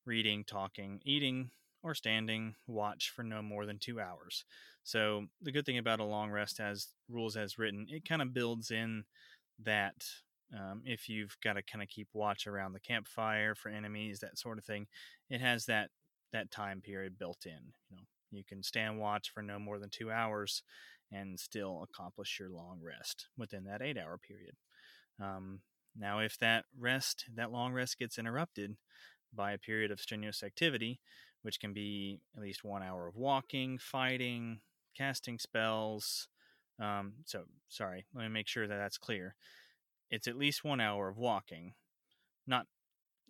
reading, 0.05 0.43
talking, 0.45 1.01
eating, 1.05 1.51
or 1.83 1.95
standing 1.95 2.55
watch 2.67 3.11
for 3.15 3.23
no 3.23 3.43
more 3.43 3.67
than 3.67 3.79
two 3.79 4.01
hours. 4.01 4.45
So, 4.83 5.27
the 5.43 5.53
good 5.53 5.67
thing 5.67 5.79
about 5.79 6.01
a 6.01 6.05
long 6.05 6.31
rest 6.31 6.61
as 6.61 6.89
rules 7.09 7.37
as 7.37 7.59
written, 7.59 7.87
it 7.89 8.09
kind 8.09 8.23
of 8.23 8.33
builds 8.33 8.71
in 8.71 9.05
that 9.65 9.95
um, 10.55 10.83
if 10.85 11.09
you've 11.09 11.37
got 11.45 11.55
to 11.55 11.63
kind 11.63 11.83
of 11.83 11.89
keep 11.89 12.09
watch 12.15 12.47
around 12.47 12.73
the 12.73 12.81
campfire 12.81 13.55
for 13.55 13.69
enemies, 13.69 14.21
that 14.21 14.39
sort 14.39 14.59
of 14.59 14.65
thing, 14.65 14.87
it 15.29 15.41
has 15.41 15.67
that 15.67 15.91
that 16.33 16.51
time 16.51 16.81
period 16.81 17.19
built 17.19 17.45
in. 17.45 17.73
You 17.91 17.97
know, 17.97 18.03
you 18.31 18.45
can 18.45 18.63
stand 18.63 18.99
watch 18.99 19.31
for 19.33 19.43
no 19.43 19.59
more 19.59 19.79
than 19.79 19.91
two 19.91 20.11
hours 20.11 20.63
and 21.13 21.39
still 21.39 21.87
accomplish 21.91 22.39
your 22.39 22.51
long 22.51 22.81
rest 22.83 23.29
within 23.37 23.65
that 23.65 23.83
eight 23.83 23.99
hour 23.99 24.19
period. 24.19 24.55
Um, 25.21 25.61
now, 25.97 26.20
if 26.20 26.39
that 26.39 26.64
rest, 26.78 27.24
that 27.34 27.53
long 27.53 27.72
rest 27.72 27.99
gets 27.99 28.18
interrupted 28.18 28.76
by 29.34 29.53
a 29.53 29.59
period 29.59 29.91
of 29.91 30.01
strenuous 30.01 30.43
activity, 30.43 31.01
which 31.43 31.61
can 31.61 31.72
be 31.72 32.20
at 32.36 32.43
least 32.43 32.64
one 32.64 32.82
hour 32.82 33.07
of 33.07 33.16
walking, 33.16 33.78
fighting, 33.78 34.61
casting 34.97 35.39
spells. 35.39 36.28
Um, 36.80 37.14
so, 37.24 37.45
sorry, 37.68 38.07
let 38.14 38.22
me 38.22 38.28
make 38.28 38.49
sure 38.49 38.66
that 38.66 38.76
that's 38.76 38.99
clear. 38.99 39.34
It's 40.11 40.28
at 40.28 40.39
least 40.39 40.64
one 40.64 40.80
hour 40.80 41.09
of 41.09 41.18
walking, 41.18 41.74
not 42.47 42.66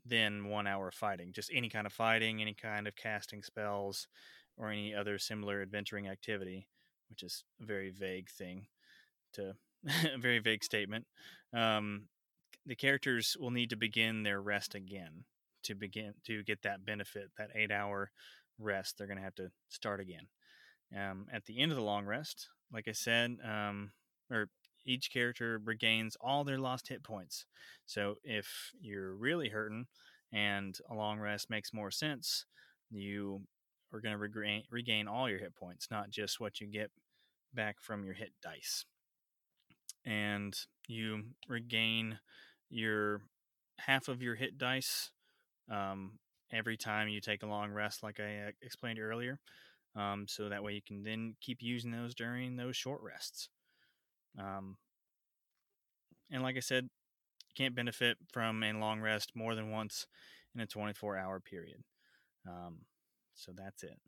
then 0.04 0.46
one 0.46 0.66
hour 0.66 0.88
of 0.88 0.94
fighting, 0.94 1.32
just 1.32 1.50
any 1.52 1.68
kind 1.68 1.86
of 1.86 1.92
fighting, 1.92 2.40
any 2.40 2.54
kind 2.54 2.86
of 2.86 2.96
casting 2.96 3.42
spells, 3.42 4.06
or 4.56 4.70
any 4.70 4.94
other 4.94 5.18
similar 5.18 5.62
adventuring 5.62 6.08
activity, 6.08 6.68
which 7.08 7.22
is 7.22 7.44
a 7.60 7.64
very 7.64 7.90
vague 7.90 8.28
thing 8.28 8.66
to 9.32 9.54
a 9.86 10.18
very 10.18 10.38
vague 10.38 10.64
statement. 10.64 11.06
Um, 11.52 12.08
the 12.68 12.76
characters 12.76 13.34
will 13.40 13.50
need 13.50 13.70
to 13.70 13.76
begin 13.76 14.22
their 14.22 14.42
rest 14.42 14.74
again 14.74 15.24
to 15.64 15.74
begin 15.74 16.12
to 16.26 16.44
get 16.44 16.62
that 16.62 16.84
benefit, 16.84 17.30
that 17.38 17.50
eight 17.54 17.72
hour 17.72 18.10
rest. 18.58 18.96
They're 18.96 19.06
going 19.06 19.16
to 19.16 19.24
have 19.24 19.34
to 19.36 19.50
start 19.68 20.00
again. 20.00 20.28
Um, 20.94 21.26
at 21.32 21.46
the 21.46 21.58
end 21.58 21.72
of 21.72 21.76
the 21.76 21.82
long 21.82 22.04
rest, 22.04 22.48
like 22.72 22.86
I 22.86 22.92
said, 22.92 23.38
um, 23.42 23.92
or 24.30 24.50
each 24.84 25.10
character 25.10 25.60
regains 25.64 26.16
all 26.20 26.44
their 26.44 26.58
lost 26.58 26.88
hit 26.88 27.02
points. 27.02 27.46
So 27.86 28.16
if 28.22 28.70
you're 28.80 29.14
really 29.14 29.48
hurting 29.48 29.86
and 30.32 30.78
a 30.90 30.94
long 30.94 31.18
rest 31.18 31.50
makes 31.50 31.72
more 31.72 31.90
sense, 31.90 32.44
you 32.90 33.42
are 33.92 34.00
going 34.00 34.12
to 34.12 34.18
regain, 34.18 34.62
regain 34.70 35.08
all 35.08 35.28
your 35.28 35.38
hit 35.38 35.56
points, 35.56 35.88
not 35.90 36.10
just 36.10 36.38
what 36.38 36.60
you 36.60 36.66
get 36.66 36.90
back 37.54 37.76
from 37.80 38.04
your 38.04 38.14
hit 38.14 38.32
dice. 38.42 38.84
And 40.04 40.56
you 40.86 41.24
regain 41.48 42.18
your 42.70 43.22
half 43.78 44.08
of 44.08 44.22
your 44.22 44.34
hit 44.34 44.58
dice 44.58 45.10
um, 45.70 46.18
every 46.52 46.76
time 46.76 47.08
you 47.08 47.20
take 47.20 47.42
a 47.42 47.46
long 47.46 47.70
rest, 47.72 48.02
like 48.02 48.20
I 48.20 48.48
uh, 48.48 48.50
explained 48.62 48.98
earlier. 48.98 49.38
Um, 49.96 50.26
so 50.28 50.48
that 50.48 50.62
way 50.62 50.74
you 50.74 50.82
can 50.86 51.02
then 51.02 51.34
keep 51.40 51.58
using 51.60 51.90
those 51.90 52.14
during 52.14 52.56
those 52.56 52.76
short 52.76 53.00
rests. 53.02 53.48
Um, 54.38 54.76
and 56.30 56.42
like 56.42 56.56
I 56.56 56.60
said, 56.60 56.84
you 56.84 57.54
can't 57.56 57.74
benefit 57.74 58.16
from 58.32 58.62
a 58.62 58.72
long 58.72 59.00
rest 59.00 59.32
more 59.34 59.54
than 59.54 59.70
once 59.70 60.06
in 60.54 60.60
a 60.60 60.66
24 60.66 61.16
hour 61.16 61.40
period. 61.40 61.82
Um, 62.46 62.78
so 63.34 63.52
that's 63.56 63.82
it. 63.82 63.98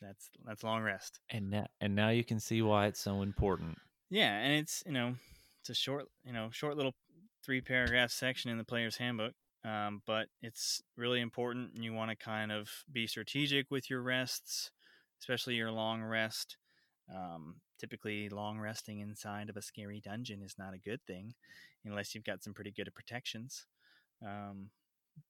That's 0.00 0.30
that's 0.46 0.64
long 0.64 0.82
rest. 0.82 1.20
And 1.30 1.50
now, 1.50 1.66
and 1.80 1.94
now 1.94 2.08
you 2.08 2.24
can 2.24 2.40
see 2.40 2.62
why 2.62 2.86
it's 2.86 3.00
so 3.00 3.20
important. 3.22 3.76
Yeah, 4.08 4.32
and 4.38 4.54
it's 4.54 4.82
you 4.86 4.92
know 4.92 5.14
it's 5.60 5.70
a 5.70 5.74
short 5.74 6.06
you 6.24 6.32
know 6.32 6.48
short 6.50 6.76
little 6.76 6.94
three 7.44 7.60
paragraph 7.60 8.10
section 8.10 8.50
in 8.50 8.58
the 8.58 8.64
player's 8.64 8.96
handbook, 8.96 9.34
um, 9.64 10.02
but 10.06 10.26
it's 10.42 10.82
really 10.96 11.20
important. 11.20 11.74
And 11.74 11.84
you 11.84 11.92
want 11.92 12.10
to 12.10 12.16
kind 12.16 12.52
of 12.52 12.68
be 12.90 13.06
strategic 13.06 13.70
with 13.70 13.90
your 13.90 14.02
rests, 14.02 14.70
especially 15.20 15.54
your 15.54 15.72
long 15.72 16.02
rest. 16.02 16.56
Um, 17.14 17.56
typically, 17.78 18.28
long 18.28 18.58
resting 18.58 19.00
inside 19.00 19.48
of 19.48 19.56
a 19.56 19.62
scary 19.62 20.00
dungeon 20.04 20.42
is 20.42 20.54
not 20.58 20.74
a 20.74 20.78
good 20.78 21.00
thing, 21.06 21.34
unless 21.84 22.14
you've 22.14 22.24
got 22.24 22.42
some 22.42 22.54
pretty 22.54 22.70
good 22.70 22.90
protections. 22.94 23.66
Um, 24.24 24.70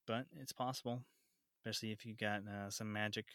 but 0.07 0.27
it's 0.39 0.53
possible, 0.53 1.05
especially 1.59 1.93
if 1.93 2.05
you've 2.05 2.19
got 2.19 2.41
uh, 2.41 2.71
some 2.71 2.93
magic 2.93 3.27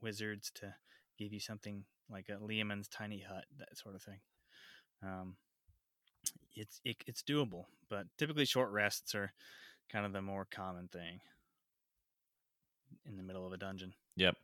wizards 0.00 0.50
to 0.56 0.74
give 1.18 1.32
you 1.32 1.40
something 1.40 1.84
like 2.10 2.26
a 2.28 2.42
Leomund's 2.42 2.88
tiny 2.88 3.20
hut, 3.20 3.44
that 3.58 3.76
sort 3.76 3.94
of 3.94 4.02
thing. 4.02 4.20
Um, 5.02 5.36
it's 6.58 6.80
it, 6.84 6.96
it's 7.06 7.22
doable, 7.22 7.64
but 7.88 8.06
typically 8.18 8.44
short 8.44 8.70
rests 8.70 9.14
are 9.14 9.32
kind 9.90 10.04
of 10.04 10.12
the 10.12 10.20
more 10.20 10.46
common 10.50 10.88
thing 10.88 11.20
in 13.06 13.16
the 13.16 13.22
middle 13.22 13.46
of 13.46 13.52
a 13.52 13.56
dungeon. 13.56 13.94
Yep. 14.16 14.36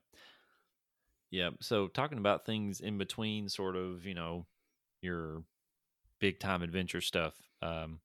Yep. 1.31 1.55
So 1.61 1.89
talking 1.89 2.19
about 2.19 2.47
things 2.47 2.81
in 2.81 2.97
between, 2.97 3.49
sort 3.49 3.77
of, 3.77 4.07
you 4.07 4.15
know, 4.15 4.47
your 5.03 5.43
big 6.21 6.39
time 6.39 6.63
adventure 6.63 7.01
stuff. 7.01 7.35
Um, 7.61 8.01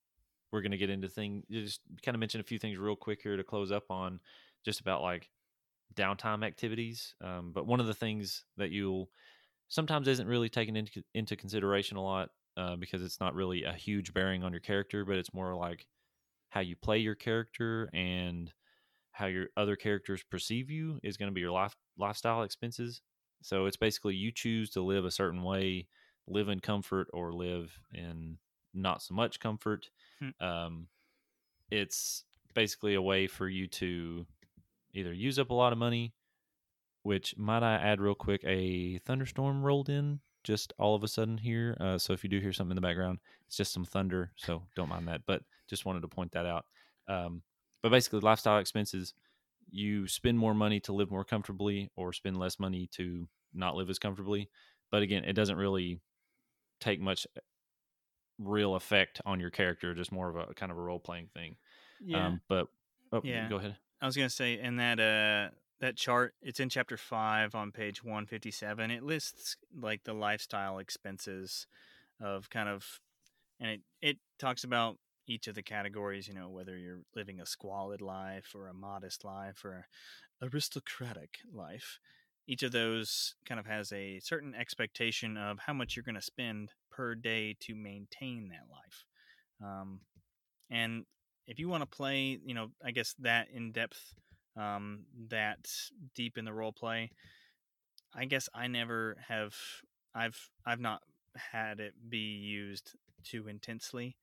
we're 0.52 0.62
going 0.62 0.72
to 0.72 0.78
get 0.78 0.90
into 0.90 1.08
things. 1.08 1.46
Just 1.52 1.82
kind 2.04 2.16
of 2.16 2.20
mention 2.20 2.42
a 2.42 2.46
few 2.46 2.58
things 2.58 2.78
real 2.78 2.96
quick 2.96 3.20
here 3.22 3.38
to 3.38 3.44
close 3.44 3.72
up 3.72 3.92
on, 3.92 4.20
just 4.66 4.80
about 4.80 5.04
like 5.04 5.30
downtime 5.96 6.46
activities. 6.46 7.14
Um, 7.24 7.52
but 7.54 7.68
one 7.68 7.80
of 7.80 7.88
the 7.88 7.94
things 7.94 8.46
that 8.58 8.72
you'll 8.72 9.10
sometimes 9.68 10.08
isn't 10.08 10.28
really 10.28 10.50
taken 10.50 10.76
into 10.76 11.04
into 11.14 11.36
consideration 11.36 11.98
a 11.98 12.04
lot 12.04 12.30
uh, 12.58 12.76
because 12.76 13.02
it's 13.02 13.20
not 13.20 13.36
really 13.36 13.64
a 13.64 13.74
huge 13.74 14.14
bearing 14.14 14.44
on 14.44 14.52
your 14.52 14.62
character, 14.62 15.06
but 15.06 15.18
it's 15.18 15.34
more 15.34 15.56
like 15.56 15.88
how 16.50 16.62
you 16.62 16.76
play 16.76 16.98
your 16.98 17.16
character 17.16 17.90
and 17.94 18.52
how 19.12 19.28
your 19.28 19.48
other 19.58 19.76
characters 19.76 20.24
perceive 20.24 20.70
you 20.70 21.00
is 21.04 21.18
going 21.18 21.30
to 21.30 21.34
be 21.34 21.42
your 21.42 21.52
life 21.52 21.76
lifestyle 21.98 22.44
expenses. 22.44 23.02
So 23.42 23.66
it's 23.66 23.78
basically 23.78 24.16
you 24.16 24.32
choose 24.32 24.70
to 24.72 24.82
live 24.82 25.06
a 25.06 25.12
certain 25.12 25.44
way, 25.44 25.88
live 26.28 26.50
in 26.50 26.60
comfort 26.60 27.08
or 27.14 27.32
live 27.32 27.72
in 27.94 28.38
not 28.74 29.02
so 29.02 29.14
much 29.14 29.40
comfort. 29.40 29.90
Hmm. 30.20 30.46
Um, 30.46 30.88
it's 31.72 32.24
basically 32.54 32.96
a 32.96 33.02
way 33.02 33.28
for 33.28 33.48
you 33.48 33.68
to 33.68 34.26
either 34.94 35.14
use 35.14 35.40
up 35.40 35.52
a 35.52 35.54
lot 35.56 35.72
of 35.72 35.80
money, 35.80 36.14
which 37.04 37.38
might 37.38 37.64
I 37.64 37.76
add 37.76 38.02
real 38.02 38.16
quick, 38.16 38.44
a 38.46 39.00
thunderstorm 39.00 39.64
rolled 39.64 39.90
in 39.90 40.20
just 40.44 40.74
all 40.78 40.96
of 40.96 41.04
a 41.04 41.08
sudden 41.08 41.38
here. 41.38 41.76
Uh, 41.80 41.98
so 41.98 42.14
if 42.14 42.24
you 42.24 42.30
do 42.30 42.40
hear 42.40 42.54
something 42.54 42.72
in 42.72 42.76
the 42.76 42.88
background, 42.88 43.20
it's 43.48 43.58
just 43.58 43.74
some 43.74 43.86
thunder. 43.86 44.32
So 44.36 44.64
don't 44.76 44.90
mind 44.90 45.08
that. 45.08 45.22
But 45.26 45.44
just 45.68 45.86
wanted 45.86 46.02
to 46.02 46.08
point 46.08 46.32
that 46.34 46.46
out. 46.46 46.66
Um, 47.08 47.44
but 47.82 47.90
basically, 47.92 48.20
lifestyle 48.22 48.60
expenses, 48.60 49.14
you 49.70 50.08
spend 50.08 50.38
more 50.38 50.54
money 50.54 50.80
to 50.82 50.94
live 50.94 51.12
more 51.12 51.24
comfortably 51.26 51.90
or 51.96 52.14
spend 52.14 52.38
less 52.38 52.60
money 52.60 52.88
to 52.94 53.28
not 53.54 53.76
live 53.76 53.90
as 53.90 54.00
comfortably. 54.00 54.50
But 54.92 55.04
again, 55.04 55.24
it 55.26 55.34
doesn't 55.34 55.58
really 55.58 56.02
take 56.80 57.00
much 57.00 57.28
real 58.38 58.76
effect 58.76 59.22
on 59.26 59.40
your 59.40 59.50
character, 59.50 59.94
just 59.94 60.12
more 60.12 60.30
of 60.30 60.36
a 60.50 60.54
kind 60.54 60.72
of 60.72 60.78
a 60.78 60.82
role 60.82 61.00
playing 61.00 61.28
thing. 61.34 61.58
Yeah, 62.00 62.28
Um, 62.28 62.42
but 62.48 62.68
oh, 63.12 63.22
Yeah. 63.22 63.50
go 63.50 63.58
ahead. 63.58 63.76
I 64.02 64.06
was 64.06 64.16
gonna 64.16 64.30
say, 64.30 64.60
in 64.60 64.78
that 64.78 65.00
uh 65.00 65.50
that 65.80 65.96
chart, 65.96 66.34
it's 66.42 66.60
in 66.60 66.70
chapter 66.70 66.98
five 66.98 67.56
on 67.56 67.72
page 67.72 68.04
one 68.04 68.26
fifty 68.26 68.52
seven. 68.52 68.92
It 68.92 69.04
lists 69.04 69.56
like 69.76 70.04
the 70.04 70.14
lifestyle 70.14 70.80
expenses 70.80 71.68
of 72.22 72.50
kind 72.50 72.70
of 72.70 73.00
and 73.60 73.72
it 73.72 73.82
it 74.02 74.18
talks 74.40 74.64
about 74.64 74.98
each 75.28 75.48
of 75.48 75.56
the 75.56 75.64
categories. 75.64 76.28
You 76.28 76.34
know, 76.34 76.50
whether 76.50 76.78
you're 76.78 77.02
living 77.16 77.40
a 77.40 77.46
squalid 77.46 78.02
life 78.02 78.54
or 78.56 78.68
a 78.68 78.74
modest 78.74 79.24
life 79.24 79.64
or 79.64 79.88
aristocratic 80.42 81.40
life. 81.54 82.00
Each 82.48 82.64
of 82.64 82.72
those 82.72 83.36
kind 83.46 83.60
of 83.60 83.68
has 83.68 83.92
a 83.92 84.20
certain 84.22 84.56
expectation 84.56 85.38
of 85.38 85.60
how 85.60 85.74
much 85.74 85.96
you're 85.96 86.04
going 86.04 86.16
to 86.16 86.22
spend 86.22 86.72
per 86.90 87.14
day 87.14 87.56
to 87.60 87.76
maintain 87.76 88.50
that 88.50 88.66
life. 88.72 89.06
Um, 89.62 90.00
and 90.72 91.06
if 91.46 91.60
you 91.60 91.70
want 91.70 91.84
to 91.84 91.96
play, 91.96 92.40
you 92.44 92.56
know, 92.56 92.72
I 92.84 92.90
guess 92.90 93.14
that 93.20 93.50
in 93.54 93.72
depth, 93.72 94.16
um, 94.60 95.06
that 95.30 95.70
deep 96.16 96.38
in 96.38 96.46
the 96.46 96.54
role 96.54 96.74
play, 96.74 97.12
I 98.14 98.26
guess 98.26 98.50
I 98.54 98.68
never 98.68 99.18
have. 99.28 99.56
I've 100.14 100.50
I've 100.66 100.80
not 100.80 101.02
had 101.36 101.80
it 101.80 101.94
be 102.10 102.18
used 102.18 102.96
too 103.24 103.48
intensely 103.48 104.18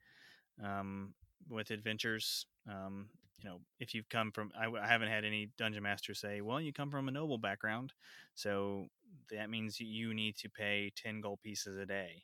um, 0.63 1.15
with 1.49 1.71
adventures. 1.71 2.47
Um, 2.69 3.09
you 3.43 3.49
know, 3.49 3.61
if 3.79 3.95
you've 3.95 4.09
come 4.09 4.33
from, 4.33 4.51
I, 4.59 4.67
I, 4.67 4.87
haven't 4.87 5.09
had 5.09 5.25
any 5.25 5.51
dungeon 5.59 5.83
master 5.83 6.15
say, 6.15 6.41
well, 6.41 6.61
you 6.61 6.73
come 6.73 6.91
from 6.91 7.07
a 7.07 7.13
noble 7.13 7.37
background, 7.37 7.93
so 8.35 8.87
that 9.31 9.51
means 9.51 9.79
you 9.79 10.15
need 10.15 10.37
to 10.39 10.49
pay 10.49 10.91
10 10.97 11.21
gold 11.21 11.41
pieces 11.43 11.77
a 11.77 11.85
day 11.85 12.23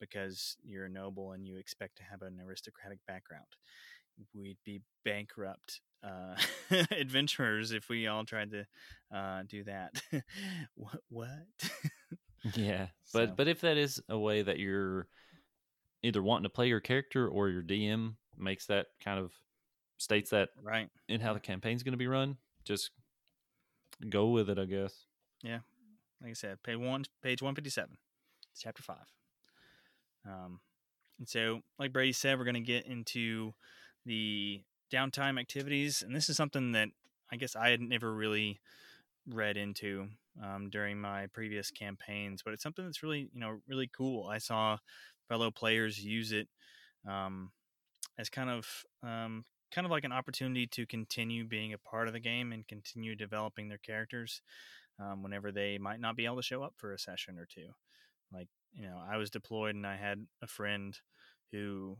because 0.00 0.56
you're 0.64 0.86
a 0.86 0.90
noble 0.90 1.32
and 1.32 1.46
you 1.46 1.56
expect 1.58 1.96
to 1.98 2.02
have 2.04 2.22
an 2.22 2.40
aristocratic 2.44 2.98
background. 3.06 3.46
We'd 4.34 4.56
be 4.64 4.80
bankrupt 5.04 5.82
uh, 6.02 6.36
adventurers 6.90 7.72
if 7.72 7.88
we 7.88 8.06
all 8.06 8.24
tried 8.24 8.50
to 8.52 8.66
uh, 9.16 9.42
do 9.48 9.64
that. 9.64 10.00
what? 10.74 11.00
What? 11.08 11.46
yeah, 12.54 12.86
but 13.12 13.28
so. 13.28 13.34
but 13.36 13.48
if 13.48 13.60
that 13.60 13.76
is 13.76 14.00
a 14.08 14.18
way 14.18 14.42
that 14.42 14.58
you're 14.58 15.08
either 16.02 16.22
wanting 16.22 16.44
to 16.44 16.50
play 16.50 16.68
your 16.68 16.80
character 16.80 17.28
or 17.28 17.48
your 17.48 17.62
DM 17.62 18.14
makes 18.38 18.66
that 18.66 18.86
kind 19.02 19.18
of 19.18 19.32
states 19.98 20.30
that 20.30 20.50
right 20.62 20.88
in 21.08 21.20
how 21.20 21.32
the 21.32 21.40
campaign's 21.40 21.82
going 21.82 21.92
to 21.92 21.98
be 21.98 22.06
run, 22.06 22.36
just 22.64 22.90
go 24.08 24.28
with 24.28 24.50
it, 24.50 24.58
I 24.58 24.66
guess. 24.66 25.06
Yeah, 25.42 25.60
like 26.20 26.30
I 26.30 26.34
said, 26.34 26.62
page 26.62 26.76
one, 26.76 27.04
page 27.22 27.42
one 27.42 27.54
fifty 27.54 27.70
seven, 27.70 27.96
chapter 28.58 28.82
five. 28.82 29.06
Um, 30.26 30.60
and 31.18 31.28
so, 31.28 31.60
like 31.78 31.92
Brady 31.92 32.12
said, 32.12 32.38
we're 32.38 32.44
going 32.44 32.54
to 32.54 32.60
get 32.60 32.86
into 32.86 33.54
the 34.04 34.62
downtime 34.92 35.40
activities, 35.40 36.02
and 36.02 36.14
this 36.14 36.28
is 36.28 36.36
something 36.36 36.72
that 36.72 36.88
I 37.30 37.36
guess 37.36 37.56
I 37.56 37.70
had 37.70 37.80
never 37.80 38.12
really 38.14 38.60
read 39.28 39.56
into 39.56 40.08
um, 40.42 40.70
during 40.70 41.00
my 41.00 41.26
previous 41.32 41.70
campaigns, 41.70 42.42
but 42.44 42.54
it's 42.54 42.62
something 42.62 42.84
that's 42.84 43.02
really, 43.02 43.28
you 43.32 43.40
know, 43.40 43.58
really 43.68 43.90
cool. 43.94 44.28
I 44.28 44.38
saw 44.38 44.78
fellow 45.28 45.50
players 45.50 45.98
use 45.98 46.32
it 46.32 46.48
um, 47.08 47.50
as 48.18 48.28
kind 48.28 48.50
of 48.50 48.66
um, 49.02 49.44
kind 49.72 49.84
of 49.84 49.90
like 49.90 50.04
an 50.04 50.12
opportunity 50.12 50.66
to 50.68 50.86
continue 50.86 51.44
being 51.44 51.72
a 51.72 51.78
part 51.78 52.06
of 52.06 52.14
the 52.14 52.20
game 52.20 52.52
and 52.52 52.68
continue 52.68 53.16
developing 53.16 53.68
their 53.68 53.78
characters 53.78 54.40
um, 55.00 55.22
whenever 55.22 55.50
they 55.50 55.78
might 55.78 56.00
not 56.00 56.16
be 56.16 56.24
able 56.24 56.36
to 56.36 56.42
show 56.42 56.62
up 56.62 56.74
for 56.76 56.92
a 56.92 56.98
session 56.98 57.38
or 57.38 57.46
two. 57.46 57.68
Like 58.32 58.48
you 58.72 58.86
know, 58.86 59.00
I 59.10 59.16
was 59.16 59.30
deployed 59.30 59.74
and 59.74 59.86
I 59.86 59.96
had 59.96 60.26
a 60.42 60.46
friend 60.46 60.96
who 61.52 61.96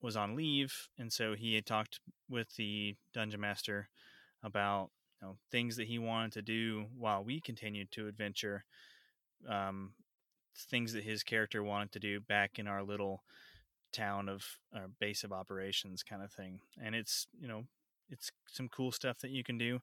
was 0.00 0.16
on 0.16 0.36
leave, 0.36 0.88
and 0.98 1.12
so 1.12 1.34
he 1.34 1.54
had 1.54 1.66
talked 1.66 2.00
with 2.28 2.54
the 2.56 2.96
dungeon 3.12 3.40
master 3.40 3.88
about 4.42 4.90
you 5.20 5.26
know 5.26 5.36
things 5.50 5.76
that 5.76 5.88
he 5.88 5.98
wanted 5.98 6.32
to 6.32 6.42
do 6.42 6.86
while 6.96 7.24
we 7.24 7.40
continued 7.40 7.90
to 7.92 8.06
adventure 8.06 8.64
um, 9.48 9.92
things 10.56 10.92
that 10.92 11.04
his 11.04 11.22
character 11.22 11.62
wanted 11.62 11.92
to 11.92 12.00
do 12.00 12.20
back 12.20 12.58
in 12.58 12.66
our 12.66 12.82
little 12.82 13.22
town 13.92 14.28
of 14.28 14.44
our 14.74 14.84
uh, 14.84 14.88
base 15.00 15.24
of 15.24 15.32
operations 15.32 16.02
kind 16.02 16.22
of 16.22 16.30
thing. 16.32 16.60
And 16.82 16.94
it's 16.94 17.26
you 17.38 17.48
know 17.48 17.64
it's 18.10 18.30
some 18.46 18.68
cool 18.68 18.92
stuff 18.92 19.18
that 19.20 19.30
you 19.30 19.44
can 19.44 19.58
do. 19.58 19.80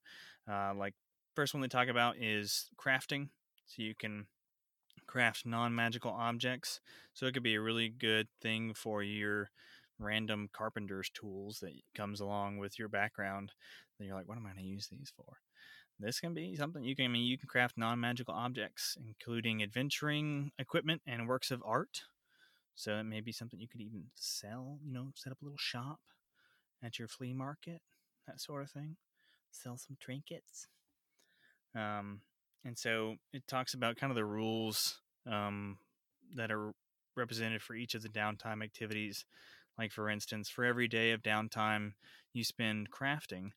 Uh, 0.50 0.74
like 0.74 0.94
first 1.36 1.54
one 1.54 1.62
they 1.62 1.68
talk 1.68 1.88
about 1.88 2.18
is 2.18 2.70
crafting. 2.78 3.30
So 3.68 3.82
you 3.82 3.96
can 3.96 4.28
craft 5.08 5.46
non-magical 5.46 6.12
objects. 6.12 6.80
So 7.14 7.26
it 7.26 7.34
could 7.34 7.44
be 7.44 7.56
a 7.56 7.62
really 7.62 7.90
good 7.90 8.28
thing 8.42 8.74
for 8.74 9.04
your 9.04 9.50
random 10.00 10.50
carpenter's 10.52 11.10
tools 11.10 11.60
that 11.62 11.72
comes 11.96 12.20
along 12.20 12.58
with 12.58 12.78
your 12.78 12.90
background 12.90 13.52
then 13.98 14.08
you're 14.08 14.16
like 14.16 14.28
what 14.28 14.38
am 14.38 14.46
i 14.46 14.52
going 14.52 14.64
to 14.64 14.70
use 14.70 14.88
these 14.88 15.12
for? 15.16 15.38
This 16.00 16.20
can 16.20 16.34
be 16.34 16.56
something 16.56 16.84
you 16.84 16.96
can 16.96 17.06
I 17.06 17.08
mean 17.10 17.26
you 17.26 17.38
can 17.38 17.48
craft 17.48 17.78
non-magical 17.78 18.34
objects 18.34 18.98
including 19.06 19.64
adventuring 19.64 20.52
equipment 20.60 21.02
and 21.08 21.28
works 21.28 21.52
of 21.52 21.64
art. 21.66 22.02
So 22.76 22.98
it 22.98 23.04
may 23.04 23.22
be 23.22 23.32
something 23.32 23.60
you 23.60 23.70
could 23.70 23.82
even 23.82 24.06
sell 24.16 24.80
you 24.84 24.92
know 24.92 25.12
set 25.16 25.32
up 25.32 25.42
a 25.42 25.46
little 25.46 25.58
shop 25.58 26.00
at 26.84 27.00
your 27.00 27.08
flea 27.08 27.34
market 27.34 27.82
that 28.28 28.42
sort 28.42 28.64
of 28.64 28.72
thing. 28.72 28.98
Sell 29.52 29.78
some 29.78 29.98
trinkets. 30.00 30.68
Um, 31.76 32.22
and 32.64 32.78
so 32.78 33.16
it 33.32 33.48
talks 33.48 33.74
about 33.74 33.98
kind 33.98 34.12
of 34.12 34.16
the 34.16 34.26
rules 34.26 35.00
um, 35.30 35.78
that 36.36 36.52
are 36.52 36.74
represented 37.16 37.62
for 37.62 37.76
each 37.76 37.96
of 37.96 38.02
the 38.02 38.10
downtime 38.10 38.64
activities 38.64 39.26
like 39.78 39.92
for 39.92 40.10
instance 40.10 40.50
for 40.50 40.64
every 40.64 40.88
day 40.88 41.12
of 41.12 41.22
downtime 41.22 41.94
you 42.34 42.44
spend 42.44 42.92
crafting 42.92 43.52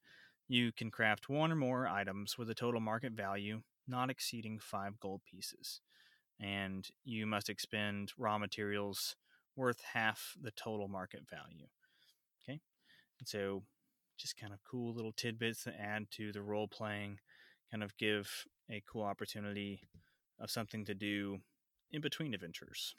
you 0.48 0.72
can 0.72 0.90
craft 0.90 1.28
one 1.28 1.52
or 1.52 1.56
more 1.56 1.86
items 1.86 2.38
with 2.38 2.48
a 2.50 2.54
total 2.54 2.80
market 2.80 3.12
value 3.12 3.60
not 3.88 4.10
exceeding 4.10 4.58
five 4.58 5.00
gold 5.00 5.22
pieces, 5.24 5.80
and 6.38 6.88
you 7.04 7.26
must 7.26 7.48
expend 7.48 8.12
raw 8.18 8.38
materials 8.38 9.16
worth 9.56 9.80
half 9.94 10.36
the 10.40 10.50
total 10.52 10.86
market 10.86 11.22
value. 11.28 11.66
Okay, 12.42 12.60
and 13.18 13.26
so 13.26 13.62
just 14.18 14.36
kind 14.36 14.52
of 14.52 14.58
cool 14.68 14.94
little 14.94 15.12
tidbits 15.12 15.64
that 15.64 15.80
add 15.80 16.10
to 16.10 16.32
the 16.32 16.42
role 16.42 16.68
playing, 16.68 17.18
kind 17.70 17.82
of 17.82 17.96
give 17.96 18.44
a 18.70 18.82
cool 18.90 19.02
opportunity 19.02 19.80
of 20.38 20.50
something 20.50 20.84
to 20.84 20.94
do 20.94 21.38
in 21.90 22.00
between 22.00 22.34
adventures. 22.34 22.94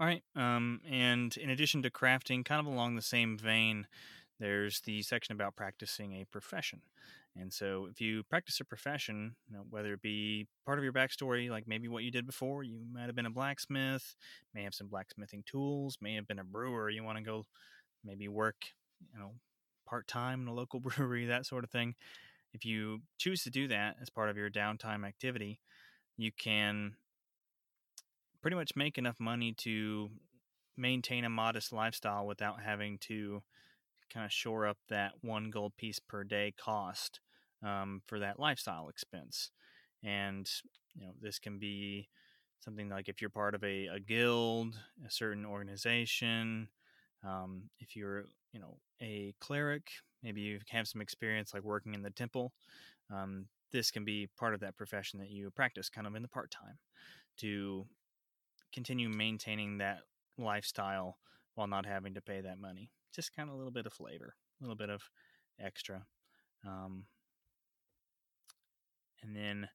All 0.00 0.06
right, 0.06 0.22
um, 0.36 0.80
and 0.88 1.36
in 1.36 1.50
addition 1.50 1.82
to 1.82 1.90
crafting, 1.90 2.44
kind 2.44 2.60
of 2.60 2.66
along 2.72 2.94
the 2.94 3.02
same 3.02 3.36
vein, 3.36 3.86
there's 4.38 4.80
the 4.82 5.02
section 5.02 5.32
about 5.34 5.56
practicing 5.56 6.12
a 6.14 6.24
profession. 6.24 6.82
And 7.36 7.52
so, 7.52 7.88
if 7.90 8.00
you 8.00 8.22
practice 8.24 8.60
a 8.60 8.64
profession, 8.64 9.34
you 9.48 9.56
know, 9.56 9.64
whether 9.70 9.92
it 9.94 10.02
be 10.02 10.46
part 10.64 10.78
of 10.78 10.84
your 10.84 10.92
backstory, 10.92 11.50
like 11.50 11.66
maybe 11.66 11.88
what 11.88 12.04
you 12.04 12.10
did 12.12 12.26
before, 12.26 12.62
you 12.62 12.80
might 12.92 13.06
have 13.06 13.16
been 13.16 13.26
a 13.26 13.30
blacksmith, 13.30 14.14
may 14.54 14.62
have 14.62 14.74
some 14.74 14.88
blacksmithing 14.88 15.42
tools, 15.46 15.98
may 16.00 16.14
have 16.14 16.28
been 16.28 16.38
a 16.38 16.44
brewer, 16.44 16.90
you 16.90 17.02
want 17.02 17.18
to 17.18 17.24
go 17.24 17.46
maybe 18.04 18.28
work, 18.28 18.56
you 19.12 19.18
know, 19.18 19.32
part 19.86 20.06
time 20.08 20.42
in 20.42 20.48
a 20.48 20.54
local 20.54 20.80
brewery, 20.80 21.26
that 21.26 21.46
sort 21.46 21.64
of 21.64 21.70
thing. 21.70 21.94
If 22.54 22.64
you 22.64 23.00
choose 23.18 23.42
to 23.44 23.50
do 23.50 23.68
that 23.68 23.96
as 24.02 24.10
part 24.10 24.30
of 24.30 24.36
your 24.36 24.50
downtime 24.50 25.06
activity, 25.06 25.60
you 26.16 26.32
can 26.32 26.94
pretty 28.42 28.56
much 28.56 28.76
make 28.76 28.98
enough 28.98 29.18
money 29.18 29.52
to 29.52 30.10
maintain 30.76 31.24
a 31.24 31.28
modest 31.28 31.72
lifestyle 31.72 32.26
without 32.26 32.62
having 32.62 32.98
to 32.98 33.42
kind 34.12 34.24
of 34.24 34.32
shore 34.32 34.66
up 34.66 34.78
that 34.88 35.12
one 35.22 35.50
gold 35.50 35.76
piece 35.76 35.98
per 35.98 36.24
day 36.24 36.54
cost 36.58 37.20
um, 37.64 38.00
for 38.06 38.18
that 38.18 38.38
lifestyle 38.38 38.88
expense. 38.88 39.50
And 40.02 40.48
you 40.94 41.06
know, 41.06 41.12
this 41.20 41.38
can 41.38 41.58
be 41.58 42.08
something 42.60 42.88
like 42.88 43.08
if 43.08 43.20
you're 43.20 43.30
part 43.30 43.54
of 43.54 43.62
a, 43.64 43.86
a 43.86 44.00
guild, 44.00 44.76
a 45.06 45.10
certain 45.10 45.44
organization, 45.44 46.68
um, 47.26 47.64
if 47.80 47.96
you're 47.96 48.24
you 48.52 48.60
know 48.60 48.78
a 49.02 49.34
cleric, 49.40 49.90
maybe 50.22 50.40
you 50.40 50.60
have 50.70 50.88
some 50.88 51.00
experience 51.00 51.52
like 51.52 51.64
working 51.64 51.94
in 51.94 52.02
the 52.02 52.10
temple. 52.10 52.52
Um, 53.12 53.46
this 53.72 53.90
can 53.90 54.04
be 54.04 54.28
part 54.38 54.54
of 54.54 54.60
that 54.60 54.76
profession 54.76 55.18
that 55.20 55.30
you 55.30 55.50
practice 55.50 55.88
kind 55.88 56.06
of 56.06 56.14
in 56.14 56.22
the 56.22 56.28
part 56.28 56.50
time 56.50 56.78
to 57.38 57.86
continue 58.72 59.08
maintaining 59.08 59.78
that 59.78 60.00
lifestyle 60.36 61.18
while 61.54 61.66
not 61.66 61.86
having 61.86 62.14
to 62.14 62.20
pay 62.20 62.40
that 62.40 62.58
money 62.58 62.90
just 63.14 63.34
kind 63.34 63.48
of 63.48 63.54
a 63.54 63.58
little 63.58 63.72
bit 63.72 63.86
of 63.86 63.92
flavor, 63.92 64.34
a 64.60 64.64
little 64.64 64.76
bit 64.76 64.90
of 64.90 65.02
extra. 65.60 66.04
Um, 66.64 67.04
and 69.22 69.34
then 69.34 69.68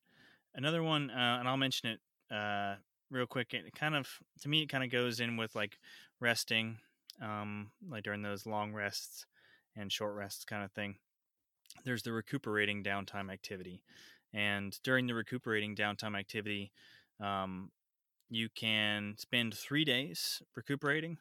another 0.55 0.83
one, 0.83 1.09
uh, 1.09 1.37
and 1.39 1.47
I'll 1.47 1.57
mention 1.57 1.89
it 1.89 2.33
uh, 2.33 2.75
real 3.11 3.25
quick. 3.25 3.53
It 3.53 3.73
kind 3.75 3.95
of, 3.95 4.07
to 4.41 4.49
me, 4.49 4.61
it 4.61 4.69
kind 4.69 4.83
of 4.83 4.91
goes 4.91 5.19
in 5.19 5.37
with 5.37 5.55
like 5.55 5.77
resting, 6.19 6.77
um, 7.21 7.71
like 7.89 8.03
during 8.03 8.21
those 8.21 8.45
long 8.45 8.71
rests 8.71 9.25
and 9.75 9.91
short 9.91 10.15
rests 10.15 10.45
kind 10.45 10.63
of 10.63 10.71
thing. 10.71 10.95
There's 11.83 12.03
the 12.03 12.13
recuperating 12.13 12.83
downtime 12.83 13.31
activity. 13.31 13.83
And 14.33 14.77
during 14.83 15.05
the 15.05 15.13
recuperating 15.13 15.75
downtime 15.75 16.17
activity, 16.17 16.71
um, 17.19 17.71
you 18.29 18.49
can 18.55 19.15
spend 19.17 19.53
three 19.53 19.85
days 19.85 20.41
recuperating 20.55 21.17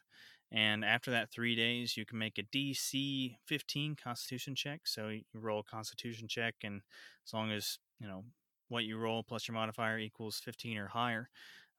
and 0.53 0.85
after 0.85 1.09
that 1.11 1.31
three 1.31 1.55
days, 1.55 1.97
you 1.97 2.05
can 2.05 2.19
make 2.19 2.37
a 2.37 2.43
DC 2.43 3.37
15 3.47 3.95
Constitution 3.95 4.53
check. 4.53 4.81
So 4.85 5.07
you 5.09 5.23
roll 5.33 5.61
a 5.61 5.63
Constitution 5.63 6.27
check, 6.27 6.53
and 6.63 6.81
as 7.25 7.33
long 7.33 7.51
as 7.51 7.79
you 7.99 8.07
know 8.07 8.23
what 8.69 8.83
you 8.83 8.97
roll 8.99 9.23
plus 9.23 9.47
your 9.47 9.55
modifier 9.55 9.97
equals 9.97 10.39
15 10.43 10.77
or 10.77 10.87
higher, 10.87 11.29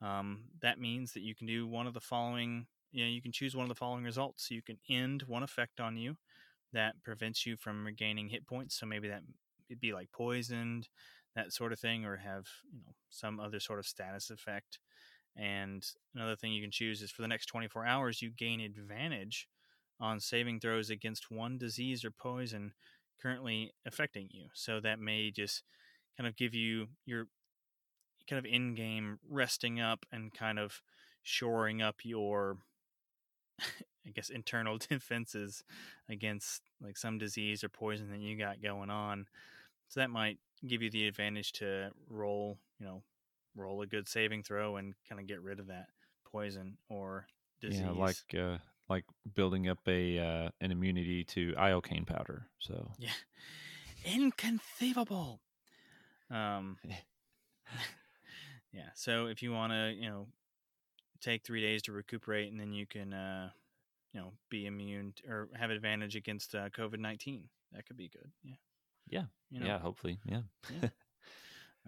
um, 0.02 0.46
that 0.60 0.80
means 0.80 1.12
that 1.12 1.22
you 1.22 1.36
can 1.36 1.46
do 1.46 1.68
one 1.68 1.86
of 1.86 1.94
the 1.94 2.00
following 2.00 2.66
you 2.90 3.04
know 3.04 3.10
you 3.10 3.22
can 3.22 3.32
choose 3.32 3.54
one 3.54 3.64
of 3.64 3.68
the 3.68 3.76
following 3.76 4.02
results. 4.04 4.48
So 4.48 4.54
you 4.56 4.62
can 4.62 4.78
end 4.90 5.22
one 5.28 5.44
effect 5.44 5.78
on 5.80 5.96
you 5.96 6.16
that 6.72 6.94
prevents 7.04 7.46
you 7.46 7.56
from 7.56 7.86
regaining 7.86 8.28
hit 8.28 8.46
points. 8.46 8.78
So 8.78 8.86
maybe 8.86 9.08
that 9.08 9.22
it'd 9.70 9.80
be 9.80 9.92
like 9.92 10.10
poisoned, 10.12 10.88
that 11.36 11.52
sort 11.52 11.72
of 11.72 11.78
thing, 11.78 12.04
or 12.04 12.16
have 12.16 12.46
you 12.72 12.80
know 12.84 12.94
some 13.08 13.38
other 13.38 13.60
sort 13.60 13.78
of 13.78 13.86
status 13.86 14.30
effect. 14.30 14.80
And 15.36 15.84
another 16.14 16.36
thing 16.36 16.52
you 16.52 16.62
can 16.62 16.70
choose 16.70 17.02
is 17.02 17.10
for 17.10 17.22
the 17.22 17.28
next 17.28 17.46
24 17.46 17.86
hours, 17.86 18.22
you 18.22 18.30
gain 18.30 18.60
advantage 18.60 19.48
on 20.00 20.20
saving 20.20 20.60
throws 20.60 20.90
against 20.90 21.30
one 21.30 21.58
disease 21.58 22.04
or 22.04 22.10
poison 22.10 22.72
currently 23.20 23.72
affecting 23.86 24.28
you. 24.30 24.46
So 24.54 24.80
that 24.80 25.00
may 25.00 25.30
just 25.30 25.62
kind 26.16 26.28
of 26.28 26.36
give 26.36 26.54
you 26.54 26.88
your 27.04 27.26
kind 28.28 28.38
of 28.38 28.50
in 28.50 28.74
game 28.74 29.18
resting 29.28 29.80
up 29.80 30.06
and 30.12 30.32
kind 30.32 30.58
of 30.58 30.80
shoring 31.22 31.82
up 31.82 31.96
your 32.04 32.58
I 33.60 34.10
guess 34.14 34.30
internal 34.30 34.78
defenses 34.88 35.64
against 36.08 36.62
like 36.82 36.96
some 36.96 37.18
disease 37.18 37.64
or 37.64 37.68
poison 37.68 38.10
that 38.10 38.20
you 38.20 38.36
got 38.36 38.62
going 38.62 38.90
on. 38.90 39.26
So 39.88 40.00
that 40.00 40.10
might 40.10 40.38
give 40.66 40.82
you 40.82 40.90
the 40.90 41.06
advantage 41.06 41.52
to 41.54 41.90
roll, 42.08 42.58
you 42.78 42.86
know, 42.86 43.02
roll 43.56 43.82
a 43.82 43.86
good 43.86 44.08
saving 44.08 44.42
throw 44.42 44.76
and 44.76 44.94
kind 45.08 45.20
of 45.20 45.26
get 45.26 45.42
rid 45.42 45.60
of 45.60 45.68
that 45.68 45.86
poison 46.30 46.76
or 46.88 47.26
disease. 47.60 47.80
Yeah, 47.80 47.90
like 47.90 48.16
uh, 48.38 48.58
like 48.88 49.04
building 49.34 49.68
up 49.68 49.78
a 49.86 50.18
uh, 50.18 50.48
an 50.60 50.70
immunity 50.70 51.24
to 51.24 51.54
iocane 51.58 52.06
powder. 52.06 52.46
So 52.58 52.90
yeah, 52.98 53.10
inconceivable. 54.04 55.40
Um, 56.30 56.78
yeah. 58.72 58.88
So 58.94 59.26
if 59.26 59.42
you 59.42 59.52
want 59.52 59.72
to, 59.72 59.92
you 59.96 60.08
know, 60.08 60.26
take 61.20 61.44
three 61.44 61.60
days 61.60 61.82
to 61.82 61.92
recuperate, 61.92 62.50
and 62.50 62.60
then 62.60 62.72
you 62.72 62.86
can, 62.86 63.12
uh, 63.12 63.50
you 64.12 64.20
know, 64.20 64.32
be 64.50 64.66
immune 64.66 65.14
or 65.28 65.48
have 65.54 65.70
advantage 65.70 66.16
against 66.16 66.54
uh, 66.54 66.68
COVID 66.70 66.98
nineteen. 66.98 67.44
That 67.72 67.86
could 67.86 67.96
be 67.96 68.08
good. 68.08 68.30
Yeah. 68.44 68.54
yeah, 69.08 69.24
You 69.50 69.60
know? 69.60 69.66
yeah, 69.66 69.78
hopefully, 69.80 70.20
yeah. 70.24 70.42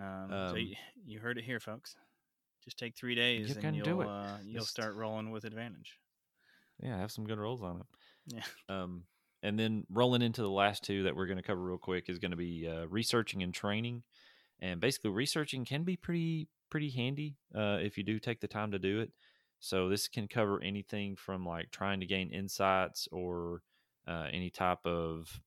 Um, 0.01 0.27
so 0.31 0.37
Um, 0.51 0.57
you, 0.59 0.75
you 1.07 1.19
heard 1.21 1.39
it 1.39 1.45
here, 1.45 1.61
folks. 1.61 1.97
Just 2.65 2.79
take 2.79 2.97
three 2.97 3.15
days, 3.15 3.51
You 3.57 3.63
and 3.63 3.77
you'll. 3.77 4.01
Uh, 4.01 4.39
you'll 4.45 4.61
Just- 4.61 4.71
start 4.71 4.95
rolling 4.95 5.31
with 5.31 5.45
advantage. 5.45 5.99
yeah, 6.83 6.97
I 6.97 6.99
have 6.99 7.13
some 7.13 7.27
good 7.27 7.39
rolls 7.39 7.63
on 7.63 7.81
it. 7.81 7.87
Yeah. 8.35 8.43
Um, 8.69 9.05
and 9.43 9.59
then 9.59 9.87
rolling 9.89 10.23
into 10.23 10.43
the 10.43 10.51
last 10.51 10.83
two 10.83 11.05
that 11.05 11.15
we're 11.15 11.27
going 11.27 11.37
to 11.37 11.43
cover 11.43 11.61
real 11.63 11.79
quick 11.79 12.09
is 12.09 12.19
going 12.19 12.33
to 12.33 12.37
be 12.37 12.67
uh, 12.69 12.87
researching 12.87 13.43
and 13.43 13.55
training. 13.55 14.03
And 14.61 14.81
basically, 14.81 15.11
researching 15.11 15.65
can 15.65 15.85
be 15.85 15.97
pretty 15.97 16.49
pretty 16.69 16.91
handy 16.91 17.37
uh, 17.55 17.79
if 17.81 17.97
you 17.97 18.03
do 18.03 18.19
take 18.19 18.41
the 18.41 18.49
time 18.49 18.73
to 18.73 18.79
do 18.79 19.01
it. 19.01 19.13
So 19.61 19.89
this 19.89 20.09
can 20.09 20.27
cover 20.29 20.61
anything 20.63 21.15
from 21.17 21.47
like 21.47 21.71
trying 21.71 22.01
to 22.01 22.07
gain 22.07 22.31
insights 22.31 23.07
or 23.13 23.63
uh, 24.09 24.27
any 24.33 24.51
type 24.51 24.85
of 24.85 25.41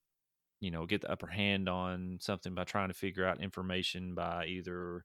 you 0.60 0.72
know 0.72 0.86
get 0.86 1.02
the 1.02 1.12
upper 1.12 1.28
hand 1.28 1.70
on 1.70 2.18
something 2.22 2.54
by 2.54 2.64
trying 2.64 2.90
to 2.90 2.94
figure 2.94 3.26
out 3.26 3.42
information 3.42 4.14
by 4.16 4.46
either 4.46 5.04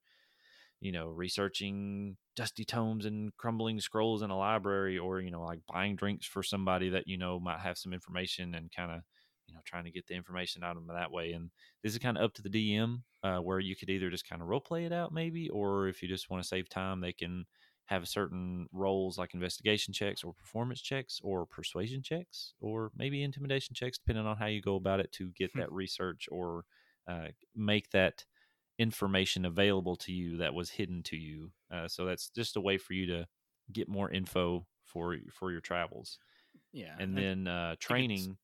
you 0.81 0.93
know 0.93 1.09
researching 1.09 2.17
dusty 2.37 2.65
tomes 2.65 3.07
and 3.07 3.35
crumbling 3.37 3.81
scrolls 3.81 4.23
in 4.23 4.31
a 4.31 4.37
library 4.37 4.99
or 4.99 5.21
you 5.21 5.31
know 5.31 5.43
like 5.43 5.61
buying 5.73 5.97
drinks 5.97 6.27
for 6.27 6.43
somebody 6.43 6.91
that 6.91 7.07
you 7.07 7.17
know 7.17 7.41
might 7.41 7.61
have 7.61 7.79
some 7.79 7.93
information 7.93 8.55
and 8.55 8.71
kind 8.75 8.91
of 8.91 9.01
you 9.47 9.55
know 9.55 9.61
trying 9.65 9.85
to 9.85 9.91
get 9.91 10.07
the 10.07 10.15
information 10.15 10.63
out 10.63 10.77
of 10.77 10.87
them 10.87 10.95
that 10.95 11.13
way. 11.13 11.33
And 11.33 11.51
this 11.83 11.93
is 11.93 11.99
kind 11.99 12.17
of 12.19 12.25
up 12.25 12.35
to 12.35 12.43
the 12.43 12.51
dm 12.51 13.03
uh, 13.23 13.39
where 13.39 13.61
you 13.61 13.77
could 13.77 13.91
either 13.91 14.11
just 14.11 14.29
kind 14.29 14.43
of 14.43 14.49
role 14.49 14.61
play 14.61 14.85
it 14.85 14.93
out 14.93 15.13
maybe 15.13 15.49
or 15.51 15.89
if 15.89 16.03
you 16.03 16.09
just 16.09 16.31
want 16.31 16.43
to 16.43 16.49
save 16.49 16.69
time 16.69 17.01
they 17.01 17.13
can 17.13 17.47
have 17.87 18.09
certain 18.09 18.67
rolls 18.73 19.19
like 19.19 19.35
investigation 19.35 19.93
checks 19.93 20.25
or 20.25 20.33
performance 20.33 20.81
checks 20.81 21.21
or 21.23 21.45
persuasion 21.45 22.03
checks 22.03 22.55
or 22.61 22.91
maybe 22.97 23.23
intimidation 23.23 23.75
checks 23.75 23.99
depending 23.99 24.27
on 24.27 24.37
how 24.37 24.47
you 24.47 24.63
go 24.63 24.77
about 24.77 25.01
it 25.01 25.13
to 25.13 25.31
get 25.37 25.51
Hmm. 25.53 25.61
that 25.61 25.73
research 25.73 26.27
or 26.33 26.65
uh, 27.07 27.29
make 27.55 27.91
that 27.91 28.25
information 28.79 29.45
available 29.45 29.97
to 29.97 30.13
you 30.13 30.39
that 30.39 30.55
was 30.55 30.71
hidden 30.71 31.03
to 31.05 31.17
you. 31.17 31.53
Uh, 31.71 31.87
so 31.87 32.05
that's 32.07 32.29
just 32.31 32.57
a 32.57 32.61
way 32.61 32.79
for 32.79 32.95
you 32.95 33.07
to 33.07 33.27
get 33.73 33.89
more 33.89 34.11
info 34.11 34.67
for 34.85 35.17
for 35.33 35.53
your 35.53 35.61
travels. 35.61 36.19
Yeah. 36.73 36.97
And 36.99 37.17
I- 37.17 37.21
then 37.21 37.47
uh, 37.49 37.77
training. 37.79 38.37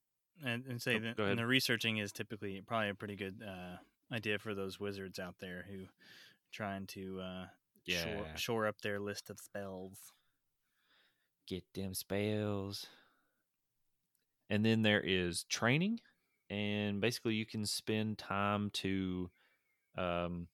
and, 0.45 0.65
and 0.67 0.81
say 0.81 0.97
Oh, 0.97 1.01
that 1.01 1.19
and 1.19 1.39
the 1.39 1.47
researching 1.47 1.99
is 1.99 2.13
typically 2.13 2.63
probably 2.67 2.91
a 2.91 2.95
pretty 2.95 3.17
good 3.17 3.43
uh, 3.47 3.77
idea 4.15 4.39
for 4.39 4.55
those 4.55 4.79
wizards 4.79 5.19
out 5.19 5.37
there 5.41 5.65
who 5.69 5.87
trying 6.53 6.87
to 6.89 7.21
uh, 7.21 7.47
Yeah, 7.87 8.35
shore 8.37 8.67
up 8.67 8.81
their 8.83 9.01
list 9.01 9.31
of 9.31 9.39
spells. 9.41 10.13
get 11.47 11.65
them 11.75 11.95
spells. 11.95 12.87
And 14.49 14.65
then 14.65 14.83
there 14.83 15.01
is 15.01 15.45
training, 15.45 16.01
and 16.49 17.01
basically 17.01 17.35
you 17.35 17.47
can 17.47 17.65
spend 17.67 18.19
time 18.19 18.71
to 18.75 19.31
um, 19.97 20.49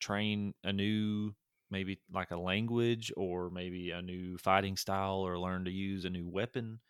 train 0.00 0.54
a 0.64 0.72
new, 0.72 1.34
maybe 1.70 2.00
like 2.12 2.32
a 2.32 2.36
language 2.36 3.12
or 3.16 3.50
maybe 3.50 3.90
a 3.92 4.02
new 4.02 4.38
fighting 4.38 4.76
style 4.76 5.20
or 5.20 5.38
learn 5.38 5.64
to 5.66 5.70
use 5.70 6.04
a 6.04 6.10
new 6.10 6.28
weapon 6.28 6.80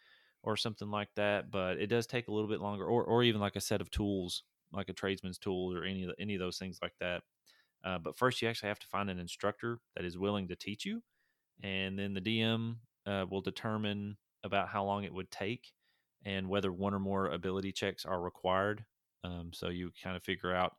or 0.42 0.56
something 0.56 0.90
like 0.90 1.10
that. 1.16 1.50
But 1.50 1.78
it 1.78 1.88
does 1.88 2.06
take 2.06 2.28
a 2.28 2.32
little 2.32 2.48
bit 2.48 2.60
longer, 2.60 2.86
or 2.86 3.04
or 3.04 3.22
even 3.22 3.40
like 3.40 3.56
a 3.56 3.60
set 3.60 3.82
of 3.82 3.90
tools, 3.90 4.42
like 4.72 4.88
a 4.88 4.94
tradesman's 4.94 5.38
tools 5.38 5.74
or 5.74 5.84
any 5.84 6.04
of 6.04 6.10
the, 6.10 6.22
any 6.22 6.34
of 6.34 6.40
those 6.40 6.58
things 6.58 6.78
like 6.82 6.94
that. 7.00 7.22
Uh, 7.84 7.98
but 7.98 8.16
first, 8.16 8.42
you 8.42 8.48
actually 8.48 8.68
have 8.68 8.78
to 8.80 8.86
find 8.86 9.10
an 9.10 9.18
instructor 9.18 9.78
that 9.94 10.04
is 10.04 10.18
willing 10.18 10.48
to 10.48 10.56
teach 10.56 10.84
you, 10.84 11.02
and 11.62 11.98
then 11.98 12.14
the 12.14 12.20
DM 12.20 12.76
uh, 13.06 13.24
will 13.30 13.40
determine 13.40 14.16
about 14.44 14.68
how 14.68 14.84
long 14.84 15.04
it 15.04 15.14
would 15.14 15.30
take 15.30 15.72
and 16.24 16.48
whether 16.48 16.72
one 16.72 16.94
or 16.94 16.98
more 16.98 17.28
ability 17.28 17.72
checks 17.72 18.04
are 18.04 18.20
required. 18.20 18.84
Um, 19.24 19.50
so 19.52 19.68
you 19.68 19.90
kind 20.02 20.16
of 20.16 20.22
figure 20.22 20.54
out 20.54 20.74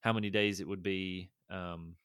how 0.00 0.12
many 0.12 0.30
days 0.30 0.60
it 0.60 0.68
would 0.68 0.82
be. 0.82 1.30
Um, 1.50 1.96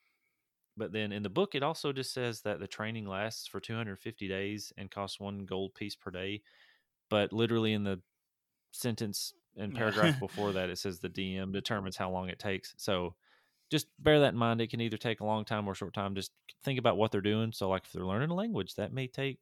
but 0.77 0.93
then 0.93 1.11
in 1.11 1.23
the 1.23 1.29
book, 1.29 1.53
it 1.53 1.63
also 1.63 1.91
just 1.91 2.13
says 2.13 2.41
that 2.41 2.59
the 2.59 2.67
training 2.67 3.05
lasts 3.05 3.47
for 3.47 3.59
250 3.59 4.27
days 4.27 4.71
and 4.77 4.89
costs 4.89 5.19
one 5.19 5.45
gold 5.45 5.75
piece 5.75 5.95
per 5.95 6.11
day. 6.11 6.41
But 7.09 7.33
literally 7.33 7.73
in 7.73 7.83
the 7.83 8.01
sentence 8.71 9.33
and 9.57 9.75
paragraph 9.75 10.19
before 10.19 10.53
that, 10.53 10.69
it 10.69 10.77
says 10.77 10.99
the 10.99 11.09
DM 11.09 11.51
determines 11.51 11.97
how 11.97 12.09
long 12.09 12.29
it 12.29 12.39
takes. 12.39 12.73
So 12.77 13.15
just 13.71 13.87
bear 13.99 14.19
that 14.21 14.33
in 14.33 14.39
mind. 14.39 14.61
It 14.61 14.69
can 14.69 14.81
either 14.81 14.97
take 14.97 15.21
a 15.21 15.25
long 15.25 15.45
time 15.45 15.67
or 15.67 15.73
a 15.73 15.75
short 15.75 15.93
time. 15.93 16.15
Just 16.15 16.31
think 16.63 16.79
about 16.79 16.97
what 16.97 17.11
they're 17.11 17.21
doing. 17.21 17.51
So, 17.53 17.69
like 17.69 17.85
if 17.85 17.91
they're 17.93 18.05
learning 18.05 18.29
a 18.31 18.35
language, 18.35 18.75
that 18.75 18.93
may 18.93 19.07
take 19.07 19.39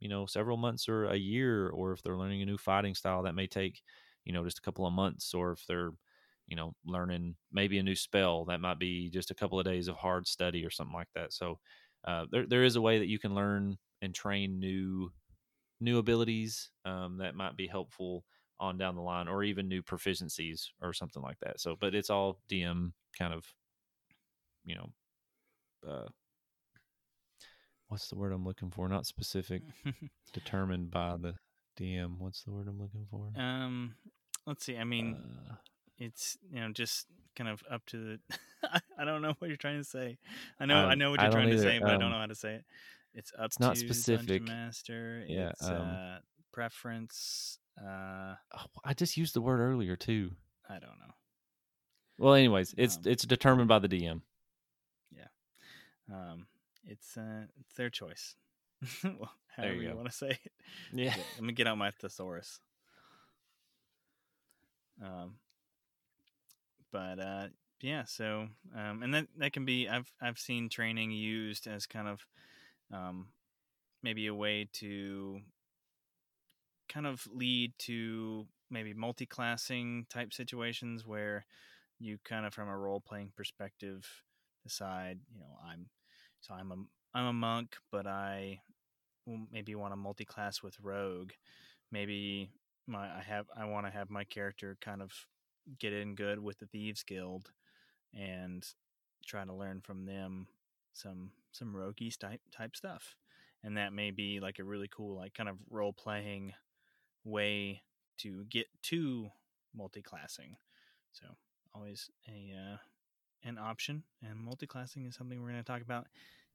you 0.00 0.08
know 0.08 0.26
several 0.26 0.56
months 0.56 0.88
or 0.88 1.06
a 1.06 1.16
year, 1.16 1.68
or 1.70 1.92
if 1.92 2.02
they're 2.02 2.18
learning 2.18 2.42
a 2.42 2.46
new 2.46 2.58
fighting 2.58 2.94
style, 2.94 3.22
that 3.24 3.34
may 3.34 3.46
take 3.46 3.82
you 4.24 4.32
know 4.32 4.44
just 4.44 4.58
a 4.58 4.62
couple 4.62 4.86
of 4.86 4.92
months, 4.92 5.34
or 5.34 5.52
if 5.52 5.66
they're 5.66 5.92
you 6.48 6.56
know 6.56 6.74
learning 6.84 7.36
maybe 7.52 7.78
a 7.78 7.82
new 7.82 7.96
spell, 7.96 8.44
that 8.46 8.60
might 8.60 8.78
be 8.78 9.10
just 9.10 9.30
a 9.30 9.34
couple 9.34 9.58
of 9.58 9.64
days 9.64 9.88
of 9.88 9.96
hard 9.96 10.26
study 10.26 10.64
or 10.64 10.70
something 10.70 10.94
like 10.94 11.12
that. 11.14 11.32
So, 11.32 11.60
uh, 12.04 12.26
there 12.30 12.46
there 12.46 12.64
is 12.64 12.76
a 12.76 12.80
way 12.82 12.98
that 12.98 13.08
you 13.08 13.18
can 13.18 13.34
learn 13.34 13.78
and 14.02 14.14
train 14.14 14.58
new 14.58 15.12
new 15.80 15.98
abilities 15.98 16.70
um, 16.84 17.18
that 17.18 17.34
might 17.34 17.56
be 17.56 17.66
helpful 17.66 18.24
on 18.60 18.78
down 18.78 18.94
the 18.94 19.02
line, 19.02 19.26
or 19.28 19.42
even 19.42 19.68
new 19.68 19.82
proficiencies 19.82 20.68
or 20.80 20.92
something 20.92 21.22
like 21.22 21.38
that. 21.40 21.60
So, 21.60 21.76
but 21.76 21.94
it's 21.94 22.10
all 22.10 22.40
DM 22.48 22.94
kind 23.18 23.34
of 23.34 23.44
you 24.64 24.74
know, 24.76 24.92
uh, 25.88 26.08
what's 27.88 28.08
the 28.08 28.16
word 28.16 28.32
I'm 28.32 28.44
looking 28.44 28.70
for? 28.70 28.88
Not 28.88 29.06
specific, 29.06 29.62
determined 30.32 30.90
by 30.90 31.16
the 31.16 31.34
DM. 31.78 32.18
What's 32.18 32.42
the 32.42 32.52
word 32.52 32.68
I'm 32.68 32.80
looking 32.80 33.06
for? 33.10 33.32
um, 33.40 33.94
let's 34.46 34.64
see. 34.64 34.76
I 34.76 34.84
mean, 34.84 35.16
Uh, 35.50 35.54
it's 35.98 36.36
you 36.50 36.60
know 36.60 36.70
just 36.72 37.06
kind 37.36 37.48
of 37.50 37.62
up 37.70 37.84
to 37.86 37.96
the. 37.98 38.20
I 38.98 39.04
don't 39.04 39.22
know 39.22 39.34
what 39.38 39.48
you're 39.48 39.56
trying 39.56 39.78
to 39.78 39.84
say. 39.84 40.18
I 40.60 40.66
know 40.66 40.76
I 40.86 40.92
Um, 40.92 40.98
know 40.98 41.10
what 41.10 41.20
you're 41.20 41.30
trying 41.32 41.50
to 41.50 41.58
say, 41.58 41.78
but 41.78 41.88
I 41.90 41.92
don't 41.92 42.04
Um, 42.04 42.10
know 42.12 42.18
how 42.18 42.26
to 42.26 42.34
say 42.34 42.54
it. 42.56 42.64
It's 43.14 43.32
up 43.38 43.46
it's 43.46 43.60
not 43.60 43.74
to 43.74 43.80
specific. 43.80 44.26
Dungeon 44.28 44.44
Master. 44.44 45.24
Yeah, 45.28 45.50
It's 45.50 45.64
um, 45.68 45.76
uh, 45.88 46.18
preference. 46.52 47.58
Uh, 47.80 48.34
oh, 48.56 48.66
I 48.84 48.94
just 48.94 49.16
used 49.16 49.34
the 49.34 49.40
word 49.42 49.60
earlier 49.60 49.96
too. 49.96 50.30
I 50.68 50.74
don't 50.74 50.98
know. 50.98 51.14
Well, 52.18 52.34
anyways, 52.34 52.74
it's 52.78 52.96
Um, 52.96 53.02
it's 53.06 53.24
determined 53.24 53.68
by 53.68 53.80
the 53.80 53.88
DM. 53.88 54.22
Um, 56.12 56.46
it's 56.84 57.16
uh, 57.16 57.46
it's 57.60 57.74
their 57.74 57.90
choice. 57.90 58.34
well, 59.04 59.32
There 59.58 59.74
you 59.74 59.88
you, 59.88 59.94
want 59.94 60.10
to 60.10 60.14
say 60.14 60.30
it. 60.30 60.52
Yeah. 60.92 61.14
Yeah, 61.16 61.22
Let 61.36 61.44
me 61.44 61.52
get 61.52 61.66
out 61.66 61.78
my 61.78 61.90
thesaurus. 61.90 62.60
Um, 65.02 65.36
but 66.92 67.18
uh, 67.18 67.46
yeah, 67.80 68.04
so 68.04 68.48
um, 68.76 69.02
and 69.02 69.14
that 69.14 69.26
that 69.38 69.52
can 69.52 69.64
be 69.64 69.88
I've 69.88 70.12
I've 70.20 70.38
seen 70.38 70.68
training 70.68 71.10
used 71.10 71.66
as 71.66 71.86
kind 71.86 72.08
of 72.08 72.26
um, 72.92 73.28
maybe 74.02 74.26
a 74.26 74.34
way 74.34 74.68
to 74.74 75.40
kind 76.88 77.06
of 77.06 77.26
lead 77.32 77.72
to 77.78 78.46
maybe 78.70 78.92
multi-classing 78.92 80.06
type 80.10 80.32
situations 80.32 81.06
where 81.06 81.46
you 81.98 82.18
kind 82.24 82.44
of 82.44 82.52
from 82.52 82.68
a 82.68 82.76
role 82.76 83.00
playing 83.00 83.32
perspective 83.36 84.06
decide 84.62 85.18
you 85.32 85.40
know 85.40 85.58
i'm 85.66 85.86
so 86.42 86.52
i'm 86.52 86.70
a 86.70 86.76
i'm 87.18 87.26
a 87.26 87.32
monk 87.32 87.76
but 87.90 88.06
I 88.06 88.60
maybe 89.26 89.74
want 89.74 89.92
to 89.92 89.96
multi-class 89.96 90.62
with 90.62 90.76
rogue. 90.80 91.32
Maybe 91.90 92.50
my 92.86 93.06
I 93.06 93.22
have 93.26 93.46
I 93.56 93.64
want 93.66 93.86
to 93.86 93.92
have 93.92 94.10
my 94.10 94.24
character 94.24 94.76
kind 94.80 95.02
of 95.02 95.12
get 95.78 95.92
in 95.92 96.14
good 96.14 96.38
with 96.38 96.58
the 96.58 96.66
thieves 96.66 97.02
guild 97.02 97.50
and 98.14 98.66
try 99.24 99.44
to 99.44 99.54
learn 99.54 99.80
from 99.80 100.04
them 100.04 100.48
some 100.92 101.30
some 101.52 101.74
roguey 101.74 102.16
type 102.18 102.40
type 102.50 102.76
stuff. 102.76 103.16
And 103.64 103.76
that 103.76 103.92
may 103.92 104.10
be 104.10 104.40
like 104.40 104.58
a 104.58 104.64
really 104.64 104.88
cool 104.88 105.16
like 105.16 105.34
kind 105.34 105.48
of 105.48 105.56
role 105.70 105.92
playing 105.92 106.52
way 107.24 107.82
to 108.18 108.44
get 108.50 108.66
to 108.82 109.28
multi-classing. 109.74 110.56
So 111.12 111.26
always 111.74 112.10
a 112.28 112.54
uh, 112.56 112.76
an 113.44 113.58
option, 113.58 114.04
and 114.22 114.38
multi-classing 114.38 115.06
is 115.06 115.14
something 115.14 115.40
we're 115.40 115.50
going 115.50 115.62
to 115.62 115.64
talk 115.64 115.82
about 115.82 116.06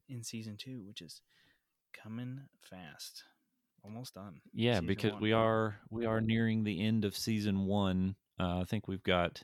in 0.08 0.22
season 0.22 0.56
two, 0.56 0.82
which 0.86 1.02
is 1.02 1.20
coming 1.92 2.40
fast, 2.62 3.24
almost 3.84 4.14
done. 4.14 4.40
Yeah, 4.52 4.80
because 4.80 5.12
one. 5.12 5.22
we 5.22 5.32
are 5.32 5.76
we 5.90 6.06
are 6.06 6.20
nearing 6.20 6.64
the 6.64 6.84
end 6.84 7.04
of 7.04 7.16
season 7.16 7.66
one. 7.66 8.16
Uh, 8.40 8.60
I 8.60 8.64
think 8.64 8.88
we've 8.88 9.02
got 9.02 9.42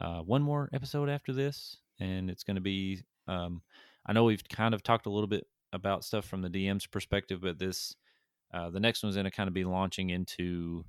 uh, 0.00 0.20
one 0.20 0.42
more 0.42 0.68
episode 0.72 1.08
after 1.08 1.32
this, 1.32 1.76
and 2.00 2.30
it's 2.30 2.44
going 2.44 2.56
to 2.56 2.62
be. 2.62 3.02
Um, 3.26 3.62
I 4.06 4.12
know 4.12 4.24
we've 4.24 4.48
kind 4.48 4.74
of 4.74 4.82
talked 4.82 5.06
a 5.06 5.10
little 5.10 5.26
bit 5.28 5.46
about 5.72 6.04
stuff 6.04 6.24
from 6.24 6.40
the 6.42 6.48
DM's 6.48 6.86
perspective, 6.86 7.40
but 7.42 7.58
this 7.58 7.94
uh, 8.52 8.70
the 8.70 8.80
next 8.80 9.02
one's 9.02 9.16
going 9.16 9.24
to 9.24 9.30
kind 9.30 9.48
of 9.48 9.54
be 9.54 9.64
launching 9.64 10.10
into 10.10 10.84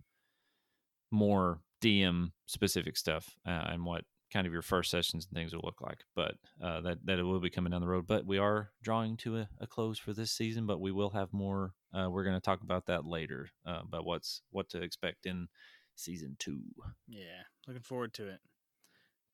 more 1.11 1.59
DM 1.81 2.31
specific 2.45 2.97
stuff 2.97 3.35
uh, 3.45 3.67
and 3.71 3.85
what 3.85 4.03
kind 4.31 4.45
of 4.47 4.53
your 4.53 4.61
first 4.61 4.91
sessions 4.91 5.25
and 5.25 5.35
things 5.35 5.53
will 5.53 5.61
look 5.63 5.81
like. 5.81 5.99
But 6.15 6.35
uh, 6.61 6.81
that 6.81 7.05
that 7.05 7.19
it 7.19 7.23
will 7.23 7.39
be 7.39 7.49
coming 7.49 7.71
down 7.71 7.81
the 7.81 7.87
road. 7.87 8.07
But 8.07 8.25
we 8.25 8.37
are 8.37 8.71
drawing 8.81 9.17
to 9.17 9.37
a, 9.37 9.49
a 9.59 9.67
close 9.67 9.99
for 9.99 10.13
this 10.13 10.31
season. 10.31 10.65
But 10.65 10.79
we 10.79 10.91
will 10.91 11.11
have 11.11 11.33
more. 11.33 11.73
Uh, 11.93 12.09
we're 12.09 12.23
going 12.23 12.35
to 12.35 12.41
talk 12.41 12.61
about 12.61 12.85
that 12.87 13.05
later. 13.05 13.49
Uh, 13.65 13.81
about 13.87 14.05
what's 14.05 14.41
what 14.51 14.69
to 14.69 14.81
expect 14.81 15.25
in 15.25 15.47
season 15.95 16.35
two. 16.39 16.61
Yeah, 17.07 17.43
looking 17.67 17.83
forward 17.83 18.13
to 18.15 18.27
it. 18.27 18.39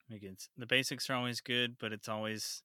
Because 0.09 0.49
the 0.57 0.67
basics 0.67 1.09
are 1.09 1.15
always 1.15 1.41
good, 1.41 1.77
but 1.79 1.91
it's 1.91 2.07
always 2.07 2.61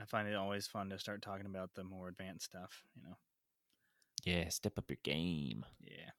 I 0.00 0.04
find 0.04 0.28
it 0.28 0.36
always 0.36 0.66
fun 0.66 0.90
to 0.90 0.98
start 0.98 1.22
talking 1.22 1.46
about 1.46 1.70
the 1.74 1.84
more 1.84 2.08
advanced 2.08 2.46
stuff. 2.46 2.84
You 2.94 3.02
know. 3.02 3.16
Yeah, 4.24 4.48
step 4.48 4.78
up 4.78 4.90
your 4.90 4.98
game. 5.02 5.64
Yeah. 5.80 6.10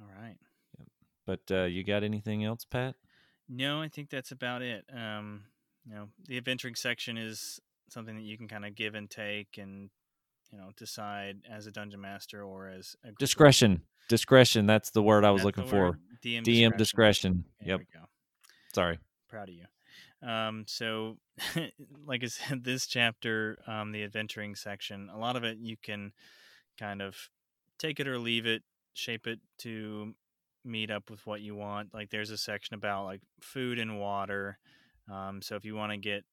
All 0.00 0.10
right. 0.20 0.36
But 1.26 1.40
uh, 1.50 1.64
you 1.64 1.82
got 1.82 2.04
anything 2.04 2.44
else, 2.44 2.64
Pat? 2.64 2.94
No, 3.48 3.80
I 3.80 3.88
think 3.88 4.10
that's 4.10 4.32
about 4.32 4.62
it. 4.62 4.84
Um, 4.92 5.44
you 5.86 5.94
know, 5.94 6.08
the 6.26 6.36
adventuring 6.36 6.74
section 6.74 7.16
is 7.16 7.60
something 7.90 8.16
that 8.16 8.24
you 8.24 8.36
can 8.36 8.48
kind 8.48 8.64
of 8.64 8.74
give 8.74 8.94
and 8.94 9.08
take, 9.08 9.58
and 9.58 9.90
you 10.50 10.58
know, 10.58 10.70
decide 10.76 11.38
as 11.50 11.66
a 11.66 11.70
dungeon 11.70 12.00
master 12.00 12.42
or 12.42 12.68
as 12.68 12.96
a 13.04 13.12
Discretion. 13.12 13.82
Discretion. 14.08 14.66
That's 14.66 14.90
the 14.90 15.02
word 15.02 15.24
I 15.24 15.30
was 15.30 15.42
That's 15.42 15.58
looking 15.58 15.70
for. 15.70 15.98
DM, 16.24 16.44
DM 16.44 16.76
discretion. 16.76 17.44
There 17.60 17.78
Yep. 17.78 18.08
Sorry. 18.72 18.98
proud 19.28 19.48
of 19.48 19.54
you. 19.54 19.64
Um, 20.28 20.64
so, 20.66 21.18
like 22.06 22.22
I 22.24 22.26
said, 22.26 22.64
this 22.64 22.86
chapter, 22.86 23.58
um, 23.66 23.92
the 23.92 24.02
adventuring 24.02 24.54
section, 24.54 25.10
a 25.12 25.18
lot 25.18 25.36
of 25.36 25.44
it 25.44 25.58
you 25.58 25.76
can 25.76 26.12
kind 26.78 27.02
of 27.02 27.16
take 27.78 28.00
it 28.00 28.08
or 28.08 28.18
leave 28.18 28.46
it, 28.46 28.62
shape 28.94 29.26
it 29.26 29.40
to 29.58 30.14
meet 30.66 30.90
up 30.90 31.10
with 31.10 31.26
what 31.26 31.40
you 31.40 31.54
want. 31.54 31.94
Like 31.94 32.10
there's 32.10 32.30
a 32.30 32.38
section 32.38 32.74
about 32.74 33.04
like 33.04 33.20
food 33.40 33.78
and 33.78 33.98
water. 33.98 34.58
Um, 35.10 35.40
so 35.42 35.56
if 35.56 35.64
you 35.64 35.74
want 35.74 35.92
to 35.92 35.98
get, 35.98 36.24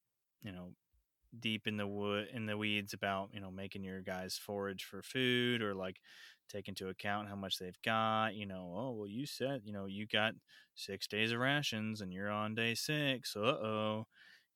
you 0.42 0.52
know, 0.52 0.72
deep 1.40 1.66
in 1.66 1.76
the 1.76 1.86
wood 1.86 2.28
in 2.32 2.46
the 2.46 2.56
weeds 2.56 2.92
about 2.92 3.28
you 3.32 3.40
know 3.40 3.50
making 3.50 3.84
your 3.84 4.00
guys 4.00 4.38
forage 4.38 4.84
for 4.84 5.02
food 5.02 5.62
or 5.62 5.74
like 5.74 6.00
take 6.48 6.68
into 6.68 6.88
account 6.88 7.28
how 7.28 7.34
much 7.34 7.58
they've 7.58 7.80
got 7.84 8.34
you 8.34 8.46
know 8.46 8.72
oh 8.76 8.90
well 8.92 9.08
you 9.08 9.26
said 9.26 9.60
you 9.64 9.72
know 9.72 9.86
you 9.86 10.06
got 10.06 10.34
six 10.74 11.06
days 11.06 11.32
of 11.32 11.38
rations 11.38 12.00
and 12.00 12.12
you're 12.12 12.30
on 12.30 12.54
day 12.54 12.74
six 12.74 13.34
uh-oh 13.36 14.06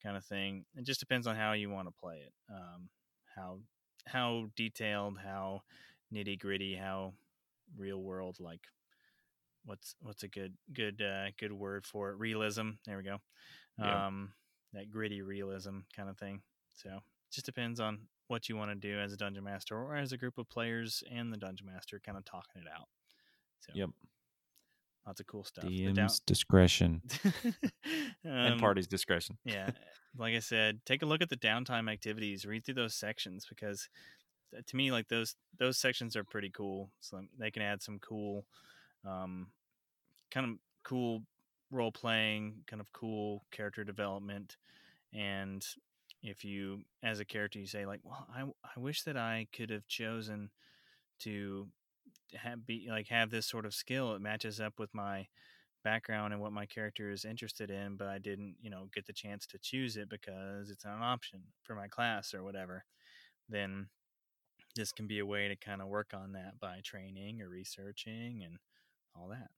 kind 0.02 0.16
of 0.16 0.24
thing 0.24 0.64
it 0.76 0.84
just 0.84 1.00
depends 1.00 1.26
on 1.26 1.34
how 1.34 1.52
you 1.52 1.70
want 1.70 1.88
to 1.88 2.00
play 2.00 2.16
it 2.16 2.32
um, 2.50 2.88
how 3.34 3.58
how 4.06 4.46
detailed 4.56 5.18
how 5.24 5.60
nitty 6.12 6.38
gritty 6.38 6.74
how 6.74 7.12
real 7.76 8.00
world 8.02 8.36
like 8.38 8.62
what's 9.68 9.94
what's 10.00 10.22
a 10.22 10.28
good 10.28 10.54
good 10.72 11.02
uh, 11.02 11.26
good 11.38 11.52
word 11.52 11.84
for 11.86 12.10
it 12.10 12.16
realism 12.18 12.70
there 12.86 12.96
we 12.96 13.02
go 13.02 13.18
Yeah. 13.78 14.06
um 14.06 14.32
that 14.72 14.90
gritty 14.90 15.20
realism 15.22 15.80
kind 15.94 16.08
of 16.08 16.16
thing 16.18 16.40
so 16.72 17.00
just 17.30 17.44
depends 17.46 17.78
on 17.80 18.00
what 18.28 18.48
you 18.48 18.56
want 18.56 18.70
to 18.70 18.74
do 18.74 18.98
as 18.98 19.12
a 19.12 19.16
dungeon 19.16 19.44
master 19.44 19.76
or 19.76 19.94
as 19.96 20.12
a 20.12 20.16
group 20.16 20.38
of 20.38 20.48
players 20.48 21.02
and 21.10 21.32
the 21.32 21.36
dungeon 21.36 21.66
master 21.66 22.00
kind 22.04 22.16
of 22.16 22.24
talking 22.24 22.62
it 22.62 22.68
out 22.74 22.88
so 23.60 23.72
Yep. 23.74 23.90
lots 25.06 25.20
of 25.20 25.26
cool 25.26 25.44
stuff 25.44 25.64
down- 25.64 25.94
DM's 25.96 26.20
discretion 26.20 27.02
and 28.24 28.52
Um, 28.54 28.58
party's 28.58 28.86
discretion. 28.86 29.36
yeah 29.44 29.70
like 30.16 30.34
i 30.34 30.38
said 30.38 30.80
take 30.86 31.02
a 31.02 31.06
look 31.06 31.20
at 31.22 31.28
the 31.28 31.36
downtime 31.36 31.90
activities 31.92 32.46
read 32.46 32.64
through 32.64 32.74
those 32.74 32.94
sections 32.94 33.46
because 33.48 33.88
to 34.66 34.76
me 34.76 34.90
like 34.90 35.08
those 35.08 35.36
those 35.58 35.76
sections 35.78 36.16
are 36.16 36.24
pretty 36.24 36.50
cool 36.50 36.90
so 37.00 37.20
they 37.38 37.50
can 37.50 37.62
add 37.62 37.82
some 37.82 37.98
cool 37.98 38.46
um 39.04 39.48
kind 40.30 40.46
of 40.46 40.58
cool 40.84 41.22
role 41.70 41.92
playing 41.92 42.54
kind 42.66 42.80
of 42.80 42.92
cool 42.92 43.44
character 43.50 43.84
development 43.84 44.56
and 45.12 45.64
if 46.22 46.44
you 46.44 46.80
as 47.02 47.20
a 47.20 47.24
character 47.24 47.58
you 47.58 47.66
say 47.66 47.84
like 47.84 48.00
well 48.02 48.26
i, 48.34 48.42
I 48.42 48.80
wish 48.80 49.02
that 49.02 49.16
i 49.16 49.46
could 49.52 49.70
have 49.70 49.86
chosen 49.86 50.50
to 51.20 51.68
have 52.34 52.66
be 52.66 52.86
like 52.88 53.08
have 53.08 53.30
this 53.30 53.46
sort 53.46 53.66
of 53.66 53.74
skill. 53.74 54.14
It 54.14 54.20
matches 54.20 54.60
up 54.60 54.78
with 54.78 54.94
my 54.94 55.26
background 55.84 56.32
and 56.32 56.42
what 56.42 56.52
my 56.52 56.66
character 56.66 57.08
is 57.08 57.24
interested 57.24 57.70
in 57.70 57.96
but 57.96 58.08
i 58.08 58.18
didn't 58.18 58.56
you 58.60 58.68
know 58.68 58.88
get 58.92 59.06
the 59.06 59.12
chance 59.12 59.46
to 59.46 59.58
choose 59.58 59.96
it 59.96 60.08
because 60.08 60.70
it's 60.70 60.84
not 60.84 60.96
an 60.96 61.02
option 61.02 61.40
for 61.62 61.76
my 61.76 61.86
class 61.86 62.34
or 62.34 62.42
whatever 62.42 62.84
then 63.48 63.86
this 64.74 64.90
can 64.90 65.06
be 65.06 65.20
a 65.20 65.24
way 65.24 65.46
to 65.46 65.54
kind 65.54 65.80
of 65.80 65.86
work 65.86 66.12
on 66.12 66.32
that 66.32 66.58
by 66.60 66.80
training 66.82 67.40
or 67.40 67.48
researching 67.48 68.42
and 68.44 68.58
all 69.14 69.28
that 69.28 69.50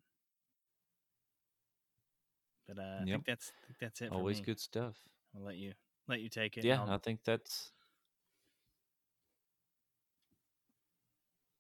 but 2.75 2.81
uh, 2.83 2.99
i 3.03 3.05
think 3.05 3.25
that's 3.27 3.53
I 3.63 3.67
think 3.67 3.79
that's 3.81 4.01
it 4.03 4.13
Always 4.13 4.41
good 4.41 4.61
stuff. 4.61 4.95
i'll 5.37 5.43
let 5.45 5.57
you 5.57 5.73
let 6.09 6.21
you 6.21 6.29
take 6.29 6.57
it 6.59 6.65
Yeah, 6.65 6.81
I'll- 6.83 6.91
I 6.95 6.99
think 6.99 7.21
that's. 7.25 7.73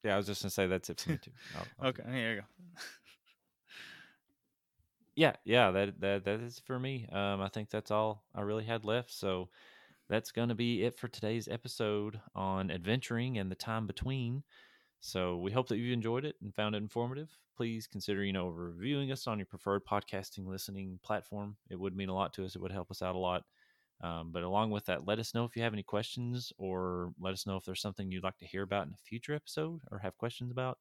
Yeah, 0.02 0.14
I 0.14 0.16
was 0.16 0.26
just 0.26 0.42
gonna 0.42 0.50
say 0.50 0.66
that's 0.66 0.88
it 0.90 1.00
for 1.00 1.10
me 1.10 1.18
too. 1.18 1.30
I'll- 1.56 1.66
I'll- 1.80 1.88
okay 1.88 2.02
here 2.12 2.34
you 2.34 2.40
go 2.40 2.46
yeah 5.16 5.34
yeah 5.44 5.70
that 5.72 6.00
that 6.00 6.24
that 6.24 6.40
is 6.40 6.60
for 6.60 6.78
me 6.78 7.04
um 7.12 7.40
i 7.42 7.48
think 7.48 7.68
that's 7.68 7.90
all 7.90 8.22
i 8.34 8.40
really 8.40 8.64
had 8.64 8.84
left 8.84 9.10
so 9.12 9.48
that's 10.08 10.30
going 10.30 10.48
to 10.48 10.54
be 10.54 10.84
it 10.84 10.96
for 10.98 11.08
today's 11.08 11.46
episode 11.48 12.20
on 12.34 12.70
adventuring 12.70 13.36
and 13.38 13.50
the 13.50 13.54
time 13.56 13.86
between 13.88 14.42
so 15.00 15.36
we 15.38 15.50
hope 15.50 15.68
that 15.68 15.78
you 15.78 15.92
enjoyed 15.92 16.24
it 16.24 16.36
and 16.42 16.54
found 16.54 16.74
it 16.74 16.78
informative 16.78 17.30
please 17.56 17.86
consider 17.86 18.24
you 18.24 18.32
know 18.32 18.48
reviewing 18.48 19.12
us 19.12 19.26
on 19.26 19.38
your 19.38 19.46
preferred 19.46 19.84
podcasting 19.84 20.46
listening 20.46 20.98
platform 21.02 21.56
it 21.70 21.78
would 21.78 21.96
mean 21.96 22.08
a 22.08 22.14
lot 22.14 22.32
to 22.32 22.44
us 22.44 22.54
it 22.54 22.62
would 22.62 22.72
help 22.72 22.90
us 22.90 23.02
out 23.02 23.14
a 23.14 23.18
lot 23.18 23.44
um, 24.02 24.30
but 24.32 24.42
along 24.42 24.70
with 24.70 24.86
that 24.86 25.06
let 25.06 25.18
us 25.18 25.34
know 25.34 25.44
if 25.44 25.56
you 25.56 25.62
have 25.62 25.72
any 25.72 25.82
questions 25.82 26.52
or 26.58 27.12
let 27.20 27.32
us 27.32 27.46
know 27.46 27.56
if 27.56 27.64
there's 27.64 27.82
something 27.82 28.10
you'd 28.10 28.24
like 28.24 28.38
to 28.38 28.46
hear 28.46 28.62
about 28.62 28.86
in 28.86 28.92
a 28.92 28.96
future 29.04 29.34
episode 29.34 29.80
or 29.90 29.98
have 29.98 30.16
questions 30.16 30.50
about 30.50 30.78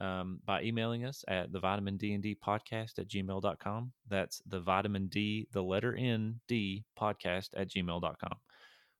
um, 0.00 0.40
by 0.46 0.62
emailing 0.62 1.04
us 1.04 1.24
at 1.28 1.52
the 1.52 1.60
vitamin 1.60 1.96
D 1.96 2.14
and 2.14 2.22
D 2.22 2.34
podcast 2.34 2.98
at 2.98 3.08
gmail.com. 3.08 3.92
That's 4.08 4.42
the 4.46 4.60
vitamin 4.60 5.08
D, 5.08 5.46
the 5.52 5.62
letter 5.62 5.94
N 5.94 6.40
D 6.48 6.84
podcast 6.98 7.50
at 7.54 7.68
gmail.com. 7.68 8.38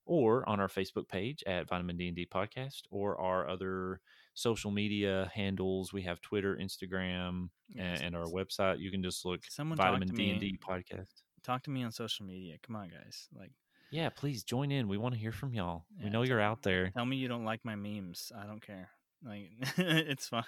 Or 0.05 0.49
on 0.49 0.61
our 0.61 0.69
Facebook 0.69 1.09
page 1.09 1.43
at 1.47 1.69
Vitamin 1.69 1.97
D 1.97 2.09
and 2.09 2.17
D 2.17 2.27
Podcast, 2.31 2.83
or 2.91 3.21
our 3.21 3.49
other 3.49 4.01
social 4.41 4.71
media 4.71 5.31
handles. 5.35 5.93
We 5.93 6.03
have 6.03 6.21
Twitter, 6.21 6.57
Instagram, 6.61 7.51
Yeah, 7.69 7.83
and, 7.85 8.03
and 8.03 8.17
our 8.17 8.25
website. 8.27 8.79
You 8.81 8.91
can 8.91 9.03
just 9.03 9.25
look 9.25 9.41
someone 9.49 9.77
Vitamin 9.77 10.09
D 10.09 10.31
and 10.31 10.41
D 10.41 10.59
Podcast. 10.59 11.23
talk 11.43 11.63
to 11.65 11.71
me 11.71 11.83
on 11.83 11.93
social 11.93 12.27
media 12.27 12.57
come 12.67 12.77
on 12.77 12.89
guys 12.89 13.29
like 13.39 13.53
Yeah, 13.91 14.09
please 14.11 14.43
join 14.45 14.71
in. 14.73 14.89
We 14.89 14.97
want 14.99 15.15
to 15.15 15.21
hear 15.21 15.33
from 15.33 15.55
y'all. 15.55 15.85
Yeah, 15.97 16.05
we 16.05 16.11
know 16.11 16.23
you're 16.23 16.41
out 16.41 16.63
there. 16.63 16.91
Tell 16.91 17.07
me 17.07 17.17
you 17.17 17.29
don't 17.29 17.45
like 17.45 17.65
my 17.65 17.77
memes. 17.77 18.33
I 18.37 18.47
don't 18.47 18.63
care. 18.65 18.89
Like 19.25 19.51
it's 19.79 20.29
fine. 20.29 20.45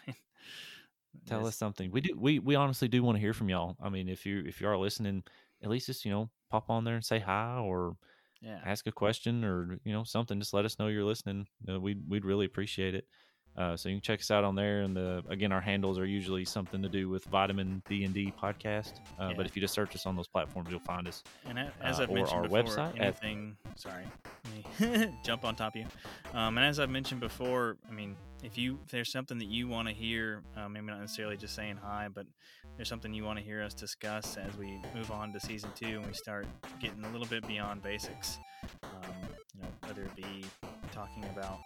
Tell 1.26 1.46
us 1.46 1.56
something. 1.56 1.90
We 1.90 2.00
do. 2.00 2.16
We 2.18 2.38
we 2.38 2.54
honestly 2.54 2.88
do 2.88 3.02
want 3.02 3.16
to 3.16 3.20
hear 3.20 3.34
from 3.34 3.48
y'all. 3.50 3.76
I 3.82 3.88
mean, 3.90 4.08
if 4.08 4.24
you 4.24 4.42
if 4.46 4.60
you 4.60 4.68
are 4.68 4.78
listening, 4.78 5.22
at 5.62 5.68
least 5.70 5.86
just 5.86 6.04
you 6.04 6.10
know 6.10 6.30
pop 6.50 6.70
on 6.70 6.84
there 6.84 6.94
and 6.94 7.04
say 7.04 7.18
hi 7.18 7.58
or 7.58 7.96
Yeah. 8.40 8.60
ask 8.64 8.86
a 8.86 8.92
question 8.92 9.44
or 9.44 9.78
you 9.84 9.92
know 9.92 10.04
something. 10.04 10.38
Just 10.40 10.54
let 10.54 10.64
us 10.64 10.78
know 10.78 10.88
you're 10.88 11.04
listening. 11.04 11.46
Uh, 11.68 11.78
we'd 11.80 12.00
we'd 12.08 12.24
really 12.24 12.46
appreciate 12.46 12.94
it. 12.94 13.06
Uh, 13.56 13.76
so 13.76 13.88
you 13.90 13.96
can 13.96 14.00
check 14.00 14.20
us 14.20 14.30
out 14.30 14.44
on 14.44 14.54
there, 14.54 14.80
and 14.80 14.96
the 14.96 15.22
again 15.28 15.52
our 15.52 15.60
handles 15.60 15.98
are 15.98 16.06
usually 16.06 16.44
something 16.44 16.80
to 16.82 16.88
do 16.88 17.08
with 17.10 17.24
Vitamin 17.26 17.82
D 17.88 18.04
and 18.04 18.14
D 18.14 18.32
podcast. 18.42 18.94
Uh, 19.20 19.28
Yeah. 19.28 19.34
But 19.36 19.46
if 19.46 19.54
you 19.54 19.60
just 19.60 19.74
search 19.74 19.94
us 19.94 20.06
on 20.06 20.16
those 20.16 20.26
platforms, 20.26 20.70
you'll 20.70 20.80
find 20.80 21.06
us. 21.06 21.22
And 21.46 21.58
as 21.82 22.00
uh, 22.00 22.04
I've 22.04 22.10
mentioned 22.10 22.36
our 22.38 22.42
before, 22.44 22.62
website 22.62 22.94
at- 22.96 23.00
anything. 23.00 23.56
Sorry, 23.76 24.04
me 24.54 25.14
jump 25.24 25.44
on 25.44 25.54
top 25.54 25.74
of 25.74 25.80
you. 25.82 25.86
Um, 26.32 26.56
and 26.56 26.66
as 26.66 26.80
I've 26.80 26.88
mentioned 26.90 27.20
before, 27.20 27.76
I 27.88 27.92
mean, 27.92 28.16
if 28.42 28.56
you 28.56 28.78
if 28.84 28.90
there's 28.90 29.12
something 29.12 29.38
that 29.38 29.48
you 29.48 29.68
want 29.68 29.86
to 29.88 29.94
hear, 29.94 30.42
uh, 30.56 30.68
maybe 30.68 30.86
not 30.86 31.00
necessarily 31.00 31.36
just 31.36 31.54
saying 31.54 31.76
hi, 31.82 32.08
but 32.12 32.26
there's 32.76 32.88
something 32.88 33.12
you 33.12 33.24
want 33.24 33.38
to 33.38 33.44
hear 33.44 33.62
us 33.62 33.74
discuss 33.74 34.38
as 34.38 34.56
we 34.56 34.80
move 34.94 35.10
on 35.10 35.30
to 35.34 35.40
season 35.40 35.68
two 35.74 35.98
and 35.98 36.06
we 36.06 36.14
start 36.14 36.46
getting 36.80 37.04
a 37.04 37.10
little 37.10 37.26
bit 37.26 37.46
beyond 37.46 37.82
basics. 37.82 38.38
Um, 38.82 39.28
you 39.54 39.62
know, 39.62 39.68
whether 39.86 40.02
it 40.02 40.14
be 40.16 40.44
talking 40.92 41.24
about 41.24 41.58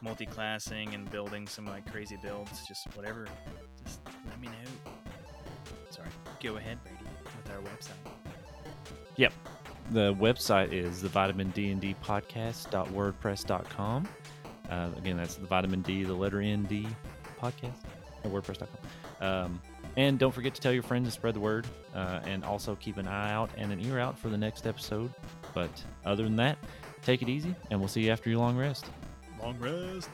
multi-classing 0.00 0.94
and 0.94 1.10
building 1.10 1.46
some 1.46 1.66
like 1.66 1.88
crazy 1.90 2.16
builds, 2.22 2.66
just 2.66 2.86
whatever, 2.94 3.26
just 3.84 4.00
let 4.28 4.40
me 4.40 4.48
know. 4.48 4.54
Sorry, 5.90 6.08
go 6.42 6.56
ahead, 6.56 6.78
Brady, 6.82 6.98
with 7.24 7.50
our 7.52 7.60
website. 7.62 7.92
Yep. 9.16 9.32
The 9.92 10.14
website 10.14 10.72
is 10.72 11.00
the 11.00 11.08
vitamin 11.08 11.50
D 11.50 11.70
and 11.70 11.80
D 11.80 11.94
podcast.wordpress.com. 12.04 14.08
Uh, 14.68 14.88
again, 14.96 15.16
that's 15.16 15.36
the 15.36 15.46
vitamin 15.46 15.80
D, 15.82 16.02
the 16.02 16.12
letter 16.12 16.40
N 16.40 16.64
D 16.64 16.88
podcast 17.40 17.84
at 18.24 18.32
wordpress.com. 18.32 18.66
Um, 19.20 19.60
and 19.96 20.18
don't 20.18 20.32
forget 20.32 20.54
to 20.54 20.60
tell 20.60 20.72
your 20.72 20.82
friends 20.82 21.04
and 21.04 21.12
spread 21.12 21.34
the 21.34 21.40
word. 21.40 21.66
Uh, 21.94 22.20
and 22.24 22.44
also 22.44 22.74
keep 22.74 22.98
an 22.98 23.08
eye 23.08 23.32
out 23.32 23.48
and 23.56 23.72
an 23.72 23.80
ear 23.80 23.98
out 23.98 24.18
for 24.18 24.28
the 24.28 24.36
next 24.36 24.66
episode. 24.66 25.12
But 25.54 25.70
other 26.04 26.24
than 26.24 26.36
that, 26.36 26.58
take 27.02 27.22
it 27.22 27.28
easy, 27.28 27.54
and 27.70 27.80
we'll 27.80 27.88
see 27.88 28.02
you 28.02 28.10
after 28.10 28.28
your 28.28 28.40
long 28.40 28.56
rest. 28.56 28.86
Long 29.46 29.58
rest. 29.60 30.10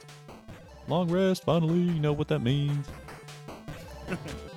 Long 0.88 1.10
rest, 1.10 1.44
finally. 1.44 1.78
You 1.78 2.00
know 2.00 2.12
what 2.12 2.28
that 2.28 2.40
means. 2.40 2.86